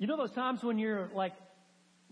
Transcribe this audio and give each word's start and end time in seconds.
You 0.00 0.06
know 0.06 0.16
those 0.16 0.30
times 0.30 0.62
when 0.64 0.78
you're 0.78 1.10
like 1.14 1.34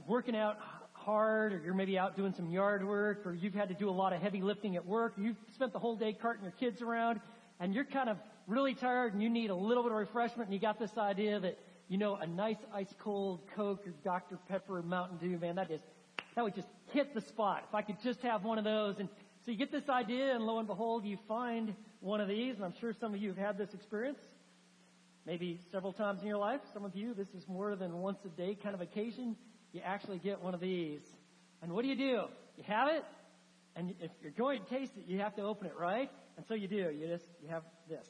working 0.07 0.37
out 0.37 0.58
hard 0.92 1.54
or 1.54 1.62
you're 1.65 1.73
maybe 1.73 1.99
out 1.99 2.18
doing 2.18 2.34
some 2.34 2.50
yard 2.50 2.87
work 2.87 3.22
or 3.25 3.33
you've 3.33 3.54
had 3.54 3.71
to 3.71 3.75
do 3.75 3.88
a 3.88 3.91
lot 3.91 4.12
of 4.12 4.21
heavy 4.21 4.42
lifting 4.42 4.76
at 4.76 4.84
work. 4.84 5.15
You've 5.17 5.39
spent 5.55 5.73
the 5.73 5.79
whole 5.79 5.97
day 5.97 6.13
carting 6.13 6.43
your 6.43 6.53
kids 6.53 6.83
around 6.83 7.19
and 7.61 7.73
you're 7.73 7.87
kind 7.87 8.11
of 8.11 8.19
really 8.46 8.75
tired 8.75 9.14
and 9.14 9.23
you 9.23 9.30
need 9.30 9.48
a 9.48 9.55
little 9.55 9.82
bit 9.82 9.91
of 9.91 9.96
refreshment 9.96 10.51
and 10.51 10.53
you 10.53 10.61
got 10.61 10.79
this 10.79 10.98
idea 10.98 11.41
that, 11.41 11.59
you 11.89 11.96
know, 11.96 12.16
a 12.16 12.27
nice 12.27 12.59
ice 12.74 12.93
cold 12.98 13.40
Coke 13.56 13.86
or 13.86 13.95
Dr. 14.05 14.36
Pepper 14.50 14.77
or 14.77 14.82
Mountain 14.82 15.16
Dew, 15.16 15.39
man, 15.39 15.57
that 15.57 15.70
is, 15.70 15.80
that 16.34 16.45
would 16.45 16.55
just 16.55 16.68
hit 16.93 17.14
the 17.14 17.23
spot. 17.23 17.64
If 17.70 17.75
I 17.75 17.80
could 17.80 18.02
just 18.02 18.20
have 18.20 18.45
one 18.45 18.59
of 18.59 18.64
those 18.64 18.98
and 18.98 19.09
so 19.46 19.50
you 19.50 19.57
get 19.57 19.73
this 19.73 19.89
idea 19.89 20.34
and 20.34 20.45
lo 20.45 20.59
and 20.59 20.68
behold 20.68 21.07
you 21.07 21.16
find 21.27 21.75
one 22.00 22.20
of 22.20 22.29
these 22.29 22.57
and 22.57 22.66
I'm 22.66 22.75
sure 22.79 22.93
some 22.93 23.14
of 23.14 23.23
you 23.23 23.30
have 23.30 23.39
had 23.39 23.57
this 23.57 23.73
experience 23.73 24.18
maybe 25.29 25.60
several 25.70 25.92
times 25.92 26.22
in 26.22 26.26
your 26.26 26.38
life. 26.38 26.62
Some 26.72 26.86
of 26.86 26.96
you, 26.96 27.12
this 27.12 27.29
is 27.36 27.46
more 27.46 27.76
than 27.76 27.98
once 27.98 28.18
a 28.24 28.29
day 28.30 28.56
kind 28.61 28.75
of 28.75 28.80
occasion. 28.80 29.36
You 29.72 29.82
actually 29.84 30.18
get 30.18 30.43
one 30.43 30.54
of 30.54 30.61
these. 30.61 31.03
And 31.61 31.70
what 31.72 31.82
do 31.82 31.89
you 31.89 31.96
do? 31.96 32.23
You 32.57 32.65
have 32.66 32.89
it, 32.89 33.05
and 33.77 33.95
if 34.01 34.11
you're 34.23 34.33
going 34.33 34.65
to 34.65 34.70
taste 34.70 34.93
it, 34.97 35.05
you 35.06 35.19
have 35.19 35.37
to 35.37 35.43
open 35.43 35.67
it, 35.67 35.75
right? 35.79 36.11
And 36.39 36.47
so 36.47 36.55
you 36.55 36.67
do. 36.67 36.91
You 36.98 37.09
just, 37.09 37.27
you 37.43 37.48
have 37.51 37.62
this. 37.91 38.06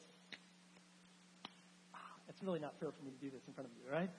Ah, 1.93 1.97
it's 2.29 2.41
really 2.41 2.59
not 2.59 2.73
fair 2.79 2.89
for 2.89 3.03
me 3.03 3.11
to 3.11 3.17
do 3.17 3.29
this 3.29 3.41
in 3.47 3.53
front 3.53 3.69
of 3.69 3.75
you, 3.75 3.91
right? 3.91 4.09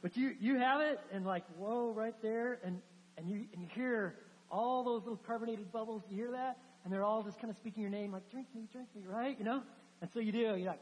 But 0.00 0.16
you, 0.16 0.30
you 0.38 0.58
have 0.58 0.80
it, 0.80 1.00
and 1.12 1.26
like, 1.26 1.42
whoa, 1.58 1.92
right 1.92 2.14
there, 2.22 2.60
and, 2.64 2.80
and 3.16 3.28
you, 3.28 3.46
and 3.52 3.60
you 3.60 3.68
hear 3.74 4.14
all 4.48 4.84
those 4.84 5.02
little 5.02 5.20
carbonated 5.26 5.72
bubbles. 5.72 6.04
You 6.08 6.16
hear 6.16 6.30
that? 6.30 6.56
And 6.84 6.92
they're 6.92 7.04
all 7.04 7.24
just 7.24 7.40
kind 7.40 7.50
of 7.50 7.56
speaking 7.56 7.82
your 7.82 7.90
name, 7.90 8.12
like, 8.12 8.30
drink 8.30 8.46
me, 8.54 8.68
drink 8.70 8.86
me, 8.94 9.02
right? 9.08 9.36
You 9.36 9.44
know? 9.44 9.62
And 10.00 10.08
so 10.14 10.20
you 10.20 10.30
do. 10.30 10.38
You're 10.38 10.58
like, 10.58 10.80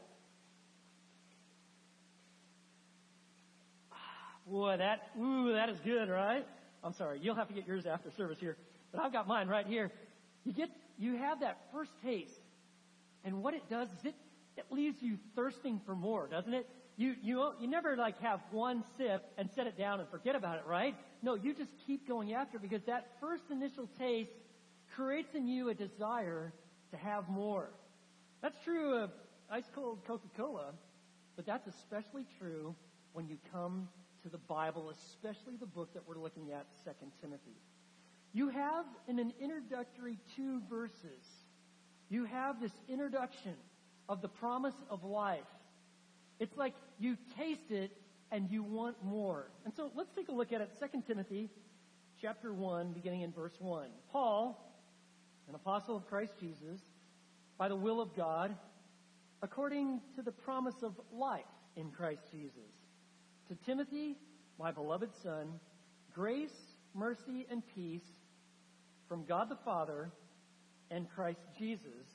Boy, 4.49 4.77
that, 4.77 5.01
ooh, 5.19 5.53
that 5.53 5.69
is 5.69 5.77
good, 5.83 6.09
right? 6.09 6.45
I'm 6.83 6.93
sorry. 6.93 7.19
You'll 7.21 7.35
have 7.35 7.49
to 7.49 7.53
get 7.53 7.67
yours 7.67 7.85
after 7.85 8.09
service 8.11 8.37
here. 8.39 8.55
But 8.91 9.01
I've 9.01 9.11
got 9.11 9.27
mine 9.27 9.47
right 9.47 9.67
here. 9.67 9.91
You 10.45 10.53
get, 10.53 10.69
you 10.97 11.17
have 11.17 11.41
that 11.41 11.57
first 11.73 11.91
taste. 12.03 12.31
And 13.25 13.43
what 13.43 13.53
it 13.53 13.69
does 13.69 13.89
is 13.89 14.05
it, 14.05 14.15
it 14.55 14.65
leaves 14.71 14.97
you 15.01 15.17
thirsting 15.35 15.81
for 15.85 15.95
more, 15.95 16.27
doesn't 16.27 16.53
it? 16.53 16.67
You, 16.95 17.15
you, 17.21 17.51
you 17.59 17.67
never 17.67 17.97
like 17.97 18.19
have 18.21 18.39
one 18.51 18.83
sip 18.97 19.23
and 19.37 19.49
set 19.55 19.67
it 19.67 19.77
down 19.77 19.99
and 19.99 20.09
forget 20.09 20.35
about 20.35 20.57
it, 20.57 20.63
right? 20.65 20.95
No, 21.21 21.35
you 21.35 21.53
just 21.53 21.71
keep 21.85 22.07
going 22.07 22.33
after 22.33 22.57
because 22.57 22.81
that 22.87 23.07
first 23.19 23.43
initial 23.51 23.89
taste 23.99 24.31
creates 24.95 25.35
in 25.35 25.47
you 25.47 25.69
a 25.69 25.73
desire 25.73 26.53
to 26.91 26.97
have 26.97 27.27
more. 27.27 27.69
That's 28.41 28.55
true 28.63 28.95
of 28.95 29.11
ice 29.49 29.69
cold 29.75 29.99
Coca-Cola, 30.07 30.73
but 31.35 31.45
that's 31.45 31.67
especially 31.67 32.25
true 32.39 32.75
when 33.13 33.27
you 33.27 33.37
come 33.51 33.89
to 34.27 34.31
the 34.31 34.37
Bible, 34.37 34.89
especially 34.89 35.55
the 35.57 35.65
book 35.65 35.93
that 35.93 36.03
we're 36.05 36.21
looking 36.21 36.51
at, 36.51 36.65
2 36.83 36.91
Timothy. 37.21 37.55
You 38.33 38.49
have 38.49 38.85
in 39.07 39.19
an 39.19 39.33
introductory 39.39 40.17
two 40.35 40.61
verses, 40.69 41.23
you 42.09 42.25
have 42.25 42.59
this 42.59 42.73
introduction 42.89 43.55
of 44.09 44.21
the 44.21 44.27
promise 44.27 44.73
of 44.89 45.03
life. 45.05 45.39
It's 46.39 46.57
like 46.57 46.73
you 46.99 47.17
taste 47.37 47.71
it 47.71 47.91
and 48.31 48.49
you 48.51 48.63
want 48.63 48.97
more. 49.03 49.49
And 49.63 49.73
so 49.73 49.91
let's 49.95 50.11
take 50.13 50.27
a 50.27 50.33
look 50.33 50.51
at 50.51 50.59
it. 50.59 50.71
2 50.79 51.03
Timothy 51.07 51.49
chapter 52.21 52.53
1, 52.53 52.91
beginning 52.91 53.21
in 53.21 53.31
verse 53.31 53.55
1. 53.59 53.87
Paul, 54.11 54.61
an 55.47 55.55
apostle 55.55 55.95
of 55.95 56.05
Christ 56.07 56.33
Jesus, 56.39 56.81
by 57.57 57.69
the 57.69 57.75
will 57.75 58.01
of 58.01 58.13
God, 58.15 58.55
according 59.41 60.01
to 60.17 60.21
the 60.21 60.31
promise 60.31 60.83
of 60.83 60.99
life 61.13 61.45
in 61.77 61.91
Christ 61.91 62.23
Jesus 62.29 62.76
to 63.47 63.55
Timothy, 63.65 64.17
my 64.59 64.71
beloved 64.71 65.09
son, 65.23 65.59
grace, 66.13 66.75
mercy, 66.93 67.47
and 67.49 67.63
peace 67.75 68.03
from 69.07 69.23
God 69.23 69.49
the 69.49 69.55
Father 69.55 70.11
and 70.91 71.09
Christ 71.09 71.39
Jesus, 71.57 72.07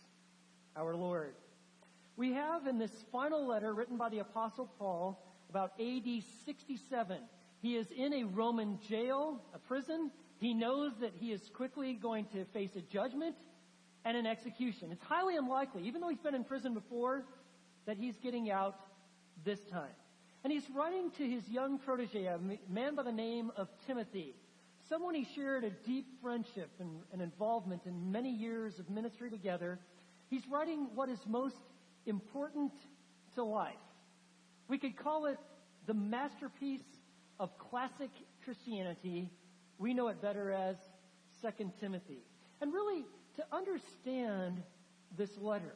our 0.77 0.95
Lord. 0.95 1.35
We 2.17 2.33
have 2.35 2.67
in 2.67 2.79
this 2.79 2.93
final 3.11 3.47
letter 3.47 3.73
written 3.73 3.97
by 3.97 4.11
the 4.11 4.19
Apostle 4.19 4.71
Paul 4.79 5.25
about 5.49 5.73
AD 5.81 6.23
67. 6.45 7.19
He 7.61 7.77
is 7.77 7.87
in 7.97 8.13
a 8.13 8.25
Roman 8.25 8.79
jail, 8.87 9.41
a 9.55 9.59
prison. 9.59 10.11
He 10.39 10.53
knows 10.53 10.93
that 11.01 11.13
he 11.19 11.33
is 11.33 11.41
quickly 11.55 11.95
going 11.95 12.27
to 12.33 12.45
face 12.47 12.77
a 12.77 12.83
judgment 12.83 13.37
and 14.05 14.17
an 14.19 14.27
execution. 14.27 14.93
It's 14.93 15.05
highly 15.05 15.37
unlikely, 15.37 15.87
even 15.87 16.03
though 16.03 16.09
he's 16.09 16.19
been 16.19 16.35
in 16.35 16.45
prison 16.45 16.75
before, 16.75 17.25
that 17.87 17.97
he's 17.97 18.19
getting 18.19 18.51
out 18.51 18.77
this 19.45 19.61
time. 19.71 19.89
And 20.45 20.53
he's 20.53 20.69
writing 20.75 21.11
to 21.19 21.29
his 21.29 21.49
young 21.49 21.79
protege, 21.79 22.27
a 22.27 22.39
man 22.69 22.97
by 22.97 23.05
the 23.05 23.13
name 23.13 23.53
of 23.57 23.69
Timothy, 23.87 24.35
someone 24.89 25.15
he 25.15 25.27
shared 25.37 25.63
a 25.63 25.71
deep 25.71 26.07
friendship 26.21 26.71
and, 26.81 27.01
and 27.13 27.23
involvement 27.23 27.83
in 27.87 28.11
many 28.11 28.31
years 28.31 28.79
of 28.79 28.91
ministry 28.91 29.31
together. 29.31 29.79
He's 30.29 30.43
writing 30.49 30.89
what 30.95 31.09
is 31.09 31.21
most 31.27 31.57
important 32.07 32.73
to 33.37 33.45
life. 33.45 33.75
We 34.69 34.79
could 34.79 34.97
call 34.97 35.27
it 35.27 35.39
the 35.87 35.95
masterpiece 35.95 36.83
of 37.39 37.57
classic 37.59 38.11
Christianity. 38.45 39.31
We 39.79 39.95
know 39.95 40.09
it 40.09 40.21
better 40.21 40.51
as 40.51 40.77
2 41.41 41.71
Timothy. 41.81 42.25
And 42.61 42.73
really, 42.73 43.05
to 43.37 43.45
understand 43.53 44.63
this 45.17 45.31
letter 45.39 45.75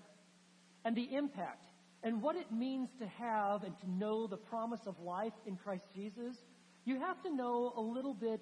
and 0.84 0.96
the 0.96 1.14
impact 1.14 1.64
and 2.06 2.22
what 2.22 2.36
it 2.36 2.52
means 2.52 2.88
to 3.00 3.06
have 3.18 3.64
and 3.64 3.76
to 3.80 3.90
know 3.90 4.28
the 4.28 4.36
promise 4.36 4.78
of 4.86 4.94
life 5.00 5.32
in 5.44 5.56
Christ 5.56 5.82
Jesus, 5.92 6.36
you 6.84 7.00
have 7.00 7.20
to 7.24 7.34
know 7.34 7.72
a 7.76 7.80
little 7.80 8.14
bit 8.14 8.40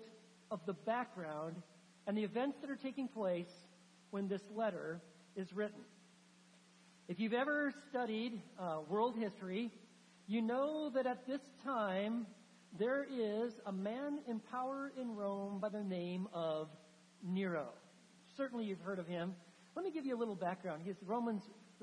of 0.50 0.60
the 0.66 0.74
background 0.74 1.56
and 2.06 2.14
the 2.14 2.24
events 2.24 2.58
that 2.60 2.68
are 2.68 2.76
taking 2.76 3.08
place 3.08 3.48
when 4.10 4.28
this 4.28 4.42
letter 4.54 5.00
is 5.34 5.50
written. 5.54 5.80
If 7.08 7.18
you've 7.18 7.32
ever 7.32 7.72
studied 7.88 8.38
uh, 8.60 8.80
world 8.86 9.16
history, 9.18 9.70
you 10.26 10.42
know 10.42 10.90
that 10.94 11.06
at 11.06 11.26
this 11.26 11.40
time 11.64 12.26
there 12.78 13.06
is 13.10 13.54
a 13.64 13.72
man 13.72 14.18
in 14.28 14.40
power 14.40 14.92
in 15.00 15.16
Rome 15.16 15.58
by 15.58 15.70
the 15.70 15.82
name 15.82 16.28
of 16.34 16.68
Nero. 17.26 17.68
Certainly 18.36 18.66
you've 18.66 18.80
heard 18.80 18.98
of 18.98 19.06
him. 19.06 19.34
Let 19.74 19.86
me 19.86 19.90
give 19.90 20.04
you 20.04 20.14
a 20.14 20.20
little 20.20 20.36
background. 20.36 20.82
He's 20.84 20.96
the 20.98 21.06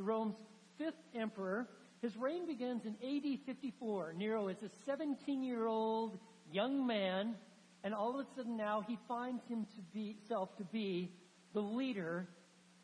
Rome's 0.03 0.35
fifth 0.83 0.95
emperor. 1.15 1.67
His 2.01 2.15
reign 2.17 2.47
begins 2.47 2.83
in 2.85 2.95
AD 3.03 3.39
54. 3.45 4.13
Nero 4.17 4.47
is 4.47 4.57
a 4.63 4.69
17 4.85 5.43
year 5.43 5.67
old 5.67 6.17
young 6.51 6.87
man, 6.87 7.35
and 7.83 7.93
all 7.93 8.19
of 8.19 8.25
a 8.25 8.29
sudden 8.35 8.57
now 8.57 8.83
he 8.87 8.97
finds 9.07 9.43
himself 9.47 10.55
to 10.57 10.63
be 10.63 11.11
the 11.53 11.61
leader, 11.61 12.27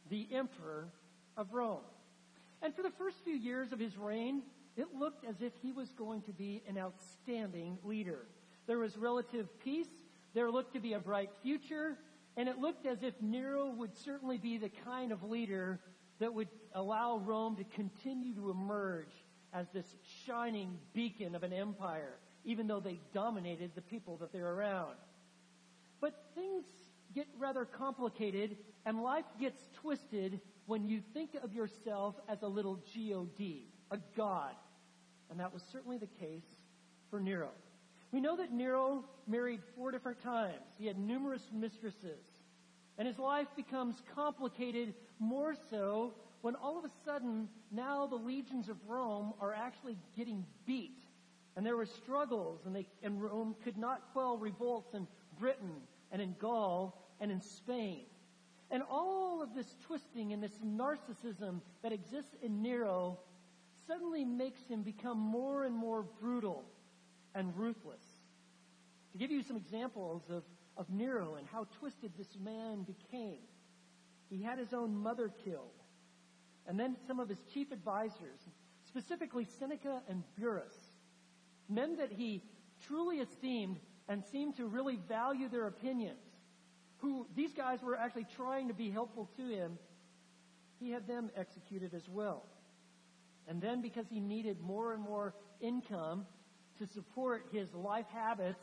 the 0.09 0.27
emperor 0.31 0.89
of 1.35 1.53
Rome. 1.53 1.81
And 2.61 2.75
for 2.75 2.83
the 2.83 2.91
first 2.97 3.17
few 3.23 3.35
years 3.35 3.71
of 3.71 3.79
his 3.79 3.97
reign, 3.97 4.43
it 4.75 4.87
looked 4.97 5.25
as 5.25 5.35
if 5.41 5.53
he 5.61 5.71
was 5.71 5.89
going 5.93 6.21
to 6.23 6.31
be 6.31 6.61
an 6.67 6.77
outstanding 6.77 7.79
leader. 7.83 8.27
There 8.67 8.77
was 8.77 8.95
relative 8.97 9.47
peace. 9.63 9.87
There 10.35 10.51
looked 10.51 10.73
to 10.73 10.79
be 10.79 10.93
a 10.93 10.99
bright 10.99 11.31
future. 11.41 11.97
And 12.35 12.47
it 12.47 12.59
looked 12.59 12.85
as 12.85 13.01
if 13.01 13.15
Nero 13.21 13.69
would 13.69 13.97
certainly 13.97 14.37
be 14.37 14.59
the 14.59 14.69
kind 14.85 15.11
of 15.11 15.23
leader 15.23 15.79
that 16.19 16.33
would 16.33 16.47
allow 16.73 17.17
Rome 17.17 17.55
to 17.57 17.63
continue 17.63 18.33
to 18.35 18.49
emerge 18.49 19.11
as 19.53 19.67
this 19.73 19.85
shining 20.25 20.77
beacon 20.93 21.35
of 21.35 21.43
an 21.43 21.53
empire, 21.53 22.17
even 22.45 22.67
though 22.67 22.79
they 22.79 22.99
dominated 23.13 23.71
the 23.75 23.81
people 23.81 24.17
that 24.17 24.31
they're 24.31 24.51
around. 24.51 24.95
But 26.01 26.13
things 26.35 26.65
get 27.15 27.27
rather 27.39 27.65
complicated 27.65 28.57
and 28.85 29.01
life 29.01 29.25
gets 29.39 29.61
twisted 29.81 30.39
when 30.65 30.87
you 30.87 31.01
think 31.13 31.31
of 31.43 31.53
yourself 31.53 32.15
as 32.27 32.41
a 32.41 32.47
little 32.47 32.79
God, 32.93 33.67
a 33.91 33.97
god. 34.15 34.53
And 35.29 35.39
that 35.39 35.53
was 35.53 35.63
certainly 35.71 35.97
the 35.97 36.07
case 36.07 36.45
for 37.09 37.19
Nero. 37.19 37.49
We 38.11 38.21
know 38.21 38.37
that 38.37 38.53
Nero 38.53 39.03
married 39.27 39.61
four 39.75 39.91
different 39.91 40.21
times. 40.21 40.63
He 40.77 40.87
had 40.87 40.97
numerous 40.97 41.41
mistresses. 41.53 42.23
And 42.97 43.07
his 43.07 43.19
life 43.19 43.47
becomes 43.55 44.01
complicated 44.15 44.93
more 45.19 45.55
so 45.69 46.13
when 46.41 46.55
all 46.55 46.79
of 46.79 46.85
a 46.85 46.91
sudden 47.05 47.47
now 47.71 48.07
the 48.07 48.15
legions 48.15 48.69
of 48.69 48.77
Rome 48.87 49.33
are 49.39 49.53
actually 49.53 49.97
getting 50.15 50.45
beat. 50.65 51.03
And 51.55 51.65
there 51.65 51.75
were 51.75 51.85
struggles 51.85 52.61
and, 52.65 52.75
they, 52.75 52.87
and 53.03 53.21
Rome 53.21 53.55
could 53.63 53.77
not 53.77 54.01
quell 54.13 54.37
revolts 54.37 54.93
in 54.93 55.07
Britain 55.39 55.75
and 56.11 56.21
in 56.21 56.35
Gaul 56.39 56.97
and 57.19 57.31
in 57.31 57.41
Spain. 57.41 58.05
And 58.69 58.83
all 58.89 59.41
of 59.41 59.55
this 59.55 59.75
twisting 59.85 60.33
and 60.33 60.43
this 60.43 60.57
narcissism 60.65 61.61
that 61.83 61.93
exists 61.93 62.35
in 62.41 62.61
Nero 62.61 63.17
suddenly 63.87 64.25
makes 64.25 64.61
him 64.67 64.81
become 64.81 65.17
more 65.17 65.63
and 65.63 65.73
more 65.73 66.03
brutal 66.19 66.65
and 67.33 67.55
ruthless. 67.55 68.03
To 69.13 69.17
give 69.17 69.31
you 69.31 69.41
some 69.41 69.55
examples 69.55 70.23
of 70.29 70.43
of 70.77 70.89
Nero 70.89 71.35
and 71.35 71.47
how 71.47 71.67
twisted 71.79 72.11
this 72.17 72.37
man 72.41 72.83
became. 72.83 73.39
He 74.29 74.41
had 74.41 74.59
his 74.59 74.73
own 74.73 74.95
mother 74.95 75.31
killed. 75.43 75.71
And 76.67 76.79
then 76.79 76.97
some 77.07 77.19
of 77.19 77.29
his 77.29 77.39
chief 77.53 77.71
advisors, 77.71 78.39
specifically 78.87 79.47
Seneca 79.59 80.01
and 80.09 80.23
Burrus, 80.37 80.75
men 81.69 81.97
that 81.97 82.11
he 82.11 82.43
truly 82.87 83.17
esteemed 83.17 83.77
and 84.07 84.23
seemed 84.31 84.57
to 84.57 84.65
really 84.65 84.97
value 85.07 85.49
their 85.49 85.67
opinions, 85.67 86.19
who 86.97 87.27
these 87.35 87.53
guys 87.53 87.81
were 87.81 87.95
actually 87.95 88.27
trying 88.35 88.67
to 88.67 88.73
be 88.73 88.89
helpful 88.89 89.29
to 89.37 89.47
him, 89.47 89.77
he 90.79 90.91
had 90.91 91.07
them 91.07 91.29
executed 91.35 91.93
as 91.93 92.07
well. 92.09 92.43
And 93.47 93.61
then 93.61 93.81
because 93.81 94.05
he 94.09 94.19
needed 94.19 94.59
more 94.59 94.93
and 94.93 95.01
more 95.01 95.33
income 95.61 96.25
to 96.79 96.87
support 96.87 97.45
his 97.51 97.73
life 97.73 98.05
habits, 98.13 98.59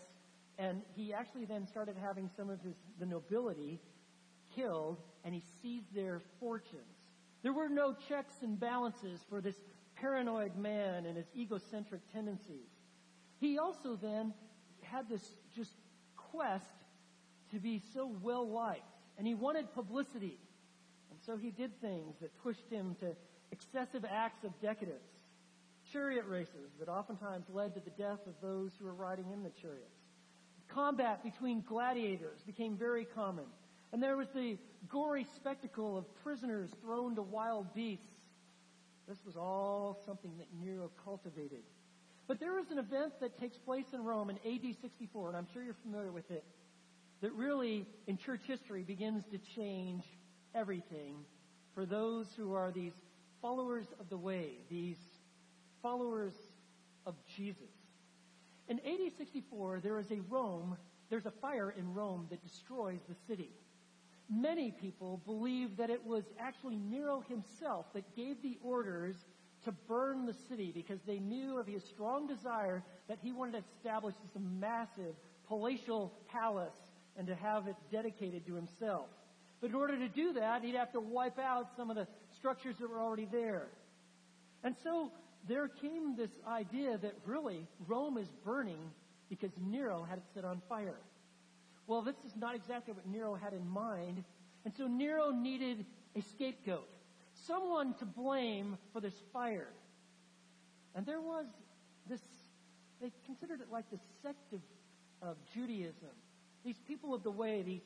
and 0.59 0.83
he 0.95 1.13
actually 1.13 1.45
then 1.45 1.67
started 1.67 1.97
having 2.01 2.31
some 2.37 2.51
of 2.51 2.61
his, 2.63 2.75
the 2.99 3.07
nobility 3.07 3.81
killed, 4.55 4.99
and 5.25 5.35
he 5.35 5.43
seized 5.63 5.95
their 5.95 6.21
fortunes. 6.39 6.83
There 7.43 7.53
were 7.53 7.69
no 7.69 7.95
checks 8.09 8.37
and 8.43 8.59
balances 8.59 9.21
for 9.29 9.41
this 9.41 9.57
paranoid 9.97 10.57
man 10.57 11.07
and 11.07 11.17
his 11.17 11.27
egocentric 11.37 12.01
tendencies. 12.13 12.69
He 13.41 13.59
also 13.59 13.97
then 13.97 14.33
had 14.83 15.09
this 15.09 15.23
just 15.57 15.73
quest 16.17 16.65
to 17.53 17.59
be 17.59 17.83
so 17.93 18.11
well 18.23 18.49
liked, 18.49 18.83
and 19.19 19.27
he 19.27 19.35
wanted 19.35 19.73
publicity. 19.75 20.39
And 21.11 21.19
so 21.27 21.37
he 21.37 21.51
did 21.51 21.81
things 21.81 22.17
that 22.21 22.31
pushed 22.43 22.69
him 22.71 22.97
to 23.01 23.15
excessive 23.53 24.05
acts 24.11 24.45
of 24.45 24.59
decadence, 24.61 25.05
chariot 25.93 26.25
races 26.27 26.73
that 26.79 26.89
oftentimes 26.89 27.47
led 27.53 27.75
to 27.75 27.81
the 27.81 27.91
death 27.91 28.21
of 28.27 28.35
those 28.41 28.73
who 28.79 28.85
were 28.87 28.95
riding 28.95 29.31
in 29.33 29.43
the 29.43 29.51
chariots. 29.61 30.04
Combat 30.75 31.23
between 31.23 31.63
gladiators 31.63 32.41
became 32.47 32.77
very 32.77 33.07
common. 33.15 33.45
And 33.93 34.03
there 34.03 34.17
was 34.17 34.27
the 34.35 34.59
gory 34.89 35.27
spectacle 35.37 35.97
of 35.97 36.05
prisoners 36.25 36.69
thrown 36.83 37.15
to 37.15 37.23
wild 37.23 37.73
beasts. 37.75 38.05
This 39.07 39.19
was 39.25 39.37
all 39.37 40.01
something 40.05 40.33
that 40.39 40.49
Nero 40.61 40.91
cultivated. 41.05 41.63
But 42.27 42.41
there 42.41 42.59
is 42.59 42.71
an 42.71 42.79
event 42.79 43.13
that 43.21 43.39
takes 43.39 43.57
place 43.59 43.85
in 43.93 44.03
Rome 44.03 44.31
in 44.31 44.37
AD 44.37 44.75
64, 44.81 45.29
and 45.29 45.37
I'm 45.37 45.47
sure 45.53 45.63
you're 45.63 45.77
familiar 45.83 46.11
with 46.11 46.31
it, 46.31 46.45
that 47.21 47.33
really, 47.35 47.87
in 48.07 48.17
church 48.17 48.41
history, 48.47 48.83
begins 48.83 49.23
to 49.31 49.39
change 49.55 50.03
everything 50.55 51.17
for 51.75 51.87
those 51.87 52.27
who 52.37 52.55
are 52.55 52.73
these 52.73 52.93
followers 53.43 53.87
of 54.01 54.09
the 54.09 54.17
way, 54.17 54.59
these 54.71 54.97
followers 55.83 56.33
of 57.07 57.15
Jesus. 57.37 57.71
In 58.69 58.79
AD 58.81 59.13
64, 59.19 59.81
there 59.83 59.99
is 59.99 60.11
a 60.11 60.21
Rome, 60.29 60.77
there's 61.11 61.27
a 61.27 61.31
fire 61.31 61.75
in 61.77 61.93
Rome 61.93 62.27
that 62.31 62.43
destroys 62.43 63.01
the 63.09 63.15
city. 63.29 63.51
Many 64.31 64.71
people 64.71 65.21
believe 65.27 65.77
that 65.77 65.91
it 65.91 66.05
was 66.05 66.25
actually 66.39 66.77
Nero 66.77 67.23
himself 67.29 67.87
that 67.93 68.17
gave 68.17 68.41
the 68.43 68.59
orders 68.63 69.17
to 69.65 69.73
burn 69.87 70.25
the 70.25 70.35
city 70.49 70.73
because 70.75 71.01
they 71.07 71.19
knew 71.19 71.59
of 71.59 71.67
his 71.67 71.85
strong 71.85 72.27
desire 72.27 72.83
that 73.09 73.19
he 73.23 73.33
wanted 73.33 73.53
to 73.53 73.65
establish 73.77 74.15
this 74.15 74.43
massive 74.43 75.15
palatial 75.47 76.13
palace 76.31 76.73
and 77.17 77.27
to 77.27 77.35
have 77.35 77.67
it 77.67 77.77
dedicated 77.93 78.47
to 78.47 78.55
himself. 78.55 79.09
But 79.61 79.71
in 79.71 79.77
order 79.77 79.99
to 79.99 80.09
do 80.09 80.35
that, 80.35 80.63
he'd 80.63 80.75
have 80.75 80.93
to 80.93 81.01
wipe 81.01 81.39
out 81.39 81.69
some 81.77 81.91
of 81.91 81.97
the 81.97 82.07
structures 82.37 82.77
that 82.81 82.91
were 82.91 83.01
already 83.01 83.29
there. 83.31 83.69
And 84.63 84.75
so 84.83 85.11
there 85.49 85.69
came 85.69 86.17
this 86.17 86.31
idea 86.47 86.99
that 86.99 87.15
really 87.27 87.67
Rome 87.87 88.19
is 88.19 88.29
burning 88.45 88.91
because 89.29 89.51
Nero 89.61 90.07
had 90.09 90.19
it 90.19 90.25
set 90.35 90.45
on 90.45 90.63
fire. 90.69 91.01
Well, 91.87 92.03
this 92.03 92.17
is 92.27 92.33
not 92.37 92.55
exactly 92.55 92.95
what 92.95 93.07
Nero 93.07 93.35
had 93.35 93.53
in 93.53 93.69
mind. 93.69 94.25
And 94.65 94.73
so 94.77 94.87
Nero 94.87 95.31
needed 95.31 95.85
a 96.17 96.23
scapegoat, 96.35 96.89
someone 97.47 97.95
to 97.99 98.07
blame 98.07 98.79
for 98.93 99.01
this 99.01 99.15
fire. 99.33 99.69
And 100.95 101.05
there 101.05 101.21
was 101.21 101.47
this, 102.09 102.21
they 103.03 103.13
considered 103.27 103.61
it 103.61 103.67
like 103.71 103.91
the 103.91 103.99
sect 104.23 104.53
of, 104.53 104.61
of 105.21 105.37
Judaism. 105.53 106.15
These 106.65 106.79
people 106.87 107.13
of 107.13 107.23
the 107.23 107.31
way, 107.31 107.63
these 107.63 107.83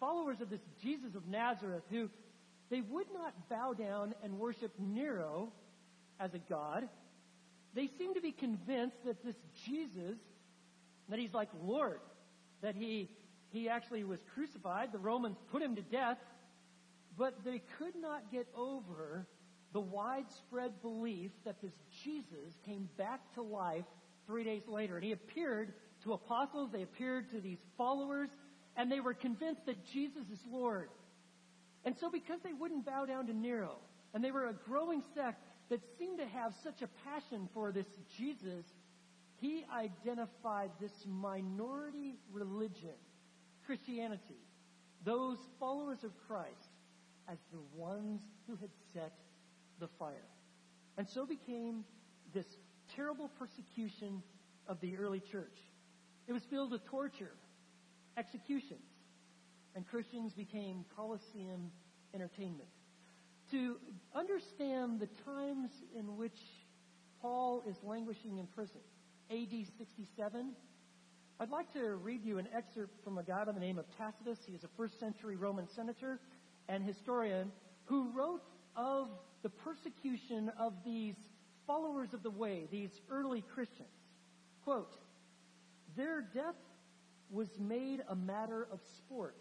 followers 0.00 0.40
of 0.40 0.48
this 0.48 0.60
Jesus 0.82 1.14
of 1.14 1.26
Nazareth 1.26 1.82
who 1.90 2.08
they 2.70 2.80
would 2.80 3.06
not 3.12 3.34
bow 3.50 3.74
down 3.74 4.14
and 4.24 4.38
worship 4.38 4.72
Nero 4.78 5.52
as 6.18 6.32
a 6.32 6.38
god. 6.38 6.88
They 7.74 7.88
seem 7.98 8.14
to 8.14 8.20
be 8.20 8.32
convinced 8.32 8.96
that 9.04 9.24
this 9.24 9.36
Jesus, 9.64 10.18
that 11.08 11.18
he's 11.18 11.32
like 11.32 11.48
Lord, 11.62 12.00
that 12.60 12.74
he 12.74 13.08
he 13.52 13.68
actually 13.68 14.02
was 14.02 14.18
crucified. 14.34 14.92
The 14.92 14.98
Romans 14.98 15.36
put 15.50 15.62
him 15.62 15.76
to 15.76 15.82
death. 15.82 16.16
But 17.18 17.44
they 17.44 17.60
could 17.78 17.94
not 18.00 18.32
get 18.32 18.46
over 18.56 19.26
the 19.74 19.80
widespread 19.80 20.80
belief 20.80 21.30
that 21.44 21.60
this 21.60 21.74
Jesus 22.02 22.58
came 22.64 22.88
back 22.96 23.20
to 23.34 23.42
life 23.42 23.84
three 24.26 24.44
days 24.44 24.62
later. 24.66 24.96
And 24.96 25.04
he 25.04 25.12
appeared 25.12 25.74
to 26.04 26.14
apostles, 26.14 26.70
they 26.72 26.82
appeared 26.82 27.30
to 27.30 27.40
these 27.40 27.58
followers, 27.76 28.30
and 28.76 28.90
they 28.90 29.00
were 29.00 29.14
convinced 29.14 29.66
that 29.66 29.84
Jesus 29.92 30.24
is 30.32 30.40
Lord. 30.50 30.88
And 31.84 31.94
so 31.98 32.10
because 32.10 32.40
they 32.42 32.54
wouldn't 32.54 32.86
bow 32.86 33.04
down 33.04 33.26
to 33.26 33.34
Nero, 33.34 33.76
and 34.14 34.24
they 34.24 34.30
were 34.30 34.48
a 34.48 34.52
growing 34.52 35.02
sect 35.14 35.46
that 35.72 35.80
seemed 35.98 36.18
to 36.18 36.26
have 36.26 36.52
such 36.62 36.82
a 36.82 36.88
passion 37.08 37.48
for 37.54 37.72
this 37.72 37.86
Jesus, 38.18 38.66
he 39.40 39.64
identified 39.74 40.70
this 40.78 40.92
minority 41.06 42.16
religion 42.30 43.00
Christianity, 43.64 44.42
those 45.02 45.38
followers 45.58 46.04
of 46.04 46.10
Christ, 46.28 46.50
as 47.26 47.38
the 47.52 47.60
ones 47.74 48.20
who 48.46 48.56
had 48.56 48.68
set 48.92 49.14
the 49.80 49.88
fire. 49.98 50.28
And 50.98 51.08
so 51.08 51.24
became 51.24 51.84
this 52.34 52.44
terrible 52.94 53.30
persecution 53.38 54.22
of 54.66 54.78
the 54.82 54.98
early 54.98 55.20
church. 55.20 55.56
It 56.28 56.34
was 56.34 56.42
filled 56.50 56.72
with 56.72 56.84
torture, 56.84 57.32
executions, 58.18 58.90
and 59.74 59.88
Christians 59.88 60.34
became 60.34 60.84
Colosseum 60.94 61.70
entertainment. 62.12 62.68
To 63.52 63.76
understand 64.14 64.98
the 64.98 65.08
times 65.26 65.68
in 65.94 66.16
which 66.16 66.38
Paul 67.20 67.62
is 67.68 67.76
languishing 67.82 68.38
in 68.38 68.46
prison, 68.46 68.80
AD 69.30 69.66
67, 69.76 70.52
I'd 71.38 71.50
like 71.50 71.70
to 71.74 71.96
read 71.96 72.24
you 72.24 72.38
an 72.38 72.48
excerpt 72.56 73.04
from 73.04 73.18
a 73.18 73.22
guy 73.22 73.44
by 73.44 73.52
the 73.52 73.60
name 73.60 73.78
of 73.78 73.84
Tacitus. 73.98 74.38
He 74.46 74.54
is 74.54 74.64
a 74.64 74.70
first 74.74 74.98
century 74.98 75.36
Roman 75.36 75.68
senator 75.76 76.18
and 76.66 76.82
historian 76.82 77.52
who 77.84 78.10
wrote 78.14 78.42
of 78.74 79.08
the 79.42 79.50
persecution 79.50 80.50
of 80.58 80.72
these 80.82 81.16
followers 81.66 82.14
of 82.14 82.22
the 82.22 82.30
way, 82.30 82.68
these 82.70 83.02
early 83.10 83.44
Christians. 83.54 83.88
Quote, 84.64 84.94
their 85.94 86.22
death 86.22 86.56
was 87.28 87.48
made 87.58 88.02
a 88.08 88.16
matter 88.16 88.66
of 88.72 88.80
sport. 88.96 89.36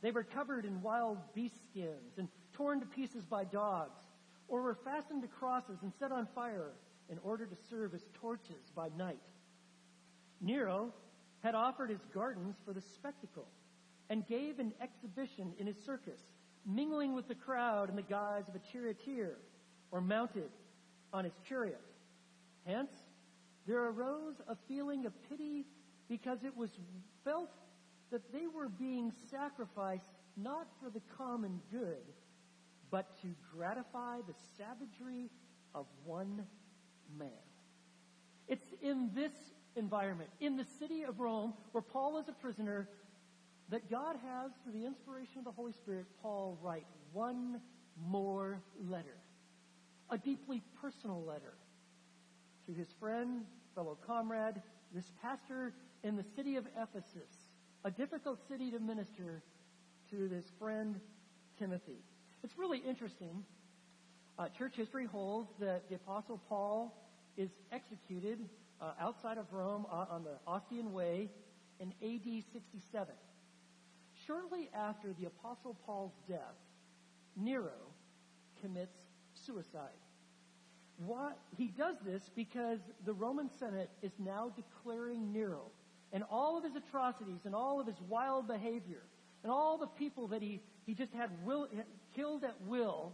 They 0.00 0.10
were 0.10 0.24
covered 0.24 0.64
in 0.64 0.80
wild 0.80 1.18
beast 1.34 1.56
skins 1.70 2.16
and 2.16 2.28
torn 2.56 2.80
to 2.80 2.86
pieces 2.86 3.24
by 3.24 3.44
dogs, 3.44 4.00
or 4.48 4.62
were 4.62 4.78
fastened 4.84 5.22
to 5.22 5.28
crosses 5.28 5.78
and 5.82 5.92
set 5.98 6.12
on 6.12 6.26
fire 6.34 6.72
in 7.10 7.18
order 7.22 7.46
to 7.46 7.56
serve 7.68 7.94
as 7.94 8.02
torches 8.20 8.70
by 8.74 8.88
night. 8.96 9.20
Nero 10.40 10.92
had 11.42 11.54
offered 11.54 11.90
his 11.90 12.00
gardens 12.14 12.56
for 12.64 12.72
the 12.72 12.80
spectacle 12.80 13.46
and 14.08 14.26
gave 14.26 14.58
an 14.58 14.72
exhibition 14.80 15.52
in 15.58 15.66
his 15.66 15.76
circus, 15.84 16.20
mingling 16.64 17.14
with 17.14 17.28
the 17.28 17.34
crowd 17.34 17.88
in 17.90 17.96
the 17.96 18.02
guise 18.02 18.48
of 18.48 18.54
a 18.54 18.72
charioteer 18.72 19.36
or 19.90 20.00
mounted 20.00 20.50
on 21.12 21.24
his 21.24 21.34
chariot. 21.48 21.80
Hence, 22.64 22.90
there 23.66 23.84
arose 23.84 24.34
a 24.48 24.56
feeling 24.68 25.06
of 25.06 25.12
pity 25.28 25.66
because 26.08 26.38
it 26.44 26.56
was 26.56 26.70
felt 27.24 27.50
that 28.10 28.32
they 28.32 28.46
were 28.46 28.68
being 28.68 29.12
sacrificed 29.30 30.04
not 30.36 30.68
for 30.80 30.90
the 30.90 31.02
common 31.16 31.60
good, 31.70 32.02
but 32.90 33.20
to 33.22 33.28
gratify 33.52 34.18
the 34.26 34.34
savagery 34.56 35.30
of 35.74 35.86
one 36.04 36.44
man. 37.18 37.30
It's 38.48 38.66
in 38.82 39.10
this 39.14 39.32
environment, 39.74 40.30
in 40.40 40.56
the 40.56 40.64
city 40.78 41.02
of 41.02 41.20
Rome, 41.20 41.54
where 41.72 41.82
Paul 41.82 42.18
is 42.18 42.28
a 42.28 42.32
prisoner, 42.32 42.88
that 43.68 43.90
God 43.90 44.16
has, 44.24 44.52
through 44.62 44.72
the 44.72 44.86
inspiration 44.86 45.38
of 45.38 45.44
the 45.44 45.50
Holy 45.50 45.72
Spirit, 45.72 46.06
Paul 46.22 46.58
write 46.62 46.86
one 47.12 47.60
more 48.08 48.62
letter. 48.88 49.16
A 50.10 50.18
deeply 50.18 50.62
personal 50.80 51.24
letter 51.24 51.54
to 52.66 52.72
his 52.72 52.88
friend, 53.00 53.44
fellow 53.74 53.98
comrade, 54.06 54.62
this 54.94 55.10
pastor 55.20 55.74
in 56.04 56.16
the 56.16 56.24
city 56.36 56.56
of 56.56 56.66
Ephesus, 56.80 57.50
a 57.84 57.90
difficult 57.90 58.38
city 58.48 58.70
to 58.70 58.78
minister 58.78 59.42
to 60.10 60.28
this 60.28 60.44
friend, 60.58 61.00
Timothy. 61.58 61.98
It's 62.46 62.56
really 62.56 62.78
interesting. 62.78 63.42
Uh, 64.38 64.48
church 64.50 64.76
history 64.76 65.04
holds 65.04 65.50
that 65.58 65.88
the 65.88 65.96
Apostle 65.96 66.40
Paul 66.48 66.96
is 67.36 67.50
executed 67.72 68.38
uh, 68.80 68.92
outside 69.00 69.36
of 69.36 69.52
Rome 69.52 69.84
uh, 69.90 70.06
on 70.08 70.22
the 70.22 70.38
Ostian 70.46 70.92
Way 70.92 71.28
in 71.80 71.88
AD 72.00 72.44
67. 72.52 73.08
Shortly 74.28 74.70
after 74.72 75.12
the 75.18 75.26
Apostle 75.26 75.76
Paul's 75.84 76.12
death, 76.28 76.54
Nero 77.36 77.90
commits 78.62 78.94
suicide. 79.34 79.98
why, 80.98 81.32
he 81.58 81.66
does 81.66 81.96
this 82.06 82.30
because 82.36 82.78
the 83.04 83.12
Roman 83.12 83.50
Senate 83.58 83.90
is 84.02 84.12
now 84.20 84.52
declaring 84.54 85.32
Nero 85.32 85.62
and 86.12 86.22
all 86.30 86.56
of 86.56 86.62
his 86.62 86.76
atrocities 86.76 87.40
and 87.44 87.56
all 87.56 87.80
of 87.80 87.88
his 87.88 88.00
wild 88.08 88.46
behavior 88.46 89.02
and 89.46 89.52
all 89.52 89.78
the 89.78 89.86
people 89.86 90.26
that 90.26 90.42
he, 90.42 90.60
he 90.86 90.94
just 90.94 91.12
had 91.12 91.30
will, 91.44 91.68
killed 92.16 92.42
at 92.42 92.56
will, 92.66 93.12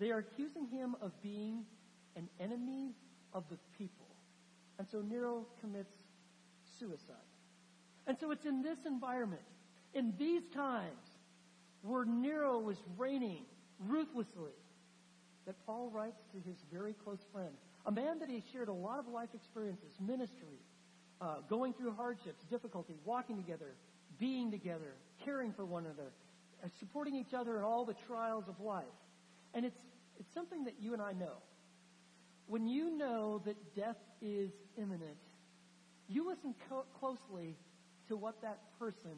they 0.00 0.10
are 0.10 0.20
accusing 0.20 0.66
him 0.68 0.96
of 1.02 1.12
being 1.22 1.66
an 2.16 2.30
enemy 2.40 2.94
of 3.34 3.44
the 3.50 3.58
people. 3.76 4.06
And 4.78 4.88
so 4.90 5.02
Nero 5.02 5.44
commits 5.60 5.92
suicide. 6.80 7.28
And 8.06 8.16
so 8.18 8.30
it's 8.30 8.46
in 8.46 8.62
this 8.62 8.78
environment, 8.86 9.42
in 9.92 10.14
these 10.18 10.44
times, 10.54 10.96
where 11.82 12.06
Nero 12.06 12.58
was 12.58 12.78
reigning 12.96 13.42
ruthlessly, 13.86 14.56
that 15.44 15.56
Paul 15.66 15.90
writes 15.90 16.22
to 16.32 16.48
his 16.48 16.56
very 16.72 16.94
close 17.04 17.20
friend, 17.34 17.52
a 17.84 17.92
man 17.92 18.18
that 18.20 18.30
he 18.30 18.42
shared 18.50 18.68
a 18.68 18.72
lot 18.72 18.98
of 18.98 19.06
life 19.08 19.28
experiences, 19.34 19.92
ministry, 20.00 20.56
uh, 21.20 21.40
going 21.50 21.74
through 21.74 21.92
hardships, 21.92 22.42
difficulty, 22.50 22.94
walking 23.04 23.36
together, 23.36 23.74
being 24.18 24.50
together, 24.50 24.94
caring 25.24 25.52
for 25.52 25.64
one 25.64 25.84
another, 25.84 26.10
supporting 26.78 27.14
each 27.14 27.34
other 27.34 27.58
in 27.58 27.64
all 27.64 27.84
the 27.84 27.94
trials 28.06 28.44
of 28.48 28.60
life. 28.60 28.84
And 29.54 29.64
it's, 29.64 29.80
it's 30.18 30.32
something 30.34 30.64
that 30.64 30.74
you 30.80 30.92
and 30.92 31.02
I 31.02 31.12
know. 31.12 31.36
When 32.46 32.66
you 32.66 32.90
know 32.96 33.42
that 33.44 33.74
death 33.74 33.98
is 34.22 34.50
imminent, 34.76 35.18
you 36.08 36.26
listen 36.26 36.54
co- 36.68 36.86
closely 36.98 37.56
to 38.08 38.16
what 38.16 38.40
that 38.42 38.58
person 38.78 39.12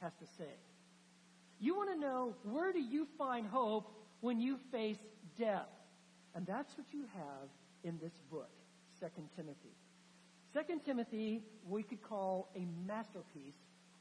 has 0.00 0.12
to 0.14 0.26
say. 0.36 0.50
You 1.60 1.76
want 1.76 1.90
to 1.92 1.98
know 1.98 2.34
where 2.42 2.72
do 2.72 2.80
you 2.80 3.06
find 3.16 3.46
hope 3.46 3.88
when 4.20 4.40
you 4.40 4.58
face 4.72 4.98
death? 5.38 5.68
And 6.34 6.44
that's 6.44 6.76
what 6.76 6.86
you 6.92 7.04
have 7.14 7.48
in 7.84 7.98
this 8.02 8.12
book, 8.30 8.50
2 9.00 9.06
Timothy. 9.36 9.76
2 10.54 10.80
Timothy, 10.84 11.42
we 11.68 11.82
could 11.82 12.02
call 12.02 12.48
a 12.56 12.66
masterpiece 12.86 13.54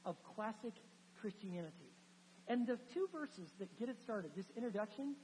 of 0.05 0.15
classic 0.35 0.73
Christianity. 1.19 1.91
And 2.47 2.67
the 2.67 2.77
two 2.93 3.07
verses 3.11 3.49
that 3.59 3.79
get 3.79 3.89
it 3.89 3.97
started, 4.03 4.31
this 4.35 4.45
introduction, 4.55 5.15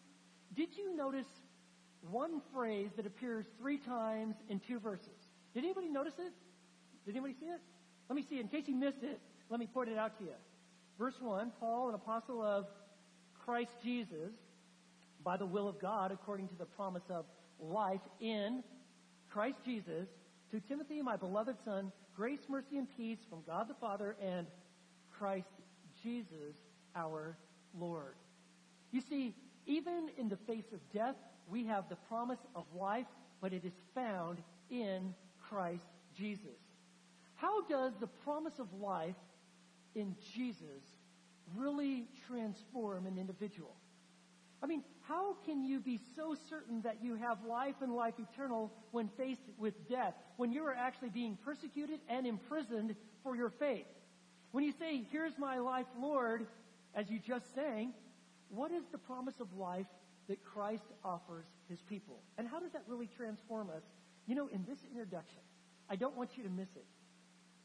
did 0.56 0.70
you 0.78 0.96
notice 0.96 1.26
one 2.10 2.42
phrase 2.54 2.90
that 2.96 3.06
appears 3.06 3.46
three 3.60 3.80
times 3.80 4.36
in 4.50 4.62
two 4.68 4.80
verses? 4.80 5.08
Did 5.54 5.64
anybody 5.64 5.90
notice 5.90 6.14
it? 6.20 6.34
Did 7.06 7.16
anybody 7.16 7.36
see 7.40 7.48
it? 7.48 7.62
Let 8.10 8.16
me 8.16 8.26
see. 8.30 8.40
In 8.40 8.48
case 8.48 8.64
you 8.68 8.76
missed 8.76 9.04
it, 9.04 9.20
let 9.50 9.60
me 9.60 9.68
point 9.68 9.90
it 9.90 9.98
out 9.98 10.18
to 10.20 10.26
you. 10.26 10.32
Verse 10.98 11.16
1, 11.20 11.52
Paul, 11.60 11.90
an 11.90 11.96
apostle 11.96 12.42
of 12.42 12.66
Christ 13.46 13.72
Jesus, 13.84 14.32
by 15.24 15.38
the 15.38 15.46
will 15.46 15.68
of 15.68 15.80
God, 15.82 16.12
according 16.12 16.48
to 16.50 16.56
the 16.56 16.66
promise 16.66 17.04
of 17.10 17.26
life 17.60 18.02
in 18.20 18.64
Christ 19.30 19.58
Jesus, 19.66 20.08
to 20.52 20.60
Timothy, 20.62 21.02
my 21.02 21.18
beloved 21.18 21.58
son, 21.66 21.92
grace, 22.16 22.40
mercy, 22.50 22.78
and 22.78 22.88
peace 22.96 23.20
from 23.30 23.40
God 23.46 23.68
the 23.68 23.76
Father 23.76 24.16
and 24.22 24.48
Christ 25.20 25.48
Jesus, 26.04 26.56
our 26.96 27.38
Lord. 27.78 28.16
You 28.92 29.02
see, 29.02 29.36
even 29.66 30.10
in 30.18 30.30
the 30.30 30.38
face 30.48 30.72
of 30.74 30.80
death, 30.94 31.16
we 31.50 31.66
have 31.66 31.90
the 31.90 31.96
promise 32.08 32.40
of 32.56 32.66
life, 32.76 33.08
but 33.42 33.54
it 33.54 33.66
is 33.66 33.74
found 33.94 34.40
in 34.70 35.14
Christ 35.50 35.86
Jesus. 36.18 36.60
How 37.36 37.62
does 37.68 37.94
the 38.00 38.08
promise 38.08 38.60
of 38.60 38.68
life 38.74 39.16
in 39.96 40.16
Jesus 40.36 40.84
really 41.56 42.08
transform 42.28 43.06
an 43.06 43.18
individual? 43.18 43.76
I 44.62 44.66
mean, 44.66 44.84
how 45.08 45.36
can 45.46 45.64
you 45.64 45.80
be 45.80 46.00
so 46.16 46.36
certain 46.50 46.82
that 46.82 47.04
you 47.04 47.16
have 47.16 47.38
life 47.48 47.76
and 47.82 47.94
life 47.94 48.16
eternal 48.18 48.74
when 48.92 49.10
faced 49.18 49.44
with 49.58 49.88
death, 49.88 50.16
when 50.38 50.52
you 50.52 50.66
are 50.66 50.74
actually 50.74 51.10
being 51.10 51.38
persecuted 51.46 52.00
and 52.10 52.26
imprisoned 52.26 52.96
for 53.24 53.36
your 53.36 53.52
faith? 53.52 53.86
When 54.58 54.66
you 54.66 54.74
say, 54.80 55.04
Here's 55.12 55.38
my 55.38 55.60
life, 55.60 55.86
Lord, 56.02 56.48
as 56.96 57.12
you 57.12 57.20
just 57.20 57.54
sang, 57.54 57.94
what 58.50 58.72
is 58.72 58.82
the 58.92 58.98
promise 58.98 59.36
of 59.40 59.54
life 59.56 59.86
that 60.28 60.44
Christ 60.44 60.88
offers 61.06 61.46
his 61.70 61.80
people? 61.84 62.24
And 62.40 62.48
how 62.48 62.60
does 62.60 62.72
that 62.72 62.82
really 62.88 63.08
transform 63.16 63.70
us? 63.70 63.84
You 64.26 64.34
know, 64.34 64.48
in 64.48 64.66
this 64.68 64.80
introduction, 64.92 65.42
I 65.92 65.96
don't 65.96 66.18
want 66.18 66.32
you 66.38 66.44
to 66.44 66.50
miss 66.50 66.70
it. 66.76 66.88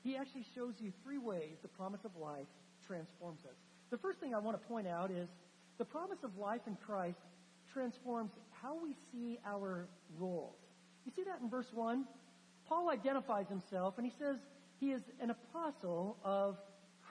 He 0.05 0.17
actually 0.19 0.45
shows 0.55 0.75
you 0.81 0.93
three 1.03 1.17
ways 1.17 1.57
the 1.63 1.69
promise 1.69 2.05
of 2.05 2.11
life 2.15 2.49
transforms 2.87 3.41
us. 3.47 3.57
The 3.91 3.97
first 3.97 4.21
thing 4.21 4.35
I 4.35 4.39
want 4.39 4.61
to 4.61 4.69
point 4.69 4.87
out 4.87 5.11
is 5.11 5.31
the 5.79 5.87
promise 5.87 6.23
of 6.23 6.37
life 6.37 6.61
in 6.67 6.77
Christ 6.77 7.21
transforms 7.73 8.33
how 8.61 8.77
we 8.83 8.95
see 9.11 9.39
our 9.47 9.89
roles. 10.19 10.59
You 11.07 11.13
see 11.17 11.23
that 11.23 11.41
in 11.41 11.49
verse 11.49 11.73
1? 11.73 12.05
Paul 12.69 12.91
identifies 12.91 13.49
himself 13.49 13.95
and 13.97 14.05
he 14.05 14.13
says 14.19 14.37
he 14.79 14.91
is 14.91 15.01
an 15.23 15.31
apostle 15.31 16.19
of 16.23 16.59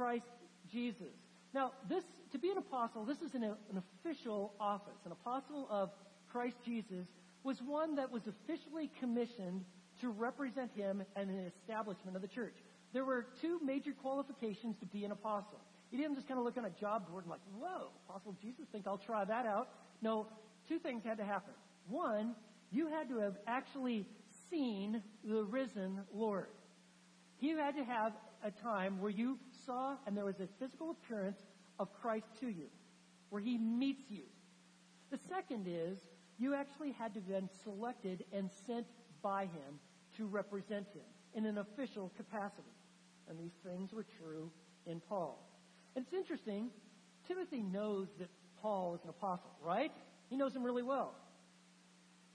Christ 0.02 0.26
Jesus. 0.72 1.14
Now, 1.54 1.74
this, 1.88 2.04
to 2.32 2.40
be 2.40 2.50
an 2.50 2.58
apostle, 2.58 3.06
this 3.06 3.22
is 3.22 3.36
an, 3.36 3.44
an 3.44 3.84
official 4.02 4.52
office. 4.60 4.98
An 5.06 5.12
apostle 5.12 5.68
of 5.70 5.92
Christ 6.32 6.56
Jesus 6.66 7.06
was 7.44 7.58
one 7.64 7.98
that 7.98 8.12
was 8.12 8.24
officially 8.26 8.90
commissioned 9.00 9.64
to 10.00 10.10
represent 10.10 10.72
him 10.74 11.04
and 11.16 11.30
an 11.30 11.52
establishment 11.62 12.16
of 12.16 12.24
the 12.24 12.28
church. 12.28 12.56
There 12.94 13.06
were 13.06 13.28
two 13.42 13.60
major 13.64 13.92
qualifications 14.02 14.76
to 14.80 14.88
be 14.88 15.06
an 15.06 15.12
apostle. 15.12 15.60
You 15.92 16.00
didn't 16.00 16.16
just 16.16 16.28
kind 16.28 16.40
of 16.40 16.46
look 16.46 16.58
on 16.58 16.66
a 16.66 16.72
job 16.82 17.08
board 17.08 17.26
and 17.26 17.30
like, 17.30 17.42
whoa, 17.60 17.90
Apostle 18.10 18.36
Jesus, 18.42 18.66
think 18.72 18.88
I'll 18.88 18.98
try 18.98 19.24
that 19.24 19.46
out. 19.46 19.70
No, 20.02 20.26
two 20.68 20.80
things 20.80 21.04
had 21.06 21.20
to 21.20 21.26
happen. 21.26 21.54
One, 21.88 22.34
you 22.72 22.88
had 22.88 23.08
to 23.10 23.20
have 23.20 23.36
actually 23.46 24.08
seen 24.50 25.04
the 25.24 25.44
risen 25.44 26.00
Lord. 26.12 26.48
You 27.40 27.58
had 27.58 27.76
to 27.76 27.84
have 27.84 28.14
a 28.44 28.50
time 28.50 29.00
where 29.00 29.12
you 29.12 29.38
saw 29.66 29.96
and 30.06 30.16
there 30.16 30.26
was 30.26 30.40
a 30.40 30.48
physical 30.60 30.92
appearance 30.92 31.40
of 31.80 31.94
Christ 32.02 32.28
to 32.40 32.48
you, 32.48 32.68
where 33.30 33.42
he 33.42 33.58
meets 33.58 34.04
you. 34.10 34.24
The 35.10 35.20
second 35.30 35.68
is 35.68 36.00
you 36.38 36.56
actually 36.56 36.92
had 36.92 37.14
to 37.14 37.20
been 37.20 37.50
selected 37.64 38.24
and 38.34 38.50
sent 38.66 38.88
by 39.22 39.44
him 39.44 39.80
to 40.18 40.26
represent 40.26 40.88
him 40.94 41.04
in 41.34 41.46
an 41.46 41.58
official 41.58 42.12
capacity. 42.18 42.68
And 43.30 43.40
these 43.40 43.54
things 43.64 43.94
were 43.94 44.06
true 44.20 44.50
in 44.86 45.00
Paul. 45.00 45.48
And 45.96 46.06
it's 46.06 46.14
interesting, 46.14 46.70
Timothy 47.28 47.62
knows 47.62 48.08
that 48.20 48.30
Paul 48.62 48.96
is 48.96 49.04
an 49.04 49.10
apostle, 49.10 49.52
right? 49.64 49.92
He 50.30 50.38
knows 50.38 50.56
him 50.56 50.64
really 50.64 50.84
well. 50.84 51.14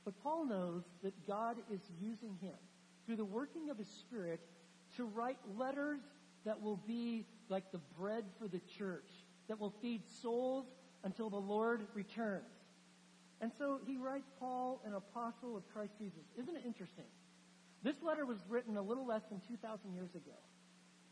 But 0.05 0.15
Paul 0.23 0.47
knows 0.47 0.85
that 1.03 1.27
God 1.27 1.57
is 1.73 1.81
using 2.01 2.37
him 2.41 2.55
through 3.05 3.17
the 3.17 3.25
working 3.25 3.71
of 3.71 3.79
his 3.79 3.89
Spirit 3.89 4.41
to 4.97 5.05
write 5.05 5.39
letters 5.59 6.01
that 6.47 6.63
will 6.63 6.81
be 6.87 7.27
like 7.51 7.71
the 7.73 7.81
bread 7.99 8.25
for 8.39 8.49
the 8.49 8.61
church, 8.79 9.11
that 9.49 9.61
will 9.61 9.75
feed 9.83 10.03
souls 10.23 10.65
until 11.05 11.29
the 11.29 11.37
Lord 11.37 11.83
returns. 11.93 12.45
And 13.41 13.53
so 13.59 13.81
he 13.87 13.99
writes 13.99 14.31
Paul, 14.41 14.81
an 14.87 14.95
apostle 14.95 15.57
of 15.57 15.69
Christ 15.69 15.93
Jesus. 15.99 16.25
Isn't 16.39 16.57
it 16.57 16.63
interesting? 16.65 17.05
This 17.83 18.03
letter 18.03 18.25
was 18.25 18.39
written 18.49 18.77
a 18.77 18.83
little 18.83 19.07
less 19.07 19.23
than 19.29 19.41
2,000 19.47 19.93
years 19.93 20.15
ago. 20.15 20.37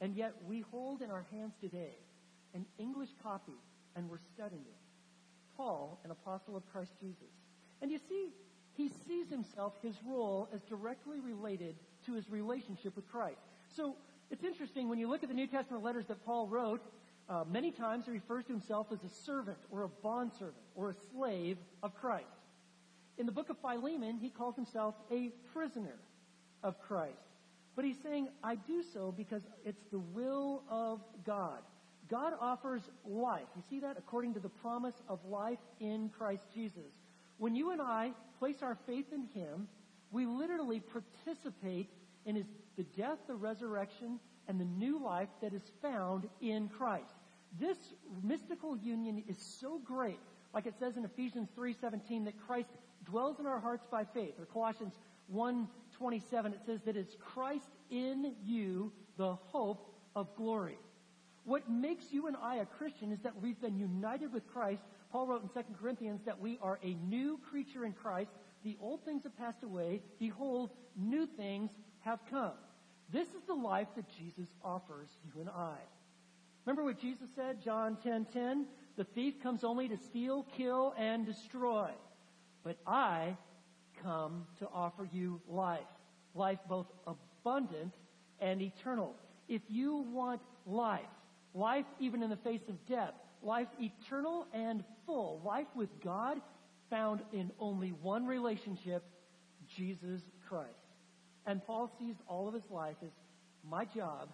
And 0.01 0.15
yet 0.17 0.35
we 0.47 0.63
hold 0.71 1.03
in 1.03 1.11
our 1.11 1.27
hands 1.31 1.53
today 1.61 1.99
an 2.55 2.65
English 2.79 3.11
copy 3.23 3.53
and 3.95 4.09
we're 4.09 4.19
studying 4.35 4.63
it. 4.63 4.81
Paul, 5.57 6.01
an 6.05 6.11
apostle 6.11 6.57
of 6.57 6.67
Christ 6.73 6.93
Jesus. 7.01 7.31
And 7.83 7.91
you 7.91 7.99
see, 8.09 8.31
he 8.77 8.89
sees 9.07 9.29
himself, 9.29 9.75
his 9.83 9.95
role, 10.05 10.49
as 10.53 10.63
directly 10.63 11.21
related 11.21 11.77
to 12.07 12.15
his 12.15 12.29
relationship 12.29 12.97
with 12.97 13.09
Christ. 13.09 13.39
So 13.77 13.97
it's 14.31 14.45
interesting 14.45 14.89
when 14.89 14.99
you 14.99 15.09
look 15.09 15.23
at 15.23 15.29
the 15.29 15.35
New 15.35 15.47
Testament 15.47 15.83
letters 15.83 16.07
that 16.07 16.25
Paul 16.25 16.49
wrote, 16.49 16.83
uh, 17.29 17.45
many 17.51 17.71
times 17.71 18.05
he 18.05 18.11
refers 18.11 18.45
to 18.47 18.53
himself 18.53 18.89
as 18.93 19.03
a 19.03 19.09
servant 19.09 19.59
or 19.71 19.85
a 19.85 19.89
bondservant 19.89 20.57
or 20.75 20.91
a 20.91 20.95
slave 21.13 21.57
of 21.83 21.95
Christ. 21.95 22.27
In 23.17 23.27
the 23.27 23.33
book 23.33 23.49
of 23.49 23.57
Philemon, 23.59 24.19
he 24.19 24.29
calls 24.29 24.57
himself 24.57 24.95
a 25.11 25.31
prisoner 25.53 25.97
of 26.63 26.81
Christ. 26.81 27.15
But 27.77 27.85
he's 27.85 27.97
saying, 28.03 28.29
I 28.43 28.57
do 28.57 28.83
so 28.83 29.13
because 29.17 29.43
it's 29.65 29.83
the 29.91 29.99
will 29.99 30.63
of 30.69 31.01
God. 31.25 31.61
God 32.11 32.35
offers 32.41 32.83
life. 33.07 33.47
You 33.57 33.63
see 33.71 33.81
that? 33.81 33.97
According 33.99 34.35
to 34.35 34.41
the 34.41 34.49
promise 34.49 34.95
of 35.09 35.19
life 35.29 35.59
in 35.81 36.11
Christ 36.11 36.45
Jesus. 36.55 36.93
When 37.39 37.57
you 37.57 37.71
and 37.71 37.81
I 37.81 38.13
place 38.39 38.63
our 38.63 38.77
faith 38.87 39.07
in 39.13 39.23
Him, 39.35 39.69
we 40.13 40.27
literally 40.27 40.81
participate 40.81 41.89
in 42.27 42.37
His, 42.37 42.47
the 42.77 42.83
death, 42.83 43.19
the 43.27 43.35
resurrection, 43.35 44.19
and 44.49 44.61
the 44.61 44.65
new 44.65 45.03
life 45.03 45.29
that 45.43 45.55
is 45.55 45.63
found 45.81 46.29
in 46.41 46.69
Christ. 46.69 47.15
This 47.59 47.79
mystical 48.23 48.77
union 48.77 49.23
is 49.29 49.37
so 49.61 49.81
great, 49.85 50.19
like 50.53 50.67
it 50.67 50.75
says 50.79 50.97
in 50.97 51.05
Ephesians 51.05 51.49
3.17, 51.57 52.25
that 52.25 52.35
Christ 52.47 52.69
dwells 53.05 53.39
in 53.39 53.47
our 53.47 53.61
hearts 53.61 53.87
by 53.91 54.05
faith. 54.05 54.35
Or 54.39 54.47
Colossians 54.47 54.95
1.27, 55.33 56.47
it 56.47 56.61
says 56.67 56.81
that 56.85 56.97
it's 56.97 57.15
Christ 57.21 57.69
in 57.91 58.35
you, 58.45 58.93
the 59.17 59.35
hope 59.35 59.95
of 60.17 60.35
glory. 60.37 60.79
What 61.45 61.71
makes 61.71 62.07
you 62.11 62.27
and 62.27 62.37
I 62.43 62.57
a 62.57 62.67
Christian 62.67 63.13
is 63.13 63.21
that 63.21 63.41
we've 63.41 63.61
been 63.61 63.79
united 63.79 64.33
with 64.33 64.47
Christ. 64.53 64.83
Paul 65.13 65.27
wrote 65.27 65.43
in 65.43 65.49
2 65.49 65.75
Corinthians 65.81 66.23
that 66.25 66.41
we 66.41 66.59
are 66.63 66.79
a 66.83 66.95
new 66.95 67.39
creature 67.51 67.85
in 67.85 67.93
Christ. 67.93 68.31
the 68.65 68.77
old 68.81 69.05
things 69.05 69.23
have 69.25 69.37
passed 69.37 69.63
away. 69.63 70.01
Behold, 70.19 70.71
new 70.97 71.27
things 71.27 71.71
have 72.05 72.21
come. 72.31 72.53
This 73.13 73.29
is 73.29 73.43
the 73.47 73.55
life 73.55 73.89
that 73.97 74.07
Jesus 74.19 74.49
offers 74.63 75.09
you 75.25 75.41
and 75.41 75.51
I. 75.51 75.77
Remember 76.65 76.85
what 76.85 76.99
Jesus 76.99 77.29
said, 77.35 77.63
John 77.63 77.97
10:10? 77.97 78.03
10, 78.03 78.25
10, 78.27 78.67
the 78.97 79.05
thief 79.05 79.43
comes 79.43 79.65
only 79.65 79.89
to 79.89 79.97
steal, 79.97 80.45
kill, 80.57 80.95
and 80.97 81.27
destroy. 81.27 81.91
But 82.63 82.79
I 82.87 83.37
come 84.03 84.47
to 84.59 84.69
offer 84.73 85.09
you 85.13 85.41
life. 85.49 85.81
Life 86.35 86.59
both 86.69 86.87
abundant 87.07 87.93
and 88.41 88.63
eternal. 88.63 89.15
If 89.49 89.63
you 89.69 90.07
want 90.13 90.41
life, 90.67 91.03
life 91.55 91.87
even 92.01 92.23
in 92.23 92.31
the 92.31 92.37
face 92.37 92.69
of 92.69 92.87
death, 92.87 93.15
life 93.43 93.69
eternal 93.81 94.47
and 94.53 94.83
full, 95.07 95.43
life 95.45 95.69
with 95.75 95.91
God 96.03 96.41
found 96.91 97.21
in 97.33 97.51
only 97.59 97.91
one 97.91 98.27
relationship, 98.27 99.05
Jesus 99.77 100.23
Christ. 100.49 100.84
And 101.47 101.65
Paul 101.67 101.91
sees 101.99 102.15
all 102.27 102.49
of 102.49 102.55
his 102.55 102.71
life 102.71 102.97
as 103.03 103.11
my 103.69 103.85
job 103.85 104.29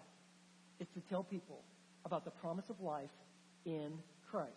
is 0.79 0.87
to 0.89 1.01
tell 1.09 1.23
people 1.23 1.61
about 2.05 2.25
the 2.25 2.31
promise 2.31 2.69
of 2.69 2.79
life 2.81 3.09
in 3.65 3.91
Christ. 4.29 4.51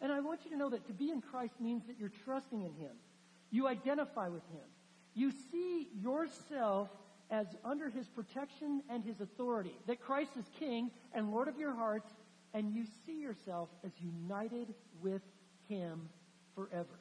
And 0.00 0.12
I 0.12 0.20
want 0.20 0.40
you 0.44 0.50
to 0.50 0.56
know 0.56 0.70
that 0.70 0.86
to 0.86 0.92
be 0.92 1.10
in 1.10 1.20
Christ 1.20 1.54
means 1.60 1.82
that 1.86 1.96
you're 1.98 2.12
trusting 2.24 2.62
in 2.62 2.72
Him. 2.74 2.92
You 3.50 3.66
identify 3.66 4.28
with 4.28 4.42
Him. 4.52 4.66
You 5.14 5.32
see 5.50 5.88
yourself 6.00 6.88
as 7.30 7.46
under 7.64 7.88
His 7.88 8.06
protection 8.08 8.82
and 8.90 9.02
His 9.04 9.20
authority. 9.20 9.74
That 9.86 10.00
Christ 10.00 10.32
is 10.38 10.44
King 10.58 10.90
and 11.14 11.32
Lord 11.32 11.48
of 11.48 11.58
your 11.58 11.74
hearts, 11.74 12.10
and 12.54 12.72
you 12.72 12.84
see 13.06 13.20
yourself 13.20 13.68
as 13.84 13.92
united 14.00 14.74
with 15.02 15.22
Him 15.68 16.08
forever. 16.54 17.00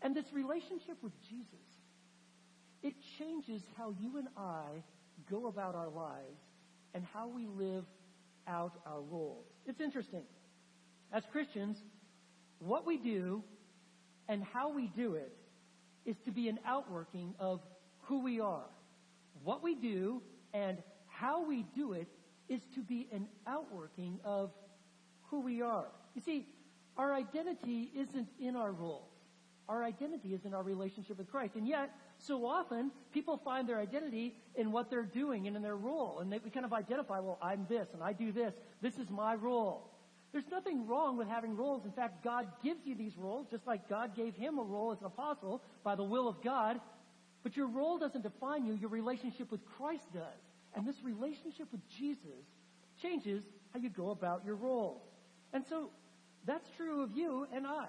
And 0.00 0.14
this 0.14 0.32
relationship 0.32 0.96
with 1.02 1.12
Jesus, 1.28 1.67
it 2.82 2.94
changes 3.18 3.62
how 3.76 3.94
you 4.00 4.18
and 4.18 4.28
I 4.36 4.82
go 5.30 5.46
about 5.46 5.74
our 5.74 5.88
lives 5.88 6.40
and 6.94 7.04
how 7.12 7.28
we 7.28 7.46
live 7.46 7.84
out 8.46 8.72
our 8.86 9.00
roles. 9.00 9.46
It's 9.66 9.80
interesting. 9.80 10.22
As 11.12 11.22
Christians, 11.32 11.76
what 12.58 12.86
we 12.86 12.96
do 12.98 13.42
and 14.28 14.42
how 14.42 14.72
we 14.72 14.90
do 14.96 15.14
it 15.14 15.32
is 16.04 16.16
to 16.24 16.30
be 16.30 16.48
an 16.48 16.58
outworking 16.66 17.34
of 17.38 17.60
who 18.02 18.22
we 18.22 18.40
are. 18.40 18.66
What 19.42 19.62
we 19.62 19.74
do 19.74 20.22
and 20.54 20.78
how 21.06 21.46
we 21.46 21.66
do 21.76 21.92
it 21.92 22.08
is 22.48 22.60
to 22.74 22.80
be 22.80 23.08
an 23.12 23.28
outworking 23.46 24.18
of 24.24 24.50
who 25.24 25.40
we 25.40 25.60
are. 25.60 25.88
You 26.14 26.22
see, 26.24 26.46
our 26.96 27.14
identity 27.14 27.90
isn't 27.94 28.28
in 28.40 28.56
our 28.56 28.72
roles. 28.72 29.17
Our 29.68 29.84
identity 29.84 30.32
is 30.32 30.44
in 30.46 30.54
our 30.54 30.62
relationship 30.62 31.18
with 31.18 31.30
Christ. 31.30 31.54
And 31.54 31.68
yet, 31.68 31.90
so 32.26 32.46
often, 32.46 32.90
people 33.12 33.40
find 33.44 33.68
their 33.68 33.78
identity 33.78 34.34
in 34.54 34.72
what 34.72 34.90
they're 34.90 35.02
doing 35.02 35.46
and 35.46 35.56
in 35.56 35.62
their 35.62 35.76
role. 35.76 36.20
And 36.20 36.32
they, 36.32 36.38
we 36.38 36.50
kind 36.50 36.64
of 36.64 36.72
identify, 36.72 37.20
well, 37.20 37.38
I'm 37.42 37.66
this 37.68 37.86
and 37.92 38.02
I 38.02 38.14
do 38.14 38.32
this. 38.32 38.54
This 38.80 38.94
is 38.94 39.10
my 39.10 39.34
role. 39.34 39.90
There's 40.32 40.48
nothing 40.50 40.86
wrong 40.86 41.18
with 41.18 41.28
having 41.28 41.56
roles. 41.56 41.84
In 41.84 41.92
fact, 41.92 42.24
God 42.24 42.46
gives 42.62 42.80
you 42.84 42.94
these 42.94 43.16
roles, 43.16 43.46
just 43.50 43.66
like 43.66 43.88
God 43.88 44.16
gave 44.16 44.34
him 44.34 44.58
a 44.58 44.62
role 44.62 44.92
as 44.92 45.00
an 45.00 45.06
apostle 45.06 45.62
by 45.84 45.94
the 45.94 46.04
will 46.04 46.28
of 46.28 46.42
God. 46.42 46.80
But 47.42 47.56
your 47.56 47.68
role 47.68 47.98
doesn't 47.98 48.22
define 48.22 48.64
you. 48.64 48.74
Your 48.74 48.90
relationship 48.90 49.50
with 49.50 49.60
Christ 49.76 50.04
does. 50.12 50.22
And 50.74 50.86
this 50.86 50.96
relationship 51.02 51.68
with 51.72 51.80
Jesus 51.98 52.44
changes 53.02 53.44
how 53.72 53.80
you 53.80 53.90
go 53.90 54.10
about 54.10 54.44
your 54.44 54.56
role. 54.56 55.02
And 55.52 55.64
so 55.68 55.90
that's 56.46 56.68
true 56.76 57.02
of 57.02 57.12
you 57.14 57.46
and 57.54 57.66
I. 57.66 57.88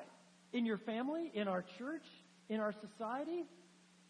In 0.53 0.65
your 0.65 0.77
family, 0.79 1.31
in 1.33 1.47
our 1.47 1.63
church, 1.77 2.03
in 2.49 2.59
our 2.59 2.73
society, 2.73 3.45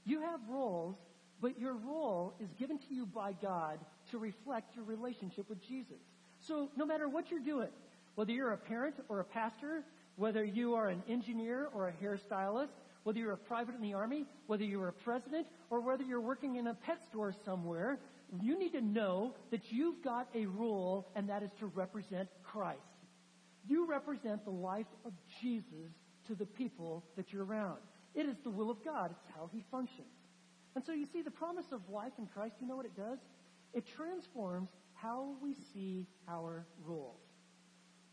you 0.05 0.22
have 0.22 0.39
roles, 0.50 0.96
but 1.41 1.60
your 1.60 1.74
role 1.74 2.34
is 2.39 2.50
given 2.58 2.77
to 2.77 2.93
you 2.93 3.05
by 3.05 3.34
God 3.41 3.79
to 4.12 4.17
reflect 4.17 4.75
your 4.75 4.86
relationship 4.86 5.50
with 5.50 5.62
Jesus. 5.67 6.00
So 6.48 6.69
no 6.77 6.86
matter 6.86 7.10
what 7.10 7.29
you're 7.29 7.41
doing, 7.41 7.69
whether 8.16 8.31
you're 8.31 8.53
a 8.53 8.57
parent 8.57 8.96
or 9.09 9.20
a 9.20 9.25
pastor, 9.25 9.83
whether 10.16 10.44
you 10.44 10.75
are 10.75 10.90
an 10.90 11.03
engineer 11.09 11.70
or 11.74 11.90
a 11.90 11.94
hairstylist, 11.94 12.70
whether 13.03 13.20
you're 13.20 13.33
a 13.33 13.37
private 13.37 13.75
in 13.75 13.81
the 13.81 13.94
army, 13.94 14.25
whether 14.48 14.63
you're 14.63 14.90
a 14.90 14.94
president, 14.94 15.48
or 15.70 15.79
whether 15.81 16.03
you're 16.03 16.22
working 16.22 16.55
in 16.55 16.68
a 16.68 16.74
pet 16.74 17.00
store 17.09 17.33
somewhere, 17.46 18.00
you 18.42 18.59
need 18.59 18.74
to 18.74 18.81
know 18.81 19.33
that 19.51 19.61
you've 19.70 20.03
got 20.03 20.27
a 20.35 20.46
role, 20.46 21.07
and 21.16 21.29
that 21.29 21.44
is 21.44 21.50
to 21.59 21.66
represent 21.68 22.29
Christ. 22.44 22.79
You 23.68 23.87
represent 23.87 24.44
the 24.46 24.51
life 24.51 24.85
of 25.05 25.13
Jesus 25.42 25.92
to 26.29 26.35
the 26.35 26.46
people 26.46 27.03
that 27.18 27.33
you're 27.33 27.44
around. 27.44 27.79
It 28.15 28.25
is 28.25 28.37
the 28.44 28.50
will 28.50 28.72
of 28.72 28.83
God. 28.83 29.11
It's 29.11 29.35
how 29.35 29.50
he 29.51 29.63
functions. 29.70 30.07
And 30.75 30.85
so 30.85 30.94
you 30.94 31.05
see 31.11 31.22
the 31.22 31.31
promise 31.31 31.65
of 31.72 31.81
life 31.89 32.13
in 32.18 32.27
Christ, 32.27 32.55
you 32.61 32.68
know 32.68 32.75
what 32.75 32.85
it 32.85 32.96
does? 32.96 33.20
It 33.74 33.83
transforms 33.98 34.70
how 34.94 35.35
we 35.42 35.55
see 35.74 36.07
our 36.27 36.65
roles. 36.85 37.20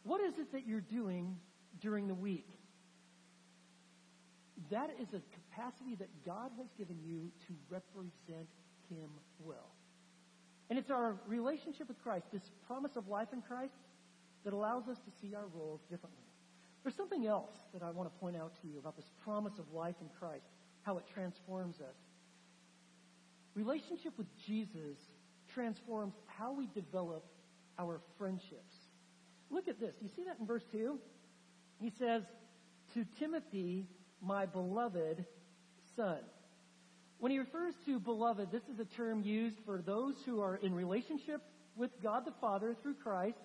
What 0.02 0.20
is 0.20 0.35
it 0.38 0.52
that 0.52 0.66
you're 0.66 0.81
doing 0.81 1.37
during 1.81 2.09
the 2.09 2.14
week? 2.14 2.48
That 4.70 4.90
is 5.00 5.09
a 5.12 5.20
capacity 5.35 5.94
that 5.96 6.09
God 6.24 6.50
has 6.57 6.66
given 6.79 6.98
you 7.05 7.31
to 7.46 7.55
represent 7.68 8.48
Him 8.88 9.11
well. 9.38 9.74
And 10.70 10.79
it's 10.79 10.90
our 10.90 11.16
relationship 11.26 11.88
with 11.88 12.02
Christ, 12.02 12.26
this 12.33 12.50
promise 12.66 12.96
of 12.96 13.09
life 13.09 13.29
in 13.33 13.42
Christ, 13.42 13.74
that 14.44 14.52
allows 14.52 14.88
us 14.88 14.96
to 14.98 15.11
see 15.20 15.35
our 15.35 15.46
roles 15.55 15.81
differently. 15.90 16.25
There's 16.87 16.94
something 16.94 17.27
else 17.27 17.51
that 17.75 17.83
I 17.83 17.90
want 17.90 18.14
to 18.14 18.20
point 18.20 18.37
out 18.37 18.53
to 18.62 18.68
you 18.68 18.79
about 18.79 18.94
this 18.94 19.11
promise 19.25 19.55
of 19.59 19.64
life 19.72 19.96
in 20.01 20.07
Christ, 20.20 20.46
how 20.83 20.99
it 20.99 21.05
transforms 21.12 21.81
us. 21.81 21.96
Relationship 23.57 24.12
with 24.16 24.29
Jesus 24.46 24.96
transforms 25.53 26.14
how 26.27 26.53
we 26.53 26.68
develop 26.77 27.25
our 27.77 28.01
friendships. 28.18 28.72
Look 29.51 29.66
at 29.66 29.81
this. 29.81 29.96
You 30.01 30.09
see 30.14 30.22
that 30.29 30.37
in 30.38 30.46
verse 30.46 30.62
2? 30.70 30.96
He 31.81 31.90
says, 31.99 32.22
To 32.94 33.05
Timothy, 33.18 33.88
my 34.22 34.46
beloved 34.46 35.25
son. 35.96 36.20
When 37.18 37.33
he 37.33 37.38
refers 37.40 37.75
to 37.87 37.99
beloved, 37.99 38.53
this 38.53 38.62
is 38.72 38.79
a 38.79 38.85
term 38.85 39.25
used 39.25 39.57
for 39.64 39.83
those 39.83 40.14
who 40.25 40.40
are 40.40 40.55
in 40.55 40.72
relationship 40.72 41.42
with 41.75 41.90
God 42.01 42.25
the 42.25 42.35
Father 42.40 42.77
through 42.81 42.94
Christ 43.03 43.42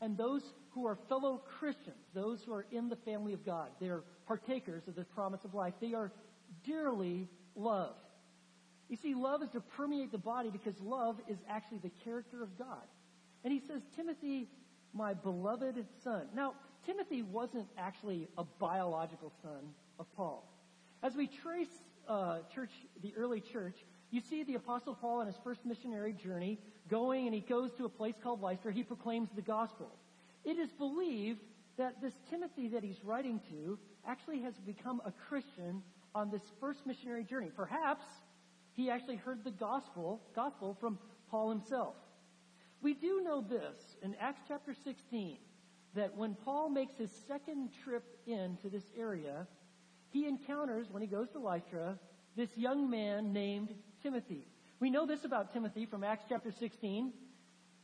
and 0.00 0.16
those 0.16 0.42
who 0.76 0.86
are 0.86 0.98
fellow 1.08 1.40
Christians, 1.58 1.96
those 2.12 2.42
who 2.44 2.52
are 2.52 2.66
in 2.70 2.90
the 2.90 2.96
family 2.96 3.32
of 3.32 3.44
God. 3.46 3.68
They 3.80 3.88
are 3.88 4.02
partakers 4.26 4.86
of 4.86 4.94
this 4.94 5.06
promise 5.14 5.42
of 5.42 5.54
life. 5.54 5.72
They 5.80 5.94
are 5.94 6.12
dearly 6.64 7.28
loved. 7.56 7.94
You 8.90 8.98
see, 8.98 9.14
love 9.14 9.42
is 9.42 9.48
to 9.50 9.60
permeate 9.60 10.12
the 10.12 10.18
body 10.18 10.50
because 10.50 10.78
love 10.82 11.16
is 11.28 11.38
actually 11.48 11.78
the 11.78 11.90
character 12.04 12.42
of 12.42 12.58
God. 12.58 12.84
And 13.42 13.52
he 13.52 13.60
says, 13.66 13.80
Timothy, 13.96 14.48
my 14.92 15.14
beloved 15.14 15.82
son. 16.04 16.26
Now, 16.34 16.52
Timothy 16.84 17.22
wasn't 17.22 17.68
actually 17.78 18.28
a 18.36 18.44
biological 18.44 19.32
son 19.42 19.72
of 19.98 20.06
Paul. 20.14 20.46
As 21.02 21.14
we 21.16 21.26
trace 21.26 21.68
uh, 22.06 22.40
church, 22.54 22.70
the 23.02 23.14
early 23.16 23.40
church, 23.40 23.76
you 24.10 24.20
see 24.20 24.44
the 24.44 24.56
Apostle 24.56 24.94
Paul 24.94 25.20
on 25.20 25.26
his 25.26 25.36
first 25.42 25.64
missionary 25.64 26.12
journey 26.12 26.58
going 26.90 27.24
and 27.24 27.34
he 27.34 27.40
goes 27.40 27.72
to 27.78 27.86
a 27.86 27.88
place 27.88 28.14
called 28.22 28.42
Lystra. 28.42 28.74
He 28.74 28.82
proclaims 28.82 29.30
the 29.34 29.42
gospel. 29.42 29.90
It 30.46 30.58
is 30.58 30.70
believed 30.70 31.40
that 31.76 32.00
this 32.00 32.14
Timothy 32.30 32.68
that 32.68 32.84
he's 32.84 33.02
writing 33.04 33.40
to 33.50 33.78
actually 34.06 34.40
has 34.42 34.54
become 34.64 35.02
a 35.04 35.12
Christian 35.28 35.82
on 36.14 36.30
this 36.30 36.42
first 36.60 36.86
missionary 36.86 37.24
journey. 37.24 37.50
Perhaps 37.54 38.04
he 38.72 38.88
actually 38.88 39.16
heard 39.16 39.42
the 39.42 39.50
gospel, 39.50 40.22
gospel 40.36 40.76
from 40.78 41.00
Paul 41.30 41.50
himself. 41.50 41.96
We 42.80 42.94
do 42.94 43.22
know 43.24 43.40
this 43.42 43.96
in 44.02 44.14
Acts 44.20 44.42
chapter 44.46 44.72
16 44.84 45.38
that 45.94 46.16
when 46.16 46.36
Paul 46.44 46.70
makes 46.70 46.94
his 46.96 47.10
second 47.26 47.70
trip 47.82 48.04
into 48.26 48.68
this 48.68 48.84
area, 48.96 49.48
he 50.10 50.28
encounters, 50.28 50.86
when 50.92 51.02
he 51.02 51.08
goes 51.08 51.28
to 51.30 51.40
Lystra, 51.40 51.98
this 52.36 52.50
young 52.56 52.88
man 52.88 53.32
named 53.32 53.74
Timothy. 54.00 54.46
We 54.78 54.90
know 54.90 55.06
this 55.06 55.24
about 55.24 55.52
Timothy 55.52 55.86
from 55.86 56.04
Acts 56.04 56.26
chapter 56.28 56.52
16. 56.52 57.12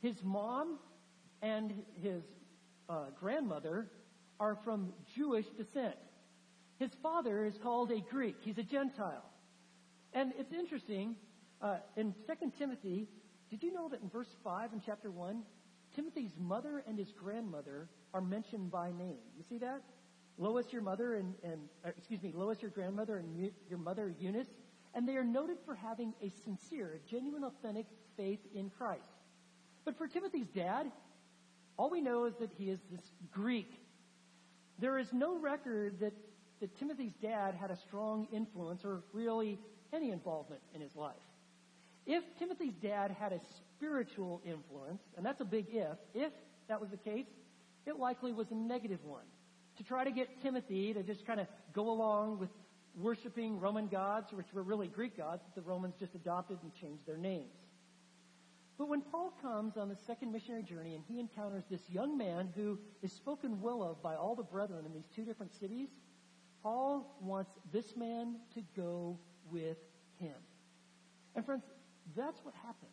His 0.01 0.23
mom 0.23 0.79
and 1.41 1.73
his 2.01 2.23
uh, 2.89 3.07
grandmother 3.19 3.91
are 4.41 4.57
from 4.65 4.93
Jewish 5.15 5.47
descent. 5.57 5.95
His 6.79 6.91
father 7.03 7.45
is 7.45 7.55
called 7.63 7.91
a 7.93 8.01
Greek. 8.01 8.37
He's 8.41 8.59
a 8.59 8.63
Gentile. 8.63 9.25
And 10.13 10.33
it's 10.39 10.53
interesting, 10.53 11.17
uh, 11.61 11.77
in 11.97 12.15
2 12.27 12.53
Timothy, 12.59 13.09
did 13.51 13.63
you 13.63 13.73
know 13.73 13.89
that 13.89 14.03
in 14.03 14.09
verse 14.09 14.35
5 14.43 14.73
in 14.73 14.83
chapter 14.85 15.11
1, 15.11 15.43
Timothy's 15.95 16.33
mother 16.39 16.83
and 16.87 16.99
his 16.99 17.13
grandmother 17.13 17.89
are 18.13 18.21
mentioned 18.21 18.71
by 18.71 18.91
name? 18.91 19.19
You 19.37 19.45
see 19.49 19.59
that? 19.59 19.83
Lois, 20.39 20.67
your 20.73 20.83
mother, 20.83 21.15
and, 21.15 21.35
and 21.45 21.61
uh, 21.85 21.91
excuse 21.97 22.23
me, 22.23 22.33
Lois, 22.35 22.61
your 22.61 22.71
grandmother, 22.71 23.19
and 23.19 23.53
your 23.69 23.79
mother, 23.79 24.15
Eunice. 24.19 24.49
And 24.95 25.09
they 25.09 25.17
are 25.17 25.25
noted 25.25 25.59
for 25.65 25.75
having 25.75 26.15
a 26.23 26.31
sincere, 26.45 27.01
genuine, 27.09 27.45
authentic 27.45 27.87
faith 28.17 28.41
in 28.55 28.71
Christ. 28.71 29.09
But 29.85 29.97
for 29.97 30.07
Timothy's 30.07 30.49
dad, 30.49 30.91
all 31.77 31.91
we 31.91 32.01
know 32.01 32.25
is 32.27 32.35
that 32.41 32.51
he 32.57 32.71
is 32.71 32.79
this 32.91 33.03
Greek. 33.31 33.71
There 34.79 34.99
is 34.99 35.07
no 35.13 35.39
record 35.39 36.01
that 36.01 36.13
that 36.63 36.79
Timothy's 36.79 37.13
dad 37.21 37.57
had 37.57 37.73
a 37.73 37.79
strong 37.89 38.29
influence 38.33 38.83
or 38.85 39.03
really 39.13 39.59
any 39.93 40.13
involvement 40.13 40.61
in 40.77 40.81
his 40.81 40.95
life. 40.95 41.17
If 42.07 42.23
Timothy's 42.39 42.75
dad 42.81 43.11
had 43.19 43.33
a 43.33 43.41
spiritual 43.77 44.41
influence, 44.47 45.03
and 45.17 45.27
that's 45.27 45.41
a 45.41 45.45
big 45.45 45.67
if, 45.73 45.99
if 46.15 46.33
that 46.69 46.81
was 46.81 46.89
the 46.91 46.97
case, 46.97 47.27
it 47.85 47.99
likely 47.99 48.33
was 48.33 48.47
a 48.53 48.55
negative 48.55 49.01
one. 49.05 49.25
To 49.79 49.85
try 49.85 50.05
to 50.05 50.13
get 50.13 50.29
Timothy 50.43 50.93
to 50.95 51.03
just 51.03 51.27
kind 51.27 51.41
of 51.41 51.49
go 51.75 51.91
along 51.91 52.39
with 52.39 52.51
worshiping 52.97 53.59
Roman 53.59 53.89
gods, 53.89 54.27
which 54.33 54.47
were 54.55 54.63
really 54.63 54.87
Greek 54.87 55.17
gods 55.17 55.43
the 55.57 55.63
Romans 55.63 55.95
just 55.99 56.15
adopted 56.15 56.59
and 56.63 56.73
changed 56.81 57.05
their 57.07 57.17
names. 57.17 57.51
But 58.79 58.89
when 58.89 59.03
Paul 59.03 59.33
comes 59.43 59.77
on 59.77 59.89
the 59.89 59.97
second 60.07 60.33
missionary 60.33 60.63
journey 60.63 60.95
and 60.95 61.05
he 61.07 61.21
encounters 61.21 61.65
this 61.71 61.89
young 61.89 62.17
man 62.17 62.49
who 62.57 62.79
is 63.03 63.13
spoken 63.13 63.61
well 63.61 63.83
of 63.83 64.03
by 64.03 64.17
all 64.17 64.35
the 64.35 64.43
brethren 64.43 64.87
in 64.87 64.93
these 64.93 65.09
two 65.15 65.25
different 65.25 65.53
cities, 65.53 65.89
Paul 66.63 67.17
wants 67.21 67.51
this 67.73 67.97
man 67.97 68.37
to 68.55 68.63
go 68.77 69.19
with 69.51 69.79
him. 70.19 70.35
And 71.35 71.45
friends, 71.45 71.65
that's 72.17 72.45
what 72.45 72.55
happens. 72.55 72.93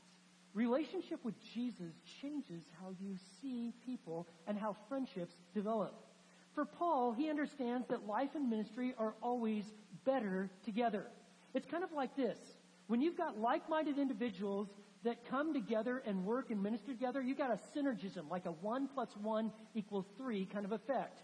Relationship 0.54 1.24
with 1.24 1.36
Jesus 1.54 1.94
changes 2.22 2.64
how 2.82 2.94
you 3.00 3.16
see 3.42 3.74
people 3.86 4.28
and 4.48 4.58
how 4.58 4.76
friendships 4.88 5.36
develop. 5.54 5.94
For 6.56 6.66
Paul, 6.66 7.14
he 7.14 7.30
understands 7.30 7.88
that 7.90 8.08
life 8.08 8.32
and 8.36 8.50
ministry 8.50 8.94
are 8.98 9.14
always 9.22 9.64
better 10.04 10.50
together. 10.66 11.06
It's 11.54 11.68
kind 11.68 11.84
of 11.84 11.92
like 11.92 12.16
this. 12.16 12.38
When 12.88 13.02
you've 13.02 13.18
got 13.18 13.40
like-minded 13.40 14.00
individuals 14.00 14.68
that 15.04 15.30
come 15.30 15.54
together 15.54 16.02
and 16.06 16.26
work 16.26 16.52
and 16.52 16.62
minister 16.62 16.92
together, 16.92 17.22
you've 17.22 17.38
got 17.38 17.52
a 17.52 17.60
synergism, 17.78 18.30
like 18.30 18.46
a 18.46 18.52
one 18.52 18.90
plus 18.94 19.10
one 19.22 19.52
equals 19.74 20.06
three 20.18 20.46
kind 20.46 20.66
of 20.66 20.72
effect. 20.72 21.20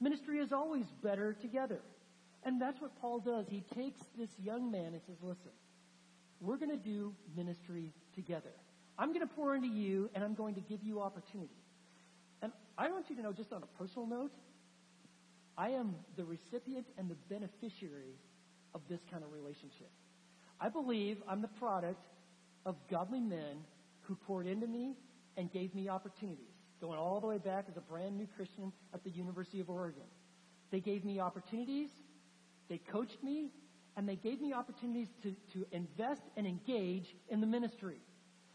Ministry 0.00 0.38
is 0.38 0.52
always 0.52 0.86
better 1.02 1.34
together. 1.34 1.80
And 2.42 2.60
that's 2.60 2.80
what 2.80 2.98
Paul 3.00 3.20
does. 3.20 3.46
He 3.48 3.62
takes 3.74 4.00
this 4.18 4.30
young 4.42 4.70
man 4.70 4.94
and 4.94 5.00
says, 5.06 5.16
listen, 5.22 5.50
we're 6.40 6.56
going 6.56 6.70
to 6.70 6.78
do 6.78 7.14
ministry 7.36 7.92
together. 8.14 8.52
I'm 8.98 9.08
going 9.08 9.26
to 9.26 9.34
pour 9.34 9.54
into 9.54 9.68
you 9.68 10.08
and 10.14 10.24
I'm 10.24 10.34
going 10.34 10.54
to 10.54 10.62
give 10.62 10.82
you 10.82 11.02
opportunity. 11.02 11.52
And 12.40 12.52
I 12.78 12.90
want 12.90 13.10
you 13.10 13.16
to 13.16 13.22
know, 13.22 13.32
just 13.32 13.52
on 13.52 13.62
a 13.62 13.78
personal 13.78 14.06
note, 14.06 14.32
I 15.58 15.70
am 15.70 15.94
the 16.16 16.24
recipient 16.24 16.86
and 16.96 17.10
the 17.10 17.16
beneficiary 17.28 18.16
of 18.74 18.80
this 18.88 19.00
kind 19.10 19.22
of 19.22 19.30
relationship. 19.32 19.90
I 20.58 20.70
believe 20.70 21.18
I'm 21.28 21.42
the 21.42 21.48
product 21.48 22.02
of 22.64 22.76
godly 22.90 23.20
men 23.20 23.64
who 24.02 24.14
poured 24.14 24.46
into 24.46 24.66
me 24.66 24.94
and 25.36 25.52
gave 25.52 25.74
me 25.74 25.88
opportunities, 25.88 26.54
going 26.80 26.98
all 26.98 27.20
the 27.20 27.26
way 27.26 27.38
back 27.38 27.66
as 27.68 27.76
a 27.76 27.80
brand 27.80 28.16
new 28.16 28.26
Christian 28.36 28.72
at 28.92 29.04
the 29.04 29.10
University 29.10 29.60
of 29.60 29.70
Oregon. 29.70 30.02
They 30.70 30.80
gave 30.80 31.04
me 31.04 31.20
opportunities, 31.20 31.88
they 32.68 32.78
coached 32.78 33.22
me, 33.22 33.50
and 33.96 34.08
they 34.08 34.16
gave 34.16 34.40
me 34.40 34.52
opportunities 34.52 35.08
to, 35.22 35.34
to 35.52 35.66
invest 35.72 36.22
and 36.36 36.46
engage 36.46 37.06
in 37.28 37.40
the 37.40 37.46
ministry. 37.46 37.96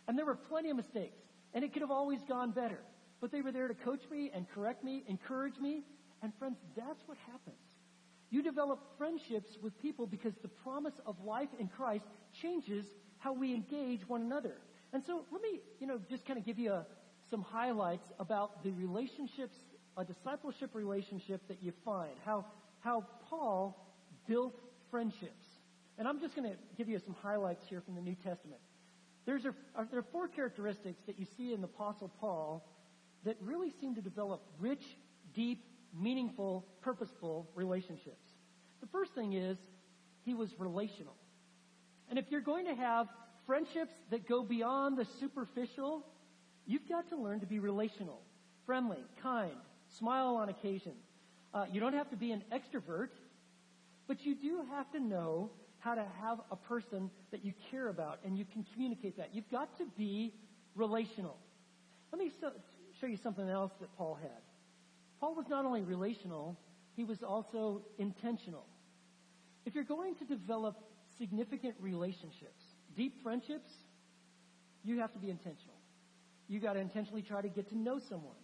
And 0.08 0.18
there 0.18 0.26
were 0.26 0.36
plenty 0.36 0.70
of 0.70 0.78
mistakes, 0.78 1.18
and 1.54 1.64
it 1.64 1.74
could 1.74 1.82
have 1.82 1.92
always 1.92 2.20
gone 2.28 2.52
better. 2.52 2.80
But 3.22 3.32
they 3.32 3.42
were 3.42 3.52
there 3.52 3.68
to 3.68 3.74
coach 3.74 4.02
me 4.12 4.32
and 4.34 4.46
correct 4.54 4.84
me, 4.84 5.04
encourage 5.08 5.58
me, 5.60 5.84
and 6.22 6.32
friends, 6.40 6.58
that's 6.76 7.02
what 7.08 7.18
happens. 7.32 7.56
You 8.30 8.42
develop 8.42 8.80
friendships 8.98 9.50
with 9.62 9.80
people 9.82 10.08
because 10.08 10.34
the 10.42 10.48
promise 10.48 10.94
of 11.06 11.16
life 11.24 11.50
in 11.60 11.68
Christ 11.68 12.06
changes 12.42 12.86
how 13.26 13.34
we 13.34 13.56
engage 13.56 14.08
one 14.08 14.22
another. 14.22 14.54
And 14.94 15.04
so 15.04 15.26
let 15.32 15.42
me, 15.42 15.60
you 15.80 15.88
know, 15.88 16.00
just 16.12 16.28
kind 16.28 16.38
of 16.38 16.46
give 16.46 16.60
you 16.60 16.72
a, 16.72 16.86
some 17.32 17.42
highlights 17.42 18.06
about 18.20 18.64
the 18.64 18.70
relationships, 18.70 19.56
a 19.98 20.06
discipleship 20.06 20.70
relationship 20.76 21.42
that 21.48 21.58
you 21.64 21.74
find, 21.84 22.12
how, 22.24 22.46
how 22.82 23.04
Paul 23.28 23.76
built 24.28 24.54
friendships. 24.92 25.44
And 25.98 26.08
I'm 26.08 26.20
just 26.20 26.36
going 26.36 26.52
to 26.52 26.56
give 26.78 26.88
you 26.88 27.00
some 27.04 27.16
highlights 27.24 27.64
here 27.68 27.82
from 27.82 27.96
the 27.96 28.02
New 28.02 28.14
Testament. 28.14 28.62
There's 29.26 29.46
a, 29.46 29.56
uh, 29.76 29.86
there 29.90 30.02
are 30.02 30.06
four 30.12 30.28
characteristics 30.28 31.02
that 31.08 31.18
you 31.18 31.26
see 31.36 31.52
in 31.52 31.62
the 31.62 31.68
Apostle 31.68 32.12
Paul 32.20 32.64
that 33.24 33.38
really 33.42 33.74
seem 33.82 33.96
to 33.96 34.02
develop 34.02 34.44
rich, 34.60 34.84
deep, 35.34 35.64
meaningful, 36.00 36.64
purposeful 36.82 37.50
relationships. 37.56 38.28
The 38.82 38.88
first 38.92 39.16
thing 39.16 39.34
is 39.34 39.58
he 40.26 40.36
was 40.36 40.50
relational. 40.60 41.16
And 42.10 42.20
if 42.20 42.26
you're 42.30 42.42
going 42.42 42.66
to 42.66 42.76
have 42.76 43.08
friendships 43.46 43.94
that 44.12 44.28
go 44.28 44.44
beyond 44.44 44.98
the 44.98 45.06
superficial, 45.20 46.06
you've 46.66 46.88
got 46.88 47.10
to 47.10 47.18
learn 47.18 47.40
to 47.40 47.46
be 47.46 47.60
relational, 47.60 48.22
friendly, 48.66 49.04
kind, 49.22 49.56
smile 49.98 50.36
on 50.36 50.50
occasion. 50.50 50.94
Uh, 51.54 51.66
you 51.72 51.80
don't 51.80 51.94
have 51.94 52.10
to 52.10 52.16
be 52.16 52.32
an 52.32 52.44
extrovert, 52.54 53.10
but 54.08 54.26
you 54.26 54.36
do 54.36 54.64
have 54.72 54.92
to 54.92 55.00
know 55.00 55.50
how 55.80 55.96
to 55.96 56.06
have 56.22 56.40
a 56.52 56.56
person 56.56 57.10
that 57.32 57.46
you 57.46 57.54
care 57.70 57.90
about 57.90 58.20
and 58.26 58.38
you 58.38 58.46
can 58.46 58.66
communicate 58.74 59.18
that. 59.18 59.30
You've 59.34 59.50
got 59.52 59.78
to 59.78 59.86
be 59.98 60.34
relational. 60.76 61.38
Let 62.12 62.20
me 62.20 62.32
so, 62.42 62.52
show 63.00 63.08
you 63.08 63.18
something 63.18 63.48
else 63.48 63.72
that 63.80 63.96
Paul 63.98 64.18
had. 64.22 64.42
Paul 65.20 65.36
was 65.36 65.48
not 65.48 65.66
only 65.66 65.82
relational, 65.82 66.58
he 66.96 67.04
was 67.04 67.24
also 67.24 67.82
intentional. 67.98 68.66
If 69.66 69.76
you're 69.76 69.84
going 69.84 70.16
to 70.16 70.26
develop 70.26 70.76
significant 71.18 71.76
relationships, 71.80 72.64
deep 72.96 73.22
friendships, 73.24 73.70
you 74.84 75.00
have 75.00 75.12
to 75.14 75.20
be 75.20 75.30
intentional. 75.30 75.76
You 76.48 76.60
got 76.60 76.74
to 76.74 76.80
intentionally 76.80 77.22
try 77.22 77.42
to 77.42 77.50
get 77.50 77.70
to 77.70 77.78
know 77.78 78.00
someone. 78.00 78.38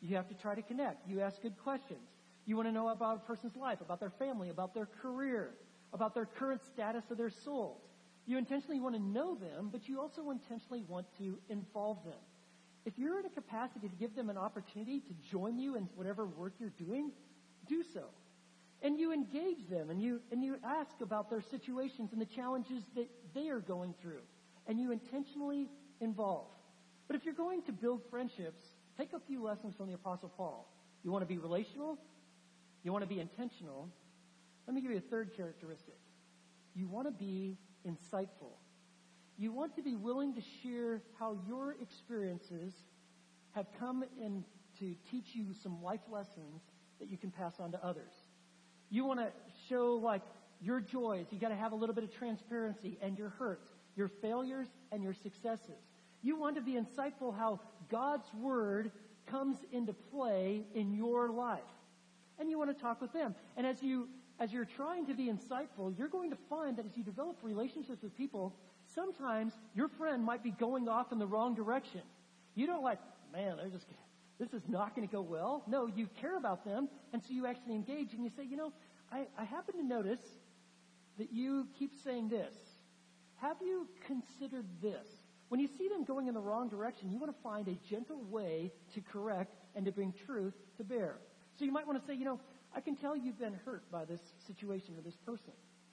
You 0.00 0.16
have 0.16 0.28
to 0.28 0.34
try 0.34 0.54
to 0.54 0.62
connect. 0.62 1.08
You 1.08 1.20
ask 1.20 1.40
good 1.40 1.56
questions. 1.62 2.08
You 2.46 2.56
want 2.56 2.68
to 2.68 2.72
know 2.72 2.88
about 2.88 3.16
a 3.16 3.20
person's 3.20 3.56
life, 3.56 3.80
about 3.80 4.00
their 4.00 4.12
family, 4.18 4.50
about 4.50 4.74
their 4.74 4.88
career, 5.00 5.54
about 5.92 6.14
their 6.14 6.26
current 6.26 6.60
status 6.72 7.04
of 7.10 7.16
their 7.16 7.30
souls. 7.30 7.80
You 8.26 8.38
intentionally 8.38 8.80
want 8.80 8.96
to 8.96 9.00
know 9.00 9.34
them, 9.34 9.68
but 9.70 9.88
you 9.88 10.00
also 10.00 10.30
intentionally 10.30 10.82
want 10.88 11.06
to 11.18 11.38
involve 11.48 12.04
them. 12.04 12.20
If 12.84 12.98
you're 12.98 13.18
in 13.18 13.26
a 13.26 13.30
capacity 13.30 13.88
to 13.88 13.96
give 13.96 14.14
them 14.14 14.28
an 14.28 14.36
opportunity 14.36 15.00
to 15.00 15.14
join 15.30 15.58
you 15.58 15.76
in 15.76 15.88
whatever 15.94 16.26
work 16.26 16.54
you're 16.58 16.70
doing, 16.70 17.12
do 17.66 17.82
so. 17.94 18.04
And 18.84 19.00
you 19.00 19.12
engage 19.12 19.66
them 19.68 19.88
and 19.88 20.00
you, 20.00 20.20
and 20.30 20.44
you 20.44 20.56
ask 20.62 21.00
about 21.00 21.30
their 21.30 21.40
situations 21.40 22.12
and 22.12 22.20
the 22.20 22.26
challenges 22.26 22.84
that 22.94 23.08
they 23.34 23.48
are 23.48 23.58
going 23.58 23.94
through. 24.00 24.20
And 24.66 24.78
you 24.78 24.92
intentionally 24.92 25.68
involve. 26.00 26.48
But 27.08 27.16
if 27.16 27.24
you're 27.24 27.34
going 27.34 27.62
to 27.62 27.72
build 27.72 28.02
friendships, 28.10 28.60
take 28.98 29.14
a 29.14 29.20
few 29.20 29.42
lessons 29.42 29.74
from 29.74 29.88
the 29.88 29.94
Apostle 29.94 30.30
Paul. 30.36 30.70
You 31.02 31.10
want 31.10 31.22
to 31.22 31.26
be 31.26 31.38
relational? 31.38 31.98
You 32.82 32.92
want 32.92 33.02
to 33.02 33.08
be 33.08 33.20
intentional? 33.20 33.88
Let 34.66 34.74
me 34.74 34.82
give 34.82 34.90
you 34.90 34.98
a 34.98 35.10
third 35.10 35.34
characteristic. 35.34 35.98
You 36.74 36.86
want 36.86 37.06
to 37.06 37.12
be 37.12 37.56
insightful. 37.88 38.52
You 39.38 39.50
want 39.52 39.76
to 39.76 39.82
be 39.82 39.96
willing 39.96 40.34
to 40.34 40.42
share 40.62 41.02
how 41.18 41.38
your 41.46 41.76
experiences 41.80 42.74
have 43.52 43.66
come 43.78 44.04
in 44.20 44.44
to 44.78 44.94
teach 45.10 45.34
you 45.34 45.46
some 45.62 45.82
life 45.82 46.00
lessons 46.10 46.62
that 47.00 47.08
you 47.08 47.16
can 47.16 47.30
pass 47.30 47.60
on 47.60 47.72
to 47.72 47.84
others. 47.84 48.12
You 48.90 49.04
want 49.04 49.20
to 49.20 49.28
show 49.68 49.94
like 49.96 50.22
your 50.60 50.80
joys. 50.80 51.26
You 51.30 51.38
got 51.38 51.48
to 51.48 51.56
have 51.56 51.72
a 51.72 51.76
little 51.76 51.94
bit 51.94 52.04
of 52.04 52.14
transparency 52.14 52.98
and 53.02 53.18
your 53.18 53.30
hurts, 53.30 53.68
your 53.96 54.08
failures 54.08 54.68
and 54.92 55.02
your 55.02 55.14
successes. 55.14 55.82
You 56.22 56.36
want 56.36 56.56
to 56.56 56.62
be 56.62 56.72
insightful 56.72 57.36
how 57.36 57.60
God's 57.90 58.26
word 58.34 58.90
comes 59.26 59.58
into 59.72 59.92
play 59.92 60.62
in 60.74 60.94
your 60.94 61.28
life. 61.28 61.60
And 62.38 62.50
you 62.50 62.58
want 62.58 62.76
to 62.76 62.82
talk 62.82 63.00
with 63.00 63.12
them. 63.12 63.34
And 63.56 63.66
as 63.66 63.82
you 63.82 64.08
as 64.40 64.52
you're 64.52 64.64
trying 64.64 65.06
to 65.06 65.14
be 65.14 65.26
insightful, 65.26 65.96
you're 65.96 66.08
going 66.08 66.30
to 66.30 66.36
find 66.50 66.76
that 66.76 66.86
as 66.86 66.96
you 66.96 67.04
develop 67.04 67.36
relationships 67.42 68.02
with 68.02 68.16
people, 68.16 68.52
sometimes 68.94 69.52
your 69.74 69.88
friend 69.88 70.24
might 70.24 70.42
be 70.42 70.50
going 70.50 70.88
off 70.88 71.12
in 71.12 71.18
the 71.18 71.26
wrong 71.26 71.54
direction. 71.54 72.00
You 72.56 72.66
don't 72.66 72.82
like, 72.82 72.98
man, 73.32 73.56
they're 73.56 73.68
just 73.68 73.86
this 74.38 74.52
is 74.52 74.62
not 74.68 74.96
going 74.96 75.06
to 75.06 75.12
go 75.12 75.22
well. 75.22 75.62
No, 75.66 75.86
you 75.86 76.08
care 76.20 76.36
about 76.36 76.64
them, 76.64 76.88
and 77.12 77.22
so 77.22 77.32
you 77.32 77.46
actually 77.46 77.74
engage 77.74 78.12
and 78.12 78.24
you 78.24 78.30
say, 78.36 78.44
you 78.44 78.56
know, 78.56 78.72
I, 79.12 79.26
I 79.38 79.44
happen 79.44 79.76
to 79.76 79.84
notice 79.84 80.18
that 81.18 81.32
you 81.32 81.68
keep 81.78 81.92
saying 82.02 82.28
this. 82.28 82.54
Have 83.36 83.56
you 83.60 83.86
considered 84.06 84.66
this? 84.82 85.06
When 85.48 85.60
you 85.60 85.68
see 85.78 85.88
them 85.88 86.04
going 86.04 86.26
in 86.26 86.34
the 86.34 86.40
wrong 86.40 86.68
direction, 86.68 87.10
you 87.10 87.18
want 87.18 87.34
to 87.34 87.42
find 87.42 87.68
a 87.68 87.78
gentle 87.88 88.22
way 88.30 88.72
to 88.94 89.00
correct 89.00 89.54
and 89.76 89.84
to 89.84 89.92
bring 89.92 90.12
truth 90.26 90.54
to 90.78 90.84
bear. 90.84 91.18
So 91.58 91.64
you 91.64 91.72
might 91.72 91.86
want 91.86 92.00
to 92.00 92.06
say, 92.06 92.14
you 92.14 92.24
know, 92.24 92.40
I 92.74 92.80
can 92.80 92.96
tell 92.96 93.16
you've 93.16 93.38
been 93.38 93.54
hurt 93.64 93.88
by 93.92 94.04
this 94.04 94.20
situation 94.46 94.94
or 94.98 95.02
this 95.02 95.16
person. 95.24 95.52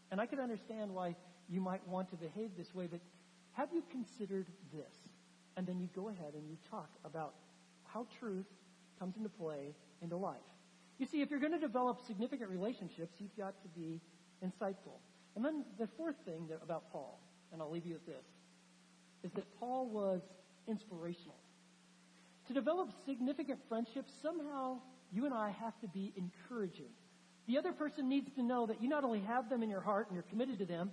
And 0.10 0.20
I 0.20 0.26
can 0.26 0.40
understand 0.40 0.94
why 0.94 1.16
you 1.48 1.62
might 1.62 1.86
want 1.88 2.10
to 2.10 2.16
behave 2.16 2.52
this 2.58 2.74
way, 2.74 2.88
but 2.88 3.02
have 3.54 3.70
you 3.74 3.84
considered 3.92 4.48
this? 4.74 4.94
And 5.58 5.68
then 5.68 5.80
you 5.80 5.90
go 5.96 6.10
ahead 6.10 6.34
and 6.34 6.50
you 6.50 6.58
talk 6.70 6.90
about 7.06 7.34
how 7.94 8.08
truth 8.20 8.46
comes 9.00 9.16
into 9.18 9.30
play 9.30 9.76
into 10.02 10.18
life. 10.18 10.38
You 10.98 11.06
see, 11.06 11.22
if 11.22 11.30
you're 11.30 11.40
going 11.40 11.54
to 11.54 11.60
develop 11.60 12.00
significant 12.06 12.50
relationships, 12.50 13.16
you've 13.20 13.36
got 13.38 13.56
to 13.64 13.68
be 13.70 14.00
insightful. 14.44 15.00
And 15.36 15.44
then 15.44 15.66
the 15.80 15.88
fourth 15.98 16.16
thing 16.26 16.48
that, 16.50 16.60
about 16.64 16.92
Paul, 16.92 17.20
and 17.52 17.62
I'll 17.62 17.72
leave 17.72 17.86
you 17.86 17.94
with 17.94 18.06
this, 18.06 18.26
is 19.24 19.32
that 19.34 19.46
Paul 19.60 19.88
was 19.88 20.22
inspirational. 20.68 21.36
To 22.48 22.54
develop 22.54 22.90
significant 23.06 23.60
friendships, 23.70 24.12
somehow 24.22 24.80
you 25.12 25.26
and 25.26 25.34
I 25.34 25.52
have 25.52 25.80
to 25.82 25.88
be 25.88 26.14
encouraging. 26.16 26.90
The 27.48 27.58
other 27.58 27.72
person 27.72 28.10
needs 28.10 28.32
to 28.36 28.44
know 28.44 28.68
that 28.68 28.82
you 28.82 28.90
not 28.90 29.04
only 29.04 29.22
have 29.22 29.50
them 29.50 29.64
in 29.64 29.70
your 29.70 29.82
heart 29.82 30.08
and 30.08 30.16
you're 30.16 30.24
committed 30.24 30.60
to 30.60 30.66
them, 30.66 30.92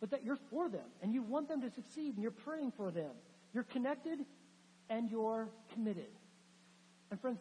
but 0.00 0.10
that 0.10 0.24
you're 0.24 0.38
for 0.50 0.68
them 0.68 0.86
and 1.02 1.12
you 1.12 1.22
want 1.22 1.48
them 1.48 1.60
to 1.62 1.70
succeed 1.70 2.14
and 2.14 2.22
you're 2.22 2.30
praying 2.30 2.72
for 2.76 2.90
them. 2.90 3.10
You're 3.52 3.64
connected 3.64 4.20
and 4.88 5.10
you're 5.10 5.48
committed. 5.72 6.08
And 7.10 7.20
friends, 7.20 7.38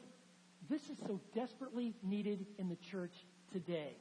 this 0.70 0.82
is 0.84 0.98
so 1.06 1.20
desperately 1.34 1.94
needed 2.04 2.46
in 2.58 2.70
the 2.70 2.78
church 2.92 3.14
today. 3.52 3.96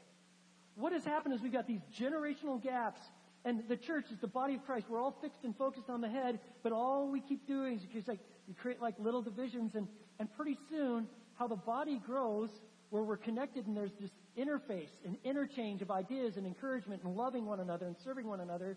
What 0.74 0.92
has 0.92 1.05
happened 1.05 1.35
is 1.35 1.40
we've 1.40 1.52
got 1.52 1.66
these 1.66 1.81
generational 1.98 2.62
gaps 2.62 3.00
and 3.44 3.62
the 3.68 3.76
church 3.76 4.07
is 4.11 4.18
the 4.18 4.26
body 4.26 4.55
of 4.55 4.66
Christ. 4.66 4.87
We're 4.88 5.00
all 5.00 5.16
fixed 5.22 5.44
and 5.44 5.57
focused 5.57 5.88
on 5.88 6.00
the 6.00 6.09
head, 6.09 6.40
but 6.62 6.72
all 6.72 7.09
we 7.09 7.20
keep 7.20 7.46
doing 7.46 7.76
is 7.76 7.83
just 7.92 8.09
like 8.09 8.18
you 8.48 8.55
create 8.55 8.83
like 8.83 8.94
little 8.98 9.22
divisions 9.22 9.74
and, 9.74 9.87
and 10.18 10.29
pretty 10.37 10.59
soon 10.68 11.07
how 11.38 11.46
the 11.46 11.57
body 11.57 12.00
grows 12.05 12.50
where 12.90 13.02
we're 13.02 13.16
connected 13.16 13.66
and 13.66 13.76
there's 13.76 13.92
this 14.00 14.11
interface 14.37 14.90
and 15.05 15.16
interchange 15.24 15.83
of 15.83 15.90
ideas 15.90 16.37
and 16.37 16.46
encouragement 16.46 17.02
and 17.05 17.16
loving 17.16 17.46
one 17.46 17.61
another 17.61 17.87
and 17.87 17.96
serving 18.05 18.26
one 18.26 18.40
another, 18.40 18.76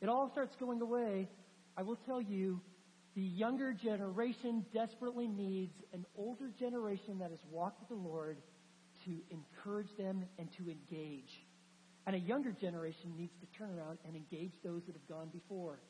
it 0.00 0.08
all 0.08 0.28
starts 0.30 0.56
going 0.56 0.80
away. 0.80 1.28
I 1.76 1.82
will 1.82 1.98
tell 2.06 2.20
you, 2.20 2.60
the 3.14 3.22
younger 3.22 3.72
generation 3.72 4.64
desperately 4.72 5.26
needs 5.26 5.74
an 5.92 6.06
older 6.16 6.50
generation 6.58 7.18
that 7.18 7.30
has 7.30 7.40
walked 7.50 7.80
with 7.80 7.88
the 7.88 8.08
Lord 8.08 8.36
to 9.04 9.10
encourage 9.30 9.96
them 9.96 10.24
and 10.38 10.48
to 10.52 10.70
engage. 10.70 11.42
And 12.06 12.14
a 12.14 12.18
younger 12.18 12.52
generation 12.52 13.12
needs 13.16 13.32
to 13.40 13.58
turn 13.58 13.70
around 13.70 13.98
and 14.06 14.14
engage 14.14 14.52
those 14.64 14.84
that 14.86 14.94
have 14.94 15.08
gone 15.08 15.28
before. 15.32 15.80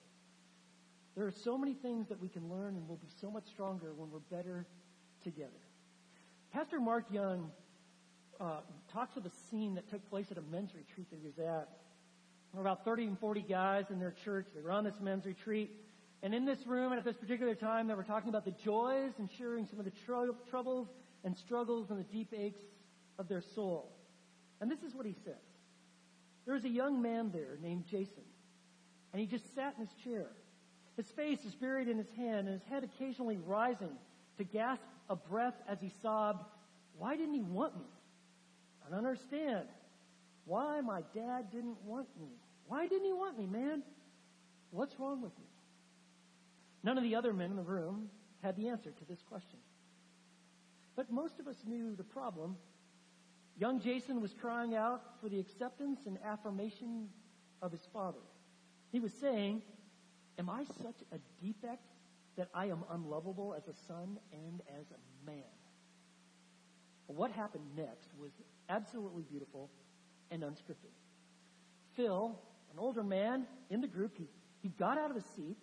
There 1.17 1.27
are 1.27 1.33
so 1.33 1.59
many 1.59 1.75
things 1.75 2.09
that 2.09 2.21
we 2.21 2.29
can 2.29 2.49
learn 2.49 2.77
and 2.77 2.89
we'll 2.89 2.99
be 2.99 3.11
so 3.21 3.31
much 3.31 3.47
stronger 3.47 3.93
when 3.95 4.11
we're 4.11 4.21
better 4.35 4.67
together. 5.23 5.51
Pastor 6.53 6.81
Mark 6.81 7.05
Young 7.11 7.51
uh, 8.41 8.61
talks 8.93 9.17
of 9.17 9.27
a 9.27 9.31
scene 9.51 9.75
that 9.75 9.89
took 9.91 10.09
place 10.09 10.27
at 10.31 10.39
a 10.39 10.43
men's 10.43 10.75
retreat 10.75 11.11
that 11.11 11.19
he 11.21 11.27
was 11.27 11.39
at. 11.39 11.69
There 12.53 12.55
were 12.55 12.63
about 12.63 12.85
30 12.85 13.05
and 13.05 13.19
40 13.19 13.43
guys 13.43 13.85
in 13.91 14.01
their 14.01 14.15
church. 14.25 14.47
They 14.55 14.61
were 14.61 14.73
on 14.73 14.85
this 14.85 15.01
men's 15.01 15.27
retreat. 15.27 15.71
And 16.23 16.35
in 16.35 16.45
this 16.45 16.67
room, 16.67 16.93
and 16.93 16.99
at 16.99 17.05
this 17.05 17.17
particular 17.17 17.55
time, 17.55 17.89
they 17.89 17.95
were 17.95 18.03
talking 18.03 18.29
about 18.29 18.45
the 18.45 18.51
joys 18.51 19.13
and 19.19 19.29
sharing 19.39 19.67
some 19.67 19.79
of 19.79 19.87
the 19.87 19.93
tr- 20.05 20.33
troubles 20.51 20.89
and 21.25 21.37
struggles 21.37 21.91
and 21.91 21.99
the 21.99 22.05
deep 22.05 22.33
aches 22.37 22.61
of 23.19 23.29
their 23.29 23.43
soul. 23.55 23.91
And 24.61 24.71
this 24.71 24.83
is 24.83 24.95
what 24.95 25.07
he 25.07 25.15
says. 25.25 25.35
There 26.45 26.55
was 26.55 26.65
a 26.65 26.71
young 26.71 27.01
man 27.01 27.31
there 27.33 27.59
named 27.63 27.87
Jason, 27.87 28.25
and 29.13 29.21
he 29.21 29.27
just 29.27 29.55
sat 29.55 29.75
in 29.79 29.87
his 29.87 29.95
chair. 30.05 30.27
His 30.97 31.07
face 31.07 31.39
is 31.47 31.55
buried 31.55 31.89
in 31.89 31.97
his 31.97 32.11
hand, 32.17 32.49
and 32.49 32.61
his 32.61 32.69
head 32.69 32.85
occasionally 32.85 33.39
rising 33.47 33.97
to 34.39 34.45
gasp 34.45 34.83
a 35.09 35.17
breath 35.17 35.55
as 35.69 35.79
he 35.81 35.91
sobbed, 36.03 36.45
Why 36.99 37.17
didn't 37.17 37.35
he 37.35 37.43
want 37.43 37.77
me? 37.77 37.87
I 38.87 38.91
don't 38.91 38.99
understand 38.99 39.67
why 40.45 40.81
my 40.81 41.03
dad 41.15 41.51
didn't 41.51 41.81
want 41.85 42.09
me. 42.21 42.29
Why 42.67 42.87
didn't 42.87 43.05
he 43.05 43.13
want 43.13 43.39
me, 43.39 43.47
man? 43.47 43.83
What's 44.71 44.99
wrong 44.99 45.23
with 45.23 45.37
me? 45.39 45.45
None 46.83 46.97
of 46.97 47.05
the 47.05 47.15
other 47.15 47.33
men 47.33 47.51
in 47.51 47.57
the 47.57 47.63
room 47.63 48.09
had 48.43 48.57
the 48.57 48.69
answer 48.69 48.91
to 48.91 49.05
this 49.05 49.23
question. 49.23 49.59
But 50.97 51.11
most 51.11 51.39
of 51.39 51.47
us 51.47 51.57
knew 51.67 51.95
the 51.95 52.05
problem. 52.05 52.57
Young 53.57 53.81
Jason 53.81 54.21
was 54.21 54.33
crying 54.33 54.75
out 54.75 55.03
for 55.21 55.29
the 55.29 55.39
acceptance 55.39 56.01
and 56.07 56.19
affirmation 56.25 57.09
of 57.61 57.73
his 57.73 57.87
father. 57.93 58.21
He 58.93 59.01
was 59.01 59.13
saying, 59.15 59.63
Am 60.39 60.49
I 60.49 60.65
such 60.83 60.97
a 61.13 61.19
defect 61.45 61.85
that 62.37 62.49
I 62.55 62.67
am 62.67 62.85
unlovable 62.91 63.55
as 63.55 63.69
a 63.69 63.75
son 63.87 64.19
and 64.33 64.63
as 64.81 64.87
a 64.91 65.27
man? 65.31 65.45
What 67.07 67.33
happened 67.33 67.65
next 67.77 68.09
was 68.19 68.31
absolutely 68.69 69.25
beautiful 69.25 69.71
and 70.31 70.43
unscripted. 70.43 70.95
Phil, 71.97 72.39
an 72.73 72.79
older 72.79 73.03
man 73.03 73.47
in 73.69 73.81
the 73.81 73.89
group, 73.89 74.17
he, 74.17 74.29
he 74.63 74.69
got 74.69 74.97
out 74.97 75.11
of 75.11 75.17
his 75.17 75.25
seat, 75.37 75.57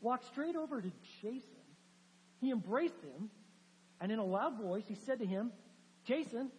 walked 0.00 0.26
straight 0.26 0.56
over 0.56 0.80
to 0.80 0.90
Jason. 1.22 1.40
He 2.40 2.50
embraced 2.50 3.00
him, 3.02 3.30
and 4.00 4.12
in 4.12 4.18
a 4.18 4.24
loud 4.24 4.60
voice, 4.60 4.84
he 4.86 4.96
said 5.06 5.18
to 5.20 5.26
him, 5.26 5.52
Jason, 6.04 6.50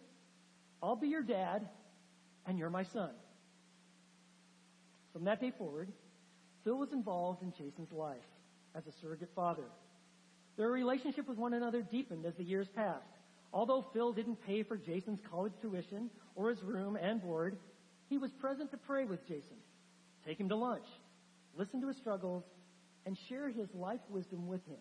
I'll 0.82 0.96
be 0.96 1.08
your 1.08 1.22
dad, 1.22 1.68
and 2.46 2.58
you're 2.58 2.70
my 2.70 2.84
son. 2.84 3.10
From 5.12 5.24
that 5.24 5.40
day 5.40 5.52
forward, 5.56 5.90
Phil 6.64 6.76
was 6.76 6.92
involved 6.92 7.42
in 7.42 7.52
Jason's 7.52 7.92
life 7.92 8.16
as 8.74 8.86
a 8.86 8.92
surrogate 9.00 9.30
father. 9.34 9.64
Their 10.56 10.70
relationship 10.70 11.28
with 11.28 11.38
one 11.38 11.54
another 11.54 11.82
deepened 11.82 12.26
as 12.26 12.34
the 12.34 12.44
years 12.44 12.68
passed. 12.68 13.08
Although 13.52 13.86
Phil 13.92 14.12
didn't 14.12 14.44
pay 14.46 14.62
for 14.62 14.76
Jason's 14.76 15.20
college 15.30 15.54
tuition 15.62 16.10
or 16.34 16.50
his 16.50 16.62
room 16.62 16.96
and 16.96 17.22
board, 17.22 17.56
he 18.08 18.18
was 18.18 18.30
present 18.32 18.70
to 18.72 18.76
pray 18.76 19.04
with 19.04 19.26
Jason, 19.26 19.56
take 20.26 20.38
him 20.38 20.48
to 20.50 20.56
lunch, 20.56 20.84
listen 21.56 21.80
to 21.80 21.88
his 21.88 21.96
struggles, 21.96 22.44
and 23.08 23.16
share 23.30 23.48
his 23.48 23.68
life 23.72 24.02
wisdom 24.10 24.46
with 24.46 24.60
him. 24.66 24.76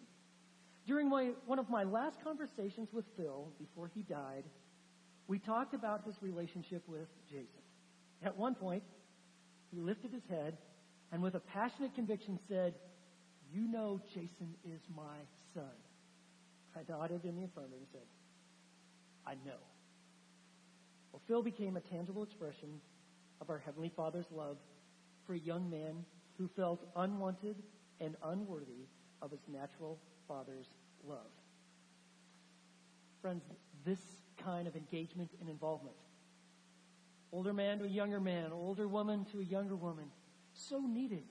During 0.86 1.08
my, 1.08 1.32
one 1.46 1.60
of 1.60 1.70
my 1.70 1.86
last 1.86 2.18
conversations 2.22 2.90
with 2.92 3.06
Phil 3.16 3.54
before 3.58 3.90
he 3.96 4.02
died, 4.02 4.44
we 5.30 5.40
talked 5.40 5.74
about 5.74 6.04
his 6.06 6.16
relationship 6.22 6.84
with 6.90 7.08
Jason. 7.30 7.64
At 8.22 8.38
one 8.38 8.54
point, 8.54 8.84
he 9.72 9.80
lifted 9.80 10.12
his 10.12 10.24
head 10.30 10.58
and 11.14 11.22
with 11.22 11.36
a 11.36 11.40
passionate 11.40 11.96
conviction 11.96 12.38
said, 12.50 12.74
You 13.50 13.62
know 13.62 14.02
Jason 14.14 14.56
is 14.66 14.82
my 14.94 15.20
son. 15.54 15.78
I 16.76 16.82
nodded 16.92 17.24
in 17.24 17.38
the 17.38 17.46
affirmative 17.46 17.78
and 17.78 17.88
said, 17.94 18.08
I 19.26 19.36
know. 19.46 19.62
Well, 21.14 21.22
Phil 21.30 21.44
became 21.44 21.78
a 21.78 21.82
tangible 21.82 22.24
expression 22.24 22.82
of 23.40 23.50
our 23.50 23.60
Heavenly 23.60 23.94
Father's 23.96 24.30
love 24.32 24.58
for 25.26 25.34
a 25.34 25.40
young 25.40 25.70
man 25.70 26.04
who 26.38 26.50
felt 26.58 26.84
unwanted 26.98 27.56
and 28.00 28.16
unworthy 28.24 28.88
of 29.22 29.32
his 29.32 29.40
natural 29.48 30.00
father's 30.28 30.68
love. 31.08 31.32
Friends, 33.22 33.44
this 33.86 34.00
kind 34.44 34.68
of 34.68 34.76
engagement 34.76 35.32
and 35.40 35.50
involvement, 35.50 35.96
older 37.32 37.54
man 37.54 37.80
to 37.80 37.86
a 37.86 37.90
younger 37.90 38.20
man, 38.20 38.52
older 38.52 38.88
woman 38.88 39.26
to 39.32 39.40
a 39.40 39.44
younger 39.44 39.76
woman, 39.76 40.06
so 40.54 40.80
needed. 40.80 41.24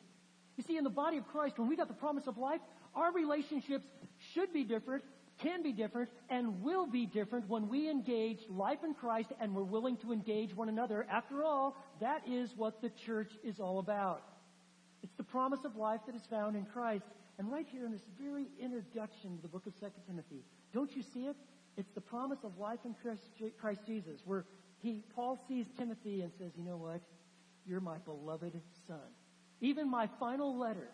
You 0.57 0.65
see, 0.65 0.77
in 0.77 0.85
the 0.85 0.91
body 0.91 1.19
of 1.19 1.27
Christ, 1.29 1.59
when 1.59 1.69
we 1.69 1.77
got 1.77 1.89
the 1.89 1.95
promise 1.95 2.27
of 2.27 2.39
life, 2.39 2.61
our 2.95 3.13
relationships 3.13 3.87
should 4.33 4.53
be 4.53 4.65
different 4.65 5.05
can 5.39 5.63
be 5.63 5.73
different 5.73 6.09
and 6.31 6.63
will 6.63 6.87
be 6.87 7.07
different 7.07 7.49
when 7.49 7.69
we 7.69 7.91
engage 7.91 8.39
life 8.49 8.79
in 8.85 8.95
Christ 8.95 9.33
and 9.41 9.55
we're 9.55 9.63
willing 9.63 9.97
to 9.99 10.13
engage 10.13 10.55
one 10.55 10.69
another. 10.69 11.07
After 11.11 11.45
all, 11.45 11.77
that 12.01 12.23
is 12.29 12.55
what 12.57 12.81
the 12.81 12.91
church 13.05 13.33
is 13.45 13.61
all 13.61 13.79
about. 13.79 14.23
It's 15.03 15.15
the 15.17 15.25
promise 15.25 15.61
of 15.65 15.77
life 15.77 16.01
that 16.07 16.15
is 16.15 16.23
found 16.31 16.57
in 16.57 16.65
Christ. 16.65 17.05
And 17.39 17.51
right 17.51 17.67
here 17.71 17.85
in 17.85 17.93
this 17.93 18.07
very 18.21 18.47
introduction 18.61 19.37
to 19.37 19.43
the 19.43 19.49
book 19.49 19.67
of 19.67 19.79
2 19.79 19.87
Timothy, 20.07 20.43
don't 20.73 20.95
you 20.97 21.03
see 21.15 21.27
it? 21.27 21.37
It's 21.77 21.91
the 21.95 22.01
promise 22.01 22.39
of 22.43 22.57
life 22.59 22.79
in 22.85 22.95
Christ 23.61 23.81
Jesus, 23.87 24.21
where 24.25 24.47
he, 24.83 25.03
Paul 25.15 25.39
sees 25.47 25.67
Timothy 25.79 26.23
and 26.23 26.33
says, 26.39 26.53
you 26.57 26.65
know 26.65 26.77
what? 26.79 27.01
You're 27.67 27.81
my 27.81 27.99
beloved 27.99 28.59
son. 28.87 28.99
Even 29.61 29.91
my 29.91 30.09
final 30.19 30.59
letter 30.59 30.89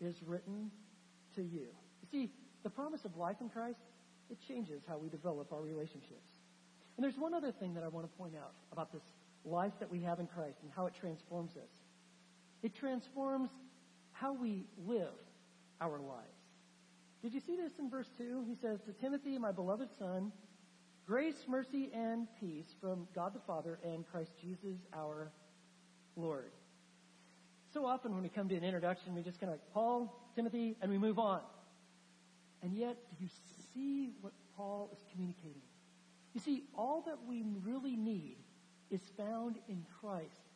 is 0.00 0.14
written 0.26 0.70
to 1.34 1.42
you. 1.42 1.66
You 2.02 2.08
see, 2.10 2.30
the 2.62 2.70
promise 2.70 3.04
of 3.04 3.16
life 3.16 3.36
in 3.40 3.48
Christ, 3.48 3.78
it 4.30 4.38
changes 4.48 4.82
how 4.88 4.98
we 4.98 5.08
develop 5.08 5.52
our 5.52 5.60
relationships. 5.60 6.30
And 6.96 7.04
there's 7.04 7.18
one 7.18 7.34
other 7.34 7.52
thing 7.52 7.74
that 7.74 7.84
I 7.84 7.88
want 7.88 8.10
to 8.10 8.16
point 8.16 8.34
out 8.34 8.52
about 8.72 8.92
this 8.92 9.02
life 9.44 9.72
that 9.80 9.90
we 9.90 10.00
have 10.00 10.18
in 10.18 10.26
Christ 10.26 10.56
and 10.62 10.70
how 10.74 10.86
it 10.86 10.94
transforms 10.98 11.52
us. 11.56 11.70
It 12.66 12.74
transforms 12.74 13.48
how 14.10 14.32
we 14.32 14.66
live 14.88 15.14
our 15.80 16.00
lives. 16.00 16.26
Did 17.22 17.32
you 17.32 17.38
see 17.38 17.54
this 17.54 17.70
in 17.78 17.88
verse 17.88 18.08
2? 18.18 18.42
He 18.44 18.56
says, 18.56 18.80
To 18.86 18.92
Timothy, 18.92 19.38
my 19.38 19.52
beloved 19.52 19.88
son, 19.96 20.32
grace, 21.06 21.36
mercy, 21.46 21.92
and 21.94 22.26
peace 22.40 22.66
from 22.80 23.06
God 23.14 23.34
the 23.34 23.40
Father 23.46 23.78
and 23.84 24.04
Christ 24.10 24.32
Jesus 24.42 24.78
our 24.92 25.30
Lord. 26.16 26.50
So 27.72 27.86
often 27.86 28.12
when 28.12 28.24
we 28.24 28.28
come 28.28 28.48
to 28.48 28.56
an 28.56 28.64
introduction, 28.64 29.14
we 29.14 29.22
just 29.22 29.38
kind 29.38 29.52
of 29.52 29.60
Paul, 29.72 30.28
Timothy, 30.34 30.76
and 30.82 30.90
we 30.90 30.98
move 30.98 31.20
on. 31.20 31.42
And 32.64 32.74
yet, 32.74 32.96
do 33.16 33.22
you 33.22 33.30
see 33.74 34.10
what 34.22 34.32
Paul 34.56 34.90
is 34.92 34.98
communicating? 35.12 35.62
You 36.34 36.40
see, 36.40 36.64
all 36.76 37.04
that 37.06 37.18
we 37.28 37.44
really 37.62 37.94
need 37.94 38.38
is 38.90 39.02
found 39.16 39.54
in 39.68 39.86
Christ. 40.00 40.50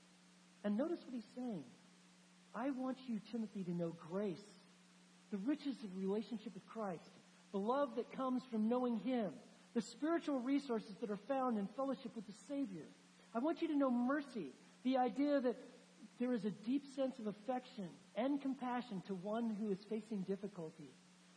And 0.64 0.76
notice 0.76 0.98
what 1.04 1.14
he's 1.14 1.28
saying. 1.36 1.62
I 2.54 2.70
want 2.70 2.98
you, 3.06 3.20
Timothy, 3.30 3.62
to 3.64 3.70
know 3.70 3.94
grace, 4.10 4.42
the 5.30 5.38
riches 5.38 5.76
of 5.84 5.96
relationship 5.96 6.54
with 6.54 6.66
Christ, 6.66 7.10
the 7.52 7.58
love 7.58 7.96
that 7.96 8.12
comes 8.12 8.42
from 8.50 8.68
knowing 8.68 8.98
Him, 8.98 9.30
the 9.74 9.82
spiritual 9.82 10.40
resources 10.40 10.96
that 11.00 11.10
are 11.10 11.20
found 11.28 11.58
in 11.58 11.68
fellowship 11.76 12.14
with 12.16 12.26
the 12.26 12.34
Savior. 12.48 12.86
I 13.34 13.38
want 13.38 13.62
you 13.62 13.68
to 13.68 13.76
know 13.76 13.90
mercy, 13.90 14.52
the 14.82 14.98
idea 14.98 15.40
that 15.40 15.56
there 16.18 16.32
is 16.32 16.44
a 16.44 16.50
deep 16.50 16.84
sense 16.96 17.18
of 17.18 17.26
affection 17.26 17.88
and 18.16 18.42
compassion 18.42 19.02
to 19.06 19.14
one 19.14 19.56
who 19.58 19.70
is 19.70 19.78
facing 19.88 20.22
difficulty 20.22 20.90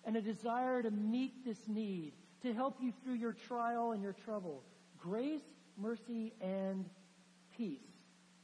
and 0.05 0.17
a 0.17 0.21
desire 0.21 0.81
to 0.81 0.91
meet 0.91 1.45
this 1.45 1.59
need, 1.67 2.13
to 2.41 2.53
help 2.53 2.77
you 2.81 2.91
through 3.03 3.13
your 3.13 3.33
trial 3.47 3.93
and 3.93 4.03
your 4.03 4.15
trouble. 4.25 4.63
Grace, 4.97 5.41
mercy, 5.77 6.33
and 6.41 6.85
peace. 7.55 7.79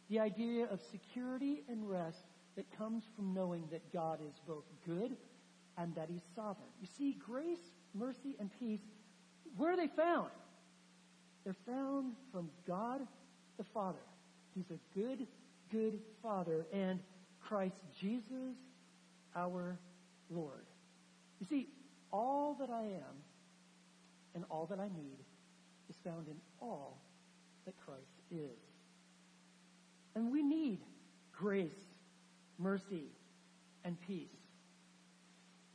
The 0.10 0.20
idea 0.20 0.66
of 0.66 0.80
security 0.92 1.64
and 1.68 1.90
rest 1.90 2.24
that 2.56 2.66
comes 2.78 3.04
from 3.16 3.34
knowing 3.34 3.64
that 3.72 3.94
God 3.94 4.20
is 4.28 4.36
both 4.48 4.66
good 4.86 5.16
and 5.78 5.96
that 5.96 6.10
He's 6.10 6.24
sovereign. 6.36 6.70
You 6.82 6.88
see, 6.98 7.18
grace, 7.26 7.74
mercy, 7.94 8.36
and 8.40 8.50
peace, 8.60 8.82
where 9.58 9.74
are 9.74 9.78
they 9.78 9.88
found? 9.88 10.30
They're 11.44 11.56
found 11.66 12.14
from 12.32 12.50
God 12.68 13.02
the 13.58 13.64
Father. 13.64 14.00
He's 14.54 14.70
a 14.72 14.98
good, 14.98 15.26
good 15.72 16.00
Father, 16.22 16.66
and 16.74 17.00
Christ 17.40 17.80
Jesus, 18.00 18.56
our 19.36 19.78
Lord. 20.30 20.66
You 21.40 21.48
see, 21.50 21.68
all 22.12 22.56
that 22.60 22.70
I 22.70 22.84
am 22.84 23.24
and 24.36 24.44
all 24.50 24.66
that 24.68 24.80
I 24.80 24.88
need 24.88 25.18
is 25.90 25.96
found 26.04 26.28
in 26.28 26.36
all 26.62 26.98
that 27.66 27.76
Christ 27.86 28.22
is. 28.32 28.60
And 30.16 30.32
we 30.32 30.42
need 30.42 30.80
grace, 31.32 31.89
mercy, 32.60 33.08
and 33.84 34.00
peace. 34.02 34.28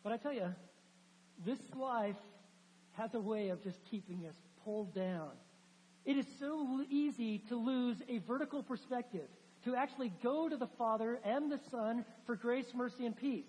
But 0.02 0.12
I 0.12 0.16
tell 0.18 0.32
you, 0.32 0.54
this 1.44 1.58
life 1.74 2.16
has 2.92 3.14
a 3.14 3.20
way 3.20 3.48
of 3.48 3.62
just 3.64 3.78
keeping 3.90 4.26
us 4.26 4.36
pulled 4.64 4.94
down. 4.94 5.30
It 6.04 6.16
is 6.16 6.26
so 6.38 6.84
easy 6.90 7.38
to 7.48 7.56
lose 7.56 7.96
a 8.08 8.18
vertical 8.18 8.62
perspective, 8.62 9.26
to 9.64 9.74
actually 9.74 10.12
go 10.22 10.48
to 10.48 10.56
the 10.56 10.66
Father 10.78 11.18
and 11.24 11.50
the 11.50 11.58
Son 11.70 12.04
for 12.26 12.36
grace, 12.36 12.66
mercy, 12.74 13.06
and 13.06 13.16
peace. 13.16 13.46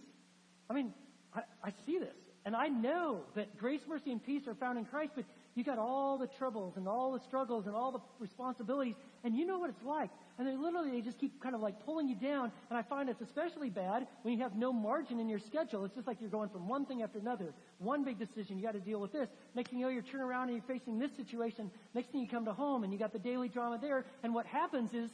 I 0.69 0.73
mean, 0.73 0.93
I, 1.35 1.41
I 1.63 1.73
see 1.85 1.99
this. 1.99 2.15
And 2.45 2.55
I 2.55 2.67
know 2.67 3.21
that 3.35 3.57
grace, 3.57 3.81
mercy, 3.87 4.11
and 4.11 4.23
peace 4.23 4.47
are 4.47 4.55
found 4.55 4.77
in 4.77 4.85
Christ, 4.85 5.13
but 5.15 5.25
you 5.55 5.63
got 5.63 5.79
all 5.79 6.17
the 6.17 6.27
troubles 6.27 6.75
and 6.75 6.85
all 6.85 7.13
the 7.13 7.19
struggles 7.21 7.65
and 7.65 7.75
all 7.75 7.91
the 7.91 7.99
responsibilities, 8.19 8.95
and 9.23 9.33
you 9.35 9.45
know 9.45 9.57
what 9.57 9.69
it's 9.69 9.83
like. 9.83 10.09
And 10.37 10.45
they 10.45 10.57
literally 10.57 10.91
they 10.91 11.01
just 11.01 11.17
keep 11.17 11.41
kind 11.41 11.55
of 11.55 11.61
like 11.61 11.83
pulling 11.85 12.09
you 12.09 12.15
down. 12.15 12.51
And 12.69 12.77
I 12.77 12.81
find 12.81 13.09
it's 13.09 13.21
especially 13.21 13.69
bad 13.69 14.05
when 14.23 14.33
you 14.33 14.43
have 14.43 14.57
no 14.57 14.73
margin 14.73 15.17
in 15.21 15.29
your 15.29 15.39
schedule. 15.39 15.85
It's 15.85 15.95
just 15.95 16.07
like 16.07 16.19
you're 16.19 16.29
going 16.29 16.49
from 16.49 16.67
one 16.67 16.85
thing 16.85 17.03
after 17.03 17.19
another. 17.19 17.53
One 17.77 18.03
big 18.03 18.19
decision, 18.19 18.57
you 18.57 18.63
got 18.63 18.73
to 18.73 18.81
deal 18.81 18.99
with 18.99 19.13
this. 19.13 19.29
Next 19.55 19.69
thing 19.69 19.79
you 19.79 19.85
know, 19.85 19.91
you're 19.91 20.01
turning 20.01 20.27
around 20.27 20.49
and 20.49 20.57
you're 20.57 20.77
facing 20.77 20.99
this 20.99 21.15
situation. 21.15 21.71
Next 21.93 22.11
thing 22.11 22.19
you 22.19 22.27
come 22.27 22.43
to 22.45 22.53
home 22.53 22.83
and 22.83 22.91
you 22.91 22.99
got 22.99 23.13
the 23.13 23.19
daily 23.19 23.47
drama 23.47 23.79
there. 23.81 24.05
And 24.23 24.33
what 24.33 24.45
happens 24.45 24.93
is 24.93 25.09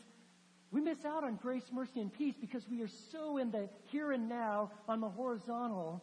we 0.71 0.81
miss 0.81 1.05
out 1.05 1.23
on 1.23 1.35
grace, 1.35 1.65
mercy, 1.71 1.99
and 2.01 2.11
peace 2.11 2.35
because 2.39 2.67
we 2.67 2.81
are 2.81 2.89
so 3.11 3.37
in 3.37 3.51
the 3.51 3.69
here 3.91 4.11
and 4.11 4.27
now 4.27 4.71
on 4.87 5.01
the 5.01 5.09
horizontal 5.09 6.01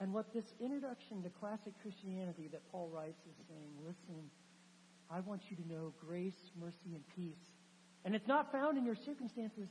and 0.00 0.14
what 0.14 0.32
this 0.32 0.54
introduction 0.60 1.22
to 1.22 1.28
classic 1.28 1.74
Christianity 1.82 2.48
that 2.52 2.62
Paul 2.72 2.88
writes 2.92 3.20
is 3.28 3.36
saying, 3.48 3.70
listen, 3.86 4.30
I 5.10 5.20
want 5.20 5.42
you 5.50 5.56
to 5.56 5.68
know 5.68 5.92
grace, 6.00 6.50
mercy, 6.58 6.94
and 6.94 7.04
peace. 7.14 7.50
And 8.06 8.14
it's 8.14 8.26
not 8.26 8.50
found 8.50 8.78
in 8.78 8.86
your 8.86 8.94
circumstances. 8.94 9.68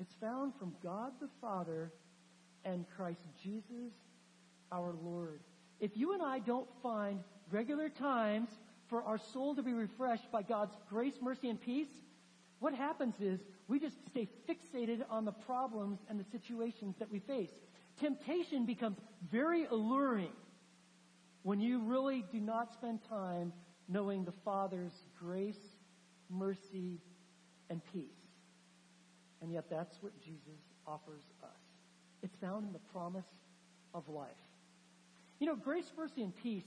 It's 0.00 0.14
found 0.20 0.52
from 0.58 0.74
God 0.82 1.12
the 1.20 1.28
Father 1.40 1.92
and 2.64 2.84
Christ 2.96 3.20
Jesus 3.42 3.92
our 4.72 4.94
Lord. 5.00 5.40
If 5.78 5.96
you 5.96 6.12
and 6.12 6.22
I 6.22 6.40
don't 6.40 6.68
find 6.82 7.20
regular 7.50 7.88
times 7.88 8.48
for 8.88 9.02
our 9.04 9.18
soul 9.18 9.54
to 9.54 9.62
be 9.62 9.74
refreshed 9.74 10.30
by 10.32 10.42
God's 10.42 10.74
grace, 10.90 11.14
mercy, 11.22 11.48
and 11.48 11.60
peace, 11.60 11.88
what 12.58 12.74
happens 12.74 13.14
is 13.20 13.38
we 13.68 13.78
just 13.78 13.96
stay 14.10 14.28
fixated 14.48 15.02
on 15.08 15.24
the 15.24 15.32
problems 15.32 16.00
and 16.10 16.18
the 16.18 16.24
situations 16.32 16.96
that 16.98 17.10
we 17.12 17.20
face 17.20 17.52
temptation 18.00 18.66
becomes 18.66 18.96
very 19.30 19.66
alluring 19.66 20.32
when 21.42 21.60
you 21.60 21.80
really 21.80 22.24
do 22.32 22.40
not 22.40 22.72
spend 22.72 23.00
time 23.08 23.52
knowing 23.88 24.24
the 24.24 24.32
Father's 24.44 24.92
grace, 25.18 25.58
mercy, 26.28 27.00
and 27.70 27.80
peace. 27.92 28.10
And 29.40 29.52
yet 29.52 29.64
that's 29.70 30.02
what 30.02 30.12
Jesus 30.20 30.60
offers 30.86 31.22
us. 31.42 31.60
It's 32.22 32.34
found 32.36 32.66
in 32.66 32.72
the 32.72 32.80
promise 32.92 33.26
of 33.94 34.08
life. 34.08 34.28
You 35.38 35.46
know, 35.46 35.56
grace, 35.56 35.90
mercy, 35.96 36.22
and 36.22 36.36
peace, 36.36 36.66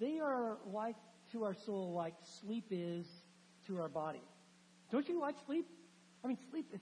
they 0.00 0.18
are 0.18 0.58
like 0.72 0.96
to 1.32 1.44
our 1.44 1.54
soul 1.54 1.92
like 1.92 2.14
sleep 2.40 2.66
is 2.70 3.06
to 3.66 3.80
our 3.80 3.88
body. 3.88 4.22
Don't 4.90 5.08
you 5.08 5.20
like 5.20 5.36
sleep? 5.46 5.66
I 6.24 6.28
mean, 6.28 6.38
sleep 6.50 6.66
is 6.74 6.80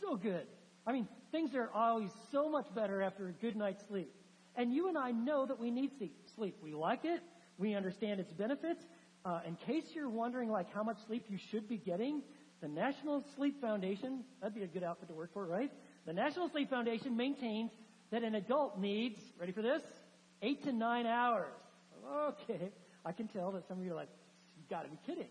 so 0.00 0.16
good. 0.16 0.46
I 0.86 0.92
mean, 0.92 1.08
things 1.32 1.54
are 1.54 1.70
always 1.74 2.10
so 2.30 2.48
much 2.50 2.66
better 2.74 3.02
after 3.02 3.28
a 3.28 3.32
good 3.32 3.56
night's 3.56 3.82
sleep. 3.88 4.12
And 4.56 4.72
you 4.72 4.88
and 4.88 4.96
I 4.96 5.10
know 5.10 5.46
that 5.46 5.58
we 5.58 5.70
need 5.70 5.90
sleep. 6.36 6.56
We 6.62 6.72
like 6.72 7.04
it. 7.04 7.20
We 7.58 7.74
understand 7.74 8.20
its 8.20 8.32
benefits. 8.32 8.80
Uh, 9.24 9.40
in 9.46 9.56
case 9.56 9.84
you're 9.94 10.10
wondering 10.10 10.50
like 10.50 10.72
how 10.72 10.82
much 10.82 10.98
sleep 11.06 11.24
you 11.28 11.38
should 11.50 11.68
be 11.68 11.78
getting, 11.78 12.22
the 12.60 12.68
National 12.68 13.24
Sleep 13.36 13.60
Foundation, 13.60 14.24
that'd 14.40 14.54
be 14.54 14.62
a 14.62 14.66
good 14.66 14.82
outfit 14.82 15.08
to 15.08 15.14
work 15.14 15.32
for, 15.32 15.46
right? 15.46 15.72
The 16.06 16.12
National 16.12 16.48
Sleep 16.50 16.68
Foundation 16.70 17.16
maintains 17.16 17.70
that 18.10 18.22
an 18.22 18.34
adult 18.34 18.78
needs, 18.78 19.18
ready 19.40 19.52
for 19.52 19.62
this? 19.62 19.82
Eight 20.42 20.62
to 20.64 20.72
nine 20.72 21.06
hours. 21.06 21.52
Okay. 22.06 22.70
I 23.04 23.12
can 23.12 23.28
tell 23.28 23.52
that 23.52 23.66
some 23.66 23.78
of 23.78 23.84
you 23.84 23.92
are 23.92 23.96
like, 23.96 24.08
you 24.56 24.62
gotta 24.68 24.88
be 24.88 24.98
kidding. 25.06 25.28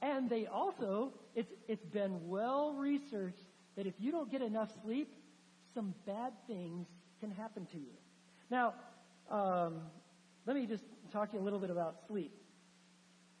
And 0.00 0.28
they 0.28 0.46
also, 0.46 1.12
it's, 1.34 1.52
it's 1.68 1.84
been 1.86 2.28
well 2.28 2.74
researched 2.74 3.38
that 3.76 3.86
if 3.86 3.94
you 3.98 4.10
don't 4.10 4.30
get 4.30 4.42
enough 4.42 4.70
sleep, 4.82 5.12
some 5.74 5.94
bad 6.06 6.32
things 6.46 6.86
can 7.20 7.30
happen 7.30 7.66
to 7.66 7.78
you. 7.78 7.92
Now, 8.50 8.74
um, 9.30 9.80
let 10.46 10.56
me 10.56 10.66
just 10.66 10.84
talk 11.12 11.30
to 11.30 11.36
you 11.36 11.42
a 11.42 11.44
little 11.44 11.58
bit 11.58 11.70
about 11.70 11.96
sleep. 12.08 12.32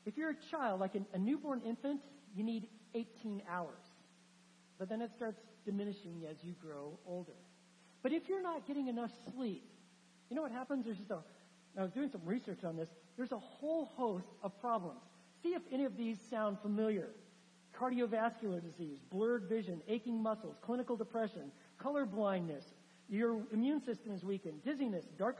If 0.04 0.16
you're 0.16 0.30
a 0.30 0.36
child, 0.50 0.80
like 0.80 0.92
a 1.12 1.18
newborn 1.18 1.60
infant, 1.64 2.00
you 2.34 2.44
need 2.44 2.66
18 2.94 3.42
hours. 3.48 3.82
But 4.78 4.88
then 4.88 5.00
it 5.00 5.10
starts 5.14 5.40
diminishing 5.64 6.24
as 6.28 6.36
you 6.42 6.54
grow 6.60 6.98
older. 7.06 7.36
But 8.02 8.12
if 8.12 8.28
you're 8.28 8.42
not 8.42 8.66
getting 8.66 8.88
enough 8.88 9.10
sleep, 9.34 9.64
you 10.28 10.36
know 10.36 10.42
what 10.42 10.50
happens? 10.50 10.84
There's 10.84 10.98
just 10.98 11.10
a, 11.10 11.18
I 11.78 11.82
was 11.82 11.92
doing 11.92 12.10
some 12.10 12.22
research 12.24 12.64
on 12.64 12.76
this. 12.76 12.88
There's 13.16 13.32
a 13.32 13.38
whole 13.38 13.84
host 13.96 14.26
of 14.42 14.58
problems. 14.60 15.00
See 15.42 15.50
if 15.50 15.62
any 15.70 15.84
of 15.84 15.96
these 15.96 16.16
sound 16.30 16.58
familiar 16.62 17.08
cardiovascular 17.78 18.62
disease, 18.62 18.98
blurred 19.10 19.44
vision, 19.48 19.80
aching 19.88 20.22
muscles, 20.22 20.56
clinical 20.62 20.96
depression, 20.96 21.50
color 21.78 22.04
blindness, 22.04 22.64
your 23.08 23.42
immune 23.52 23.82
system 23.82 24.12
is 24.12 24.24
weakened, 24.24 24.62
dizziness, 24.64 25.04
dark 25.18 25.38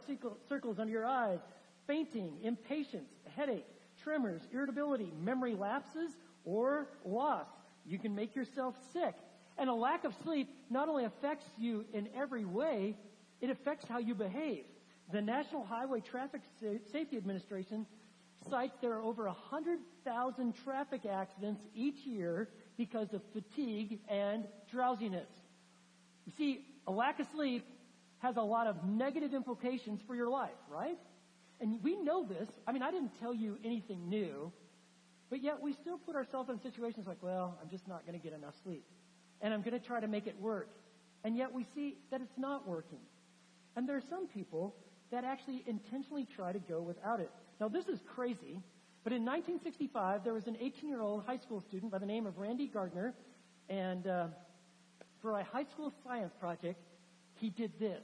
circles 0.48 0.78
under 0.78 0.92
your 0.92 1.06
eyes, 1.06 1.38
fainting, 1.86 2.36
impatience, 2.42 3.10
headache, 3.34 3.66
tremors, 4.02 4.42
irritability, 4.52 5.12
memory 5.22 5.54
lapses, 5.54 6.10
or 6.44 6.88
loss. 7.04 7.46
You 7.86 7.98
can 7.98 8.14
make 8.14 8.34
yourself 8.34 8.74
sick. 8.92 9.14
And 9.58 9.70
a 9.70 9.74
lack 9.74 10.04
of 10.04 10.14
sleep 10.22 10.48
not 10.70 10.88
only 10.88 11.04
affects 11.04 11.46
you 11.58 11.84
in 11.92 12.08
every 12.16 12.44
way, 12.44 12.96
it 13.40 13.50
affects 13.50 13.86
how 13.88 13.98
you 13.98 14.14
behave. 14.14 14.64
The 15.12 15.20
National 15.20 15.64
Highway 15.64 16.00
Traffic 16.00 16.42
Safety 16.90 17.16
Administration 17.16 17.86
cites 18.48 18.74
there 18.80 18.92
are 18.92 19.02
over 19.02 19.24
100,000 19.26 20.54
traffic 20.64 21.06
accidents 21.06 21.62
each 21.74 22.04
year 22.04 22.48
because 22.76 23.12
of 23.12 23.22
fatigue 23.32 24.00
and 24.08 24.44
drowsiness. 24.70 25.28
You 26.26 26.32
see, 26.36 26.64
a 26.86 26.92
lack 26.92 27.20
of 27.20 27.26
sleep 27.34 27.64
has 28.18 28.36
a 28.36 28.42
lot 28.42 28.66
of 28.66 28.84
negative 28.84 29.34
implications 29.34 30.00
for 30.06 30.14
your 30.14 30.28
life, 30.28 30.50
right? 30.70 30.98
And 31.60 31.82
we 31.82 31.96
know 31.96 32.24
this. 32.26 32.48
I 32.66 32.72
mean, 32.72 32.82
I 32.82 32.90
didn't 32.90 33.18
tell 33.20 33.34
you 33.34 33.58
anything 33.64 34.08
new, 34.08 34.52
but 35.30 35.42
yet 35.42 35.62
we 35.62 35.72
still 35.74 35.98
put 35.98 36.16
ourselves 36.16 36.50
in 36.50 36.60
situations 36.60 37.06
like, 37.06 37.22
well, 37.22 37.58
I'm 37.62 37.70
just 37.70 37.86
not 37.88 38.06
going 38.06 38.18
to 38.18 38.22
get 38.22 38.32
enough 38.32 38.54
sleep. 38.64 38.84
And 39.40 39.52
I'm 39.52 39.62
going 39.62 39.78
to 39.78 39.84
try 39.84 40.00
to 40.00 40.08
make 40.08 40.26
it 40.26 40.40
work. 40.40 40.68
And 41.24 41.36
yet 41.36 41.52
we 41.52 41.66
see 41.74 41.96
that 42.10 42.20
it's 42.20 42.38
not 42.38 42.68
working. 42.68 43.00
And 43.76 43.88
there 43.88 43.96
are 43.96 44.02
some 44.10 44.26
people 44.28 44.74
that 45.12 45.24
actually 45.24 45.62
intentionally 45.66 46.26
try 46.34 46.52
to 46.52 46.58
go 46.58 46.80
without 46.80 47.20
it. 47.20 47.30
Now, 47.60 47.68
this 47.68 47.86
is 47.86 48.00
crazy, 48.14 48.60
but 49.04 49.12
in 49.12 49.24
1965, 49.24 50.24
there 50.24 50.34
was 50.34 50.46
an 50.46 50.56
18 50.60 50.88
year 50.88 51.00
old 51.00 51.24
high 51.24 51.38
school 51.38 51.62
student 51.68 51.92
by 51.92 51.98
the 51.98 52.06
name 52.06 52.26
of 52.26 52.38
Randy 52.38 52.66
Gardner, 52.66 53.14
and 53.68 54.06
uh, 54.06 54.26
for 55.20 55.38
a 55.38 55.44
high 55.44 55.66
school 55.72 55.92
science 56.04 56.32
project, 56.40 56.80
he 57.34 57.50
did 57.50 57.72
this. 57.78 58.02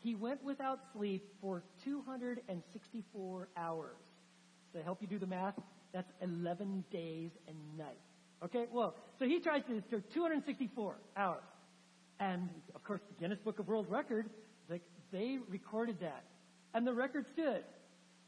He 0.00 0.14
went 0.14 0.42
without 0.42 0.80
sleep 0.94 1.28
for 1.40 1.62
264 1.84 3.48
hours. 3.56 3.96
To 4.74 4.82
help 4.82 5.02
you 5.02 5.06
do 5.06 5.18
the 5.18 5.26
math, 5.26 5.54
that's 5.92 6.10
11 6.22 6.84
days 6.90 7.30
and 7.46 7.56
nights. 7.76 7.90
Okay, 8.44 8.66
well, 8.72 8.96
so 9.18 9.26
he 9.26 9.38
tries 9.38 9.62
to 9.64 9.80
do 9.82 10.02
264 10.14 10.96
hours. 11.16 11.42
And, 12.18 12.48
of 12.74 12.82
course, 12.82 13.00
the 13.08 13.20
Guinness 13.20 13.38
Book 13.44 13.58
of 13.58 13.68
World 13.68 13.86
Record, 13.88 14.30
they 15.12 15.38
recorded 15.48 16.00
that. 16.00 16.24
And 16.74 16.86
the 16.86 16.92
record 16.92 17.26
stood 17.32 17.62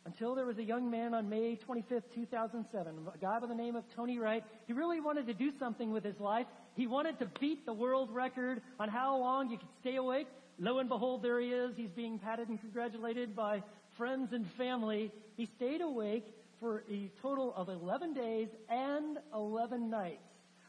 until 0.06 0.34
there 0.34 0.44
was 0.44 0.58
a 0.58 0.62
young 0.62 0.90
man 0.90 1.14
on 1.14 1.28
May 1.30 1.58
25th, 1.66 2.02
2007, 2.14 2.94
a 3.14 3.18
guy 3.18 3.40
by 3.40 3.46
the 3.46 3.54
name 3.54 3.74
of 3.74 3.84
Tony 3.96 4.18
Wright. 4.18 4.44
He 4.66 4.74
really 4.74 5.00
wanted 5.00 5.26
to 5.28 5.34
do 5.34 5.50
something 5.58 5.90
with 5.90 6.04
his 6.04 6.20
life. 6.20 6.46
He 6.74 6.86
wanted 6.86 7.18
to 7.20 7.30
beat 7.40 7.64
the 7.64 7.72
world 7.72 8.10
record 8.12 8.60
on 8.78 8.90
how 8.90 9.16
long 9.16 9.50
you 9.50 9.56
could 9.56 9.68
stay 9.80 9.96
awake. 9.96 10.26
Lo 10.58 10.78
and 10.78 10.88
behold, 10.88 11.22
there 11.22 11.40
he 11.40 11.48
is. 11.48 11.72
He's 11.76 11.90
being 11.90 12.18
patted 12.18 12.48
and 12.48 12.60
congratulated 12.60 13.34
by 13.34 13.62
friends 13.96 14.32
and 14.32 14.46
family. 14.58 15.10
He 15.36 15.48
stayed 15.56 15.80
awake 15.80 16.26
for 16.60 16.84
a 16.90 17.10
total 17.22 17.54
of 17.56 17.68
11 17.68 18.14
days 18.14 18.48
and 18.68 19.18
11 19.34 19.90
nights. 19.90 20.22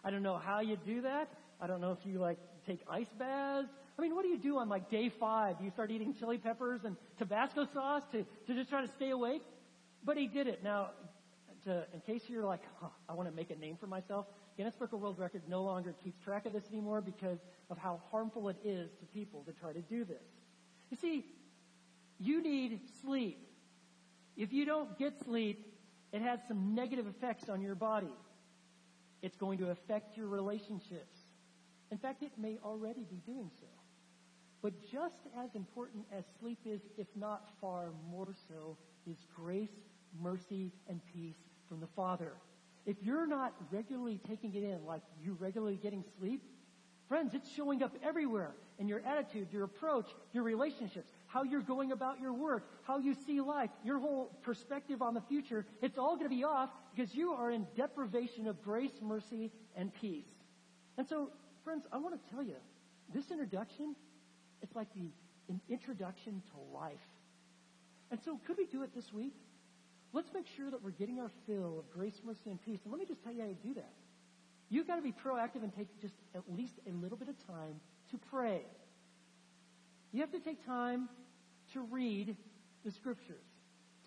I 0.03 0.11
don't 0.11 0.24
know 0.24 0.38
how 0.38 0.61
you 0.61 0.78
do 0.86 1.01
that. 1.01 1.30
I 1.59 1.68
don't 1.68 1.82
know 1.82 1.91
if 1.91 2.05
you 2.05 2.20
like 2.20 2.38
take 2.66 2.80
ice 2.89 3.07
baths. 3.20 3.68
I 3.98 4.02
mean, 4.02 4.14
what 4.14 4.24
do 4.24 4.30
you 4.30 4.38
do 4.38 4.58
on 4.58 4.68
like 4.68 4.89
day 4.89 5.10
five? 5.10 5.56
You 5.62 5.72
start 5.72 5.89
eating 5.91 6.14
chili 6.14 6.38
peppers 6.38 6.82
and 6.84 6.98
Tabasco 7.18 7.66
sauce 7.74 8.04
to, 8.12 8.26
to 8.48 8.54
just 8.54 8.70
try 8.70 8.82
to 8.82 8.91
stay 8.93 9.12
awake? 9.12 9.41
But 10.04 10.18
he 10.18 10.28
did 10.28 10.48
it. 10.48 10.64
Now, 10.64 10.89
to, 11.64 11.86
in 11.93 12.02
case 12.02 12.24
you're 12.28 12.43
like, 12.43 12.62
huh, 12.80 12.89
I 13.10 13.14
want 13.14 13.30
to 13.30 13.36
make 13.36 13.50
a 13.52 13.56
name 13.56 13.78
for 13.80 13.88
myself, 13.88 14.26
Guinness 14.58 14.76
Book 14.76 14.93
of 14.93 15.02
World 15.02 15.18
Records 15.18 15.46
no 15.50 15.64
longer 15.64 15.96
keeps 16.04 16.20
track 16.24 16.46
of 16.46 16.54
this 16.54 16.64
anymore 16.72 17.02
because 17.02 17.39
of 17.70 17.78
how 17.78 18.02
harmful 18.12 18.50
it 18.50 18.58
is 18.64 18.89
to 19.00 19.06
people 19.14 19.43
to 19.48 19.54
try 19.54 19.74
to 19.74 19.82
do 19.82 20.06
this. 20.06 20.24
You 20.91 20.98
see, 20.98 21.26
you 22.20 22.41
need 22.41 22.80
sleep. 23.02 23.39
If 24.38 24.54
you 24.54 24.66
don't 24.66 24.98
get 25.00 25.14
sleep, 25.24 25.66
it 26.12 26.22
has 26.22 26.39
some 26.48 26.76
negative 26.76 27.08
effects 27.08 27.50
on 27.50 27.62
your 27.62 27.76
body. 27.76 28.14
It's 29.22 29.36
going 29.38 29.58
to 29.60 29.72
affect 29.72 30.18
your 30.18 30.28
relationships. 30.28 31.18
In 31.91 31.98
fact, 31.98 32.22
it 32.22 32.32
may 32.38 32.58
already 32.64 33.06
be 33.10 33.22
doing 33.26 33.50
so. 33.60 33.68
But 34.66 34.82
just 34.91 35.20
as 35.38 35.53
important 35.53 36.05
as 36.11 36.24
sleep 36.39 36.57
is, 36.66 36.82
if 36.97 37.05
not 37.16 37.51
far 37.61 37.89
more 38.09 38.34
so, 38.47 38.76
is 39.05 39.16
grace, 39.36 39.70
mercy, 40.20 40.72
and 40.89 40.99
peace 41.13 41.38
from 41.70 41.82
the 41.82 41.88
Father. 41.95 42.32
If 42.88 42.97
you're 43.03 43.28
not 43.28 43.53
regularly 43.70 44.20
taking 44.28 44.55
it 44.55 44.63
in 44.63 44.84
like 44.84 45.03
you're 45.24 45.36
regularly 45.36 45.76
getting 45.76 46.03
sleep, 46.18 46.41
friends, 47.07 47.36
it's 47.36 47.47
showing 47.51 47.84
up 47.84 47.93
everywhere 48.03 48.55
in 48.80 48.88
your 48.88 49.01
attitude, 49.05 49.49
your 49.51 49.66
approach, 49.66 50.07
your 50.34 50.41
relationships, 50.41 51.11
how 51.28 51.43
you're 51.43 51.61
going 51.61 51.91
about 51.91 52.20
your 52.20 52.34
work, 52.34 52.68
how 52.88 52.97
you 52.97 53.16
see 53.28 53.41
life, 53.41 53.70
your 53.84 53.99
whole 53.99 54.32
perspective 54.41 54.99
on 54.99 55.13
the 55.13 55.22
future. 55.22 55.63
It's 55.84 55.99
all 55.99 56.16
going 56.16 56.28
to 56.28 56.36
be 56.36 56.43
off 56.43 56.72
because 56.95 57.13
you 57.13 57.34
are 57.34 57.51
in 57.51 57.68
deprivation 57.78 58.47
of 58.47 58.63
grace, 58.63 58.99
mercy, 58.99 59.51
and 59.76 59.93
peace. 59.93 60.26
And 60.97 61.07
so, 61.07 61.30
friends, 61.63 61.86
I 61.91 61.99
want 61.99 62.16
to 62.16 62.32
tell 62.32 62.41
you, 62.41 62.55
this 63.13 63.30
introduction, 63.30 63.95
it's 64.66 64.76
like 64.76 64.91
the 64.95 65.11
an 65.47 65.61
introduction 65.70 66.41
to 66.51 66.76
life. 66.76 67.07
And 68.09 68.20
so 68.26 68.39
could 68.47 68.57
we 68.57 68.66
do 68.66 68.82
it 68.82 68.95
this 68.95 69.05
week? 69.13 69.36
Let's 70.11 70.30
make 70.34 70.45
sure 70.57 70.72
that 70.72 70.84
we're 70.84 70.89
getting 70.91 71.20
our 71.20 71.30
fill 71.45 71.78
of 71.78 71.91
grace, 71.91 72.20
mercy, 72.26 72.49
and 72.49 72.59
peace. 72.66 72.80
And 72.84 72.91
let 72.91 72.99
me 72.99 73.05
just 73.05 73.24
tell 73.24 73.32
you 73.32 73.41
how 73.41 73.47
to 73.47 73.53
do 73.53 73.76
that. 73.76 73.93
You've 74.70 74.88
got 74.88 74.95
to 74.95 75.03
be 75.03 75.11
proactive 75.11 75.61
and 75.61 75.72
take 75.76 75.88
just 76.01 76.16
at 76.34 76.41
least 76.57 76.74
a 76.89 76.91
little 76.91 77.18
bit 77.18 77.30
of 77.30 77.36
time 77.45 77.80
to 78.09 78.18
pray. 78.32 78.61
You 80.11 80.22
have 80.22 80.32
to 80.32 80.39
take 80.39 80.66
time 80.66 81.09
to 81.74 81.82
read 81.82 82.36
the 82.84 82.91
scriptures. 82.91 83.45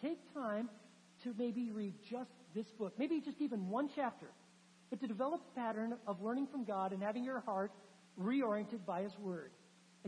Take 0.03 0.19
time 0.35 0.69
to 1.23 1.35
maybe 1.39 1.71
read 1.71 1.95
just 2.11 2.31
this 2.55 2.67
book, 2.79 2.95
maybe 2.99 3.21
just 3.21 3.41
even 3.41 3.69
one 3.69 3.91
chapter, 3.95 4.27
but 4.91 5.01
to 5.01 5.07
develop 5.07 5.43
a 5.53 5.61
pattern 5.61 5.95
of 6.07 6.21
learning 6.21 6.49
from 6.51 6.65
God 6.65 6.93
and 6.93 7.03
having 7.03 7.23
your 7.23 7.41
heart 7.41 7.71
reoriented 8.21 8.85
by 8.87 9.03
His 9.03 9.13
Word. 9.21 9.51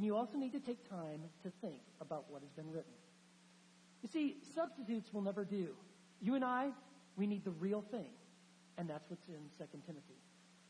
And 0.01 0.07
you 0.07 0.17
also 0.17 0.39
need 0.39 0.53
to 0.53 0.61
take 0.61 0.89
time 0.89 1.21
to 1.43 1.53
think 1.61 1.83
about 2.01 2.25
what 2.31 2.41
has 2.41 2.51
been 2.53 2.73
written. 2.73 2.91
You 4.03 4.09
see, 4.11 4.39
substitutes 4.55 5.13
will 5.13 5.21
never 5.21 5.45
do. 5.45 5.75
You 6.23 6.37
and 6.37 6.43
I, 6.43 6.71
we 7.19 7.27
need 7.27 7.45
the 7.45 7.51
real 7.51 7.85
thing. 7.91 8.09
And 8.79 8.89
that's 8.89 9.05
what's 9.11 9.29
in 9.29 9.35
2 9.59 9.67
Timothy. 9.87 10.17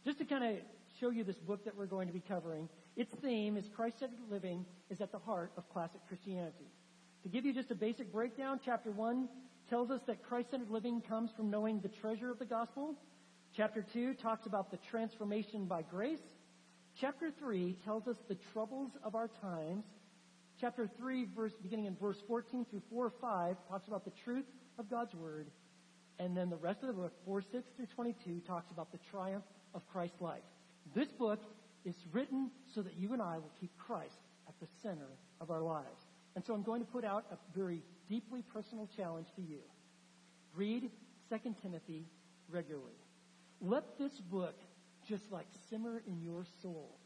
Just 0.05 0.19
to 0.19 0.25
kind 0.25 0.43
of 0.43 0.57
show 0.99 1.11
you 1.11 1.23
this 1.23 1.37
book 1.37 1.65
that 1.65 1.77
we're 1.77 1.87
going 1.87 2.09
to 2.09 2.13
be 2.13 2.25
covering, 2.27 2.69
its 2.97 3.15
theme 3.23 3.57
is 3.57 3.67
Christ-centered 3.77 4.19
living 4.29 4.67
is 4.91 5.01
at 5.01 5.13
the 5.13 5.21
heart 5.21 5.53
of 5.57 5.63
classic 5.73 6.01
Christianity. 6.09 6.67
To 7.23 7.29
give 7.29 7.45
you 7.45 7.55
just 7.55 7.71
a 7.71 7.77
basic 7.77 8.11
breakdown, 8.11 8.59
chapter 8.65 8.91
1 8.91 9.29
tells 9.69 9.93
us 9.93 10.01
that 10.09 10.25
Christ-centered 10.25 10.71
living 10.71 11.03
comes 11.03 11.31
from 11.37 11.51
knowing 11.51 11.79
the 11.79 11.89
treasure 12.01 12.33
of 12.33 12.41
the 12.41 12.47
gospel. 12.47 12.97
Chapter 13.57 13.87
2 13.93 14.15
talks 14.15 14.47
about 14.47 14.73
the 14.73 14.79
transformation 14.91 15.67
by 15.67 15.83
grace. 15.83 16.19
Chapter 17.01 17.31
3 17.39 17.77
tells 17.83 18.07
us 18.07 18.17
the 18.29 18.37
troubles 18.53 18.91
of 19.03 19.15
our 19.15 19.31
times. 19.41 19.85
Chapter 20.61 20.87
3, 20.99 21.29
verse, 21.35 21.53
beginning 21.63 21.87
in 21.87 21.97
verse 21.97 22.19
14 22.29 22.67
through 22.69 22.83
4 22.91 23.07
or 23.07 23.13
5, 23.19 23.57
talks 23.71 23.89
about 23.89 24.05
the 24.05 24.13
truth 24.23 24.45
of 24.79 24.91
God's 24.91 25.15
Word. 25.15 25.47
And 26.19 26.37
then 26.37 26.51
the 26.51 26.57
rest 26.57 26.83
of 26.83 26.89
the 26.89 26.93
book, 26.93 27.15
4, 27.25 27.41
6 27.41 27.65
through 27.75 27.87
22, 27.95 28.41
talks 28.47 28.71
about 28.71 28.93
the 28.93 28.99
triumph 29.11 29.45
of 29.75 29.81
Christ's 29.91 30.21
life. 30.21 30.43
This 30.95 31.09
book 31.19 31.41
is 31.87 31.95
written 32.13 32.51
so 32.75 32.83
that 32.83 32.99
you 32.99 33.15
and 33.15 33.23
I 33.23 33.39
will 33.39 33.53
keep 33.59 33.71
Christ 33.79 34.19
at 34.47 34.55
the 34.61 34.67
center 34.83 35.09
of 35.41 35.51
our 35.51 35.63
lives. 35.63 36.05
And 36.37 36.45
so 36.45 36.53
I'm 36.53 36.63
going 36.63 36.83
to 36.83 36.93
put 36.93 37.07
out 37.07 37.25
a 37.33 37.59
very 37.59 37.83
deeply 38.11 38.45
personal 38.53 38.87
challenge 38.95 39.29
to 39.37 39.43
you. 39.43 39.61
Read 40.55 40.91
2 41.31 41.55
Timothy 41.63 42.05
regularly. 42.51 42.93
Let 43.63 43.99
this 43.99 44.13
book 44.31 44.57
just 45.11 45.25
like 45.33 45.47
simmer 45.69 46.01
in 46.07 46.23
your 46.23 46.45
soul. 46.63 46.97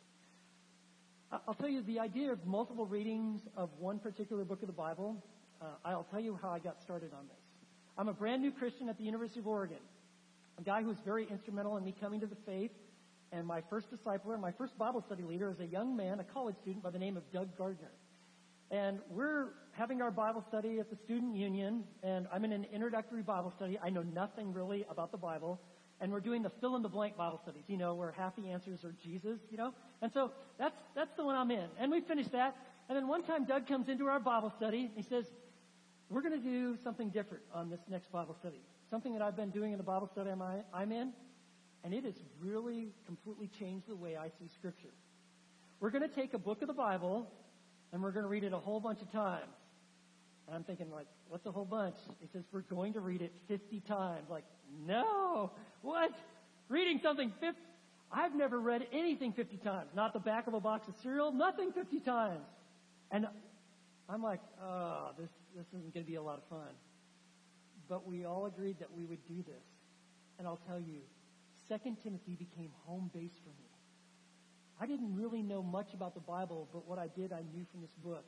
I'll 1.48 1.54
tell 1.54 1.70
you 1.70 1.80
the 1.82 2.00
idea 2.00 2.30
of 2.30 2.46
multiple 2.46 2.84
readings 2.84 3.40
of 3.56 3.70
one 3.78 3.98
particular 3.98 4.44
book 4.44 4.60
of 4.60 4.66
the 4.66 4.74
Bible. 4.74 5.16
Uh, 5.60 5.68
I'll 5.86 6.06
tell 6.10 6.20
you 6.20 6.38
how 6.40 6.50
I 6.50 6.58
got 6.58 6.82
started 6.82 7.12
on 7.14 7.26
this. 7.26 7.42
I'm 7.96 8.08
a 8.08 8.12
brand 8.12 8.42
new 8.42 8.52
Christian 8.52 8.90
at 8.90 8.98
the 8.98 9.04
University 9.04 9.40
of 9.40 9.46
Oregon, 9.46 9.78
a 10.58 10.62
guy 10.62 10.82
who 10.82 10.88
was 10.88 10.98
very 11.02 11.26
instrumental 11.30 11.78
in 11.78 11.84
me 11.84 11.94
coming 11.98 12.20
to 12.20 12.26
the 12.26 12.36
faith. 12.44 12.72
And 13.32 13.46
my 13.46 13.62
first 13.70 13.86
discipler, 13.90 14.38
my 14.38 14.52
first 14.52 14.76
Bible 14.76 15.02
study 15.06 15.22
leader, 15.22 15.50
is 15.50 15.58
a 15.60 15.66
young 15.66 15.96
man, 15.96 16.20
a 16.20 16.24
college 16.24 16.56
student 16.60 16.84
by 16.84 16.90
the 16.90 16.98
name 16.98 17.16
of 17.16 17.22
Doug 17.32 17.56
Gardner. 17.56 17.90
And 18.70 18.98
we're 19.08 19.48
having 19.72 20.02
our 20.02 20.10
Bible 20.10 20.44
study 20.46 20.78
at 20.78 20.90
the 20.90 20.96
Student 21.04 21.36
Union, 21.36 21.84
and 22.02 22.26
I'm 22.30 22.44
in 22.44 22.52
an 22.52 22.66
introductory 22.70 23.22
Bible 23.22 23.52
study. 23.56 23.78
I 23.82 23.88
know 23.88 24.02
nothing 24.02 24.52
really 24.52 24.84
about 24.90 25.10
the 25.10 25.18
Bible 25.18 25.58
and 26.00 26.12
we're 26.12 26.20
doing 26.20 26.42
the 26.42 26.50
fill 26.60 26.76
in 26.76 26.82
the 26.82 26.88
blank 26.88 27.16
Bible 27.16 27.40
studies, 27.42 27.64
you 27.66 27.76
know, 27.76 27.94
where 27.94 28.12
half 28.12 28.34
the 28.36 28.50
answers 28.50 28.84
are 28.84 28.94
Jesus, 29.02 29.38
you 29.50 29.56
know. 29.56 29.72
And 30.02 30.12
so 30.12 30.32
that's 30.58 30.76
that's 30.94 31.14
the 31.16 31.24
one 31.24 31.36
I'm 31.36 31.50
in. 31.50 31.68
And 31.78 31.90
we 31.90 32.00
finished 32.00 32.32
that. 32.32 32.56
And 32.88 32.96
then 32.96 33.08
one 33.08 33.22
time 33.22 33.44
Doug 33.44 33.66
comes 33.66 33.88
into 33.88 34.06
our 34.06 34.20
Bible 34.20 34.52
study 34.56 34.90
and 34.94 34.96
he 34.96 35.02
says, 35.02 35.24
We're 36.10 36.22
gonna 36.22 36.38
do 36.38 36.76
something 36.82 37.10
different 37.10 37.44
on 37.52 37.70
this 37.70 37.80
next 37.88 38.10
Bible 38.12 38.36
study. 38.38 38.60
Something 38.90 39.12
that 39.14 39.22
I've 39.22 39.36
been 39.36 39.50
doing 39.50 39.72
in 39.72 39.78
the 39.78 39.84
Bible 39.84 40.08
study 40.12 40.30
I'm 40.30 40.92
in, 40.92 41.12
and 41.82 41.94
it 41.94 42.04
has 42.04 42.14
really 42.40 42.92
completely 43.06 43.50
changed 43.58 43.88
the 43.88 43.96
way 43.96 44.16
I 44.16 44.28
see 44.28 44.48
Scripture. 44.54 44.92
We're 45.80 45.90
going 45.90 46.08
to 46.08 46.14
take 46.14 46.34
a 46.34 46.38
book 46.38 46.62
of 46.62 46.68
the 46.68 46.74
Bible 46.74 47.30
and 47.92 48.02
we're 48.02 48.10
going 48.10 48.24
to 48.24 48.28
read 48.28 48.44
it 48.44 48.52
a 48.52 48.58
whole 48.58 48.80
bunch 48.80 49.02
of 49.02 49.12
times. 49.12 49.52
And 50.46 50.56
I'm 50.56 50.64
thinking, 50.64 50.90
like, 50.90 51.06
what's 51.28 51.46
a 51.46 51.52
whole 51.52 51.64
bunch? 51.64 51.96
He 52.20 52.26
says, 52.32 52.42
we're 52.52 52.60
going 52.60 52.92
to 52.94 53.00
read 53.00 53.22
it 53.22 53.32
50 53.48 53.80
times. 53.80 54.28
Like, 54.28 54.44
no. 54.86 55.52
What? 55.82 56.10
Reading 56.68 57.00
something 57.02 57.32
50? 57.40 57.60
I've 58.12 58.34
never 58.34 58.60
read 58.60 58.86
anything 58.92 59.32
50 59.32 59.56
times. 59.58 59.90
Not 59.94 60.12
the 60.12 60.20
back 60.20 60.46
of 60.46 60.54
a 60.54 60.60
box 60.60 60.86
of 60.86 60.94
cereal, 61.02 61.32
nothing 61.32 61.72
50 61.72 62.00
times. 62.00 62.46
And 63.10 63.26
I'm 64.08 64.22
like, 64.22 64.40
oh, 64.62 65.10
this, 65.18 65.30
this 65.56 65.66
isn't 65.68 65.94
going 65.94 66.04
to 66.04 66.10
be 66.10 66.16
a 66.16 66.22
lot 66.22 66.38
of 66.38 66.44
fun. 66.48 66.72
But 67.88 68.06
we 68.06 68.24
all 68.24 68.46
agreed 68.46 68.78
that 68.80 68.92
we 68.94 69.04
would 69.04 69.26
do 69.26 69.42
this. 69.42 69.64
And 70.38 70.46
I'll 70.46 70.60
tell 70.68 70.78
you, 70.78 71.00
2 71.68 71.78
Timothy 72.02 72.36
became 72.36 72.70
home 72.84 73.10
base 73.12 73.34
for 73.42 73.50
me. 73.50 73.68
I 74.80 74.86
didn't 74.86 75.14
really 75.14 75.42
know 75.42 75.62
much 75.62 75.94
about 75.94 76.14
the 76.14 76.20
Bible, 76.20 76.68
but 76.72 76.86
what 76.86 76.98
I 76.98 77.08
did, 77.08 77.32
I 77.32 77.42
knew 77.54 77.64
from 77.70 77.80
this 77.80 77.94
book. 78.04 78.24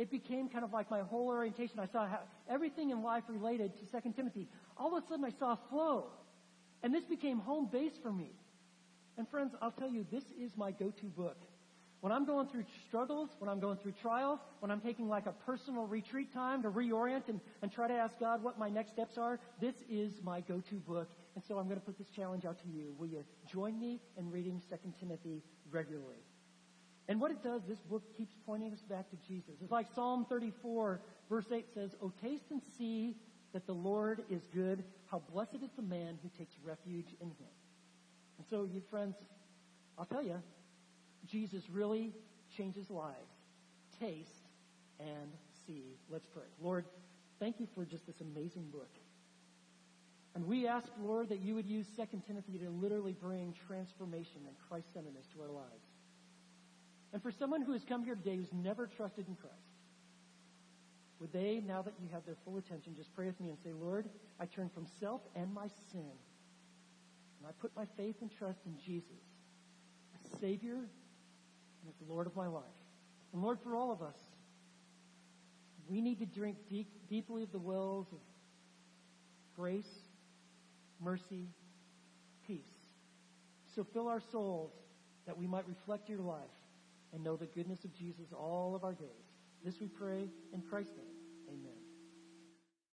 It 0.00 0.10
became 0.10 0.48
kind 0.48 0.64
of 0.64 0.72
like 0.72 0.90
my 0.90 1.00
whole 1.00 1.28
orientation. 1.28 1.78
I 1.78 1.84
saw 1.84 2.06
how 2.06 2.20
everything 2.48 2.88
in 2.88 3.02
life 3.02 3.24
related 3.28 3.76
to 3.80 3.86
Second 3.92 4.14
Timothy. 4.14 4.48
All 4.78 4.96
of 4.96 5.04
a 5.04 5.06
sudden 5.06 5.26
I 5.26 5.38
saw 5.38 5.52
a 5.52 5.58
flow. 5.68 6.06
And 6.82 6.94
this 6.94 7.04
became 7.04 7.38
home 7.38 7.68
base 7.70 7.92
for 8.02 8.10
me. 8.10 8.30
And 9.18 9.28
friends, 9.28 9.52
I'll 9.60 9.72
tell 9.72 9.90
you, 9.90 10.06
this 10.10 10.24
is 10.40 10.52
my 10.56 10.70
go-to 10.70 11.04
book. 11.04 11.36
When 12.00 12.12
I'm 12.12 12.24
going 12.24 12.48
through 12.48 12.64
struggles, 12.88 13.28
when 13.40 13.50
I'm 13.50 13.60
going 13.60 13.76
through 13.76 13.92
trials, 14.00 14.38
when 14.60 14.70
I'm 14.70 14.80
taking 14.80 15.06
like 15.06 15.26
a 15.26 15.32
personal 15.32 15.86
retreat 15.86 16.32
time 16.32 16.62
to 16.62 16.70
reorient 16.70 17.28
and, 17.28 17.38
and 17.60 17.70
try 17.70 17.86
to 17.86 17.92
ask 17.92 18.18
God 18.18 18.42
what 18.42 18.58
my 18.58 18.70
next 18.70 18.92
steps 18.92 19.18
are, 19.18 19.38
this 19.60 19.74
is 19.90 20.14
my 20.22 20.40
go-to 20.40 20.76
book. 20.76 21.10
And 21.34 21.44
so 21.46 21.58
I'm 21.58 21.66
going 21.66 21.78
to 21.78 21.84
put 21.84 21.98
this 21.98 22.08
challenge 22.16 22.46
out 22.46 22.58
to 22.62 22.68
you. 22.70 22.94
Will 22.98 23.08
you 23.08 23.22
join 23.52 23.78
me 23.78 24.00
in 24.16 24.30
reading 24.30 24.62
2 24.70 24.76
Timothy 24.98 25.42
regularly? 25.70 26.24
And 27.10 27.20
what 27.20 27.32
it 27.32 27.42
does, 27.42 27.62
this 27.68 27.80
book 27.80 28.04
keeps 28.16 28.32
pointing 28.46 28.72
us 28.72 28.82
back 28.88 29.10
to 29.10 29.16
Jesus. 29.26 29.54
It's 29.60 29.72
like 29.72 29.88
Psalm 29.96 30.26
34, 30.28 31.00
verse 31.28 31.44
8 31.52 31.66
says, 31.74 31.90
Oh, 32.00 32.12
taste 32.22 32.44
and 32.50 32.62
see 32.78 33.16
that 33.52 33.66
the 33.66 33.72
Lord 33.72 34.22
is 34.30 34.42
good. 34.54 34.84
How 35.10 35.20
blessed 35.32 35.56
is 35.60 35.70
the 35.74 35.82
man 35.82 36.20
who 36.22 36.30
takes 36.38 36.54
refuge 36.64 37.08
in 37.20 37.26
him. 37.26 37.50
And 38.38 38.46
so, 38.48 38.62
you 38.62 38.80
friends, 38.90 39.16
I'll 39.98 40.04
tell 40.04 40.22
you, 40.22 40.36
Jesus 41.26 41.68
really 41.68 42.12
changes 42.56 42.88
lives. 42.90 43.16
Taste 43.98 44.46
and 45.00 45.32
see. 45.66 45.96
Let's 46.10 46.26
pray. 46.26 46.46
Lord, 46.62 46.84
thank 47.40 47.58
you 47.58 47.66
for 47.74 47.84
just 47.84 48.06
this 48.06 48.20
amazing 48.20 48.70
book. 48.70 48.90
And 50.36 50.46
we 50.46 50.68
ask, 50.68 50.86
Lord, 51.02 51.30
that 51.30 51.40
you 51.40 51.56
would 51.56 51.66
use 51.66 51.86
2 51.96 52.04
Timothy 52.28 52.56
to 52.58 52.70
literally 52.70 53.16
bring 53.20 53.52
transformation 53.66 54.42
and 54.46 54.54
Christ-centeredness 54.68 55.26
to 55.34 55.42
our 55.42 55.50
lives. 55.50 55.89
And 57.12 57.22
for 57.22 57.32
someone 57.32 57.62
who 57.62 57.72
has 57.72 57.84
come 57.84 58.04
here 58.04 58.14
today 58.14 58.36
who's 58.36 58.52
never 58.52 58.86
trusted 58.86 59.26
in 59.26 59.34
Christ, 59.34 59.54
would 61.18 61.32
they, 61.32 61.62
now 61.66 61.82
that 61.82 61.94
you 62.00 62.08
have 62.12 62.24
their 62.24 62.36
full 62.44 62.56
attention, 62.56 62.94
just 62.96 63.14
pray 63.14 63.26
with 63.26 63.40
me 63.40 63.50
and 63.50 63.58
say, 63.62 63.72
Lord, 63.72 64.08
I 64.38 64.46
turn 64.46 64.70
from 64.72 64.86
self 65.00 65.20
and 65.34 65.52
my 65.52 65.66
sin, 65.92 66.12
and 67.38 67.46
I 67.46 67.50
put 67.60 67.74
my 67.76 67.84
faith 67.96 68.16
and 68.20 68.30
trust 68.38 68.60
in 68.64 68.76
Jesus, 68.84 69.22
as 70.14 70.40
Savior 70.40 70.76
and 70.76 71.94
the 72.06 72.12
Lord 72.12 72.26
of 72.26 72.36
my 72.36 72.46
life. 72.46 72.62
And 73.32 73.42
Lord, 73.42 73.58
for 73.62 73.76
all 73.76 73.92
of 73.92 74.02
us, 74.02 74.16
we 75.88 76.00
need 76.00 76.20
to 76.20 76.26
drink 76.26 76.56
deep, 76.68 76.88
deeply 77.08 77.42
of 77.42 77.52
the 77.52 77.58
wells 77.58 78.06
of 78.12 78.18
grace, 79.56 79.90
mercy, 81.02 81.48
peace. 82.46 82.60
So 83.74 83.84
fill 83.92 84.08
our 84.08 84.22
souls 84.32 84.72
that 85.26 85.36
we 85.36 85.46
might 85.46 85.68
reflect 85.68 86.08
your 86.08 86.20
life 86.20 86.40
and 87.12 87.22
know 87.22 87.36
the 87.36 87.46
goodness 87.46 87.84
of 87.84 87.94
Jesus 87.94 88.32
all 88.32 88.74
of 88.74 88.84
our 88.84 88.94
days. 88.94 89.08
This 89.64 89.80
we 89.80 89.88
pray 89.88 90.28
in 90.52 90.62
Christ's 90.62 90.96
name. 90.96 91.19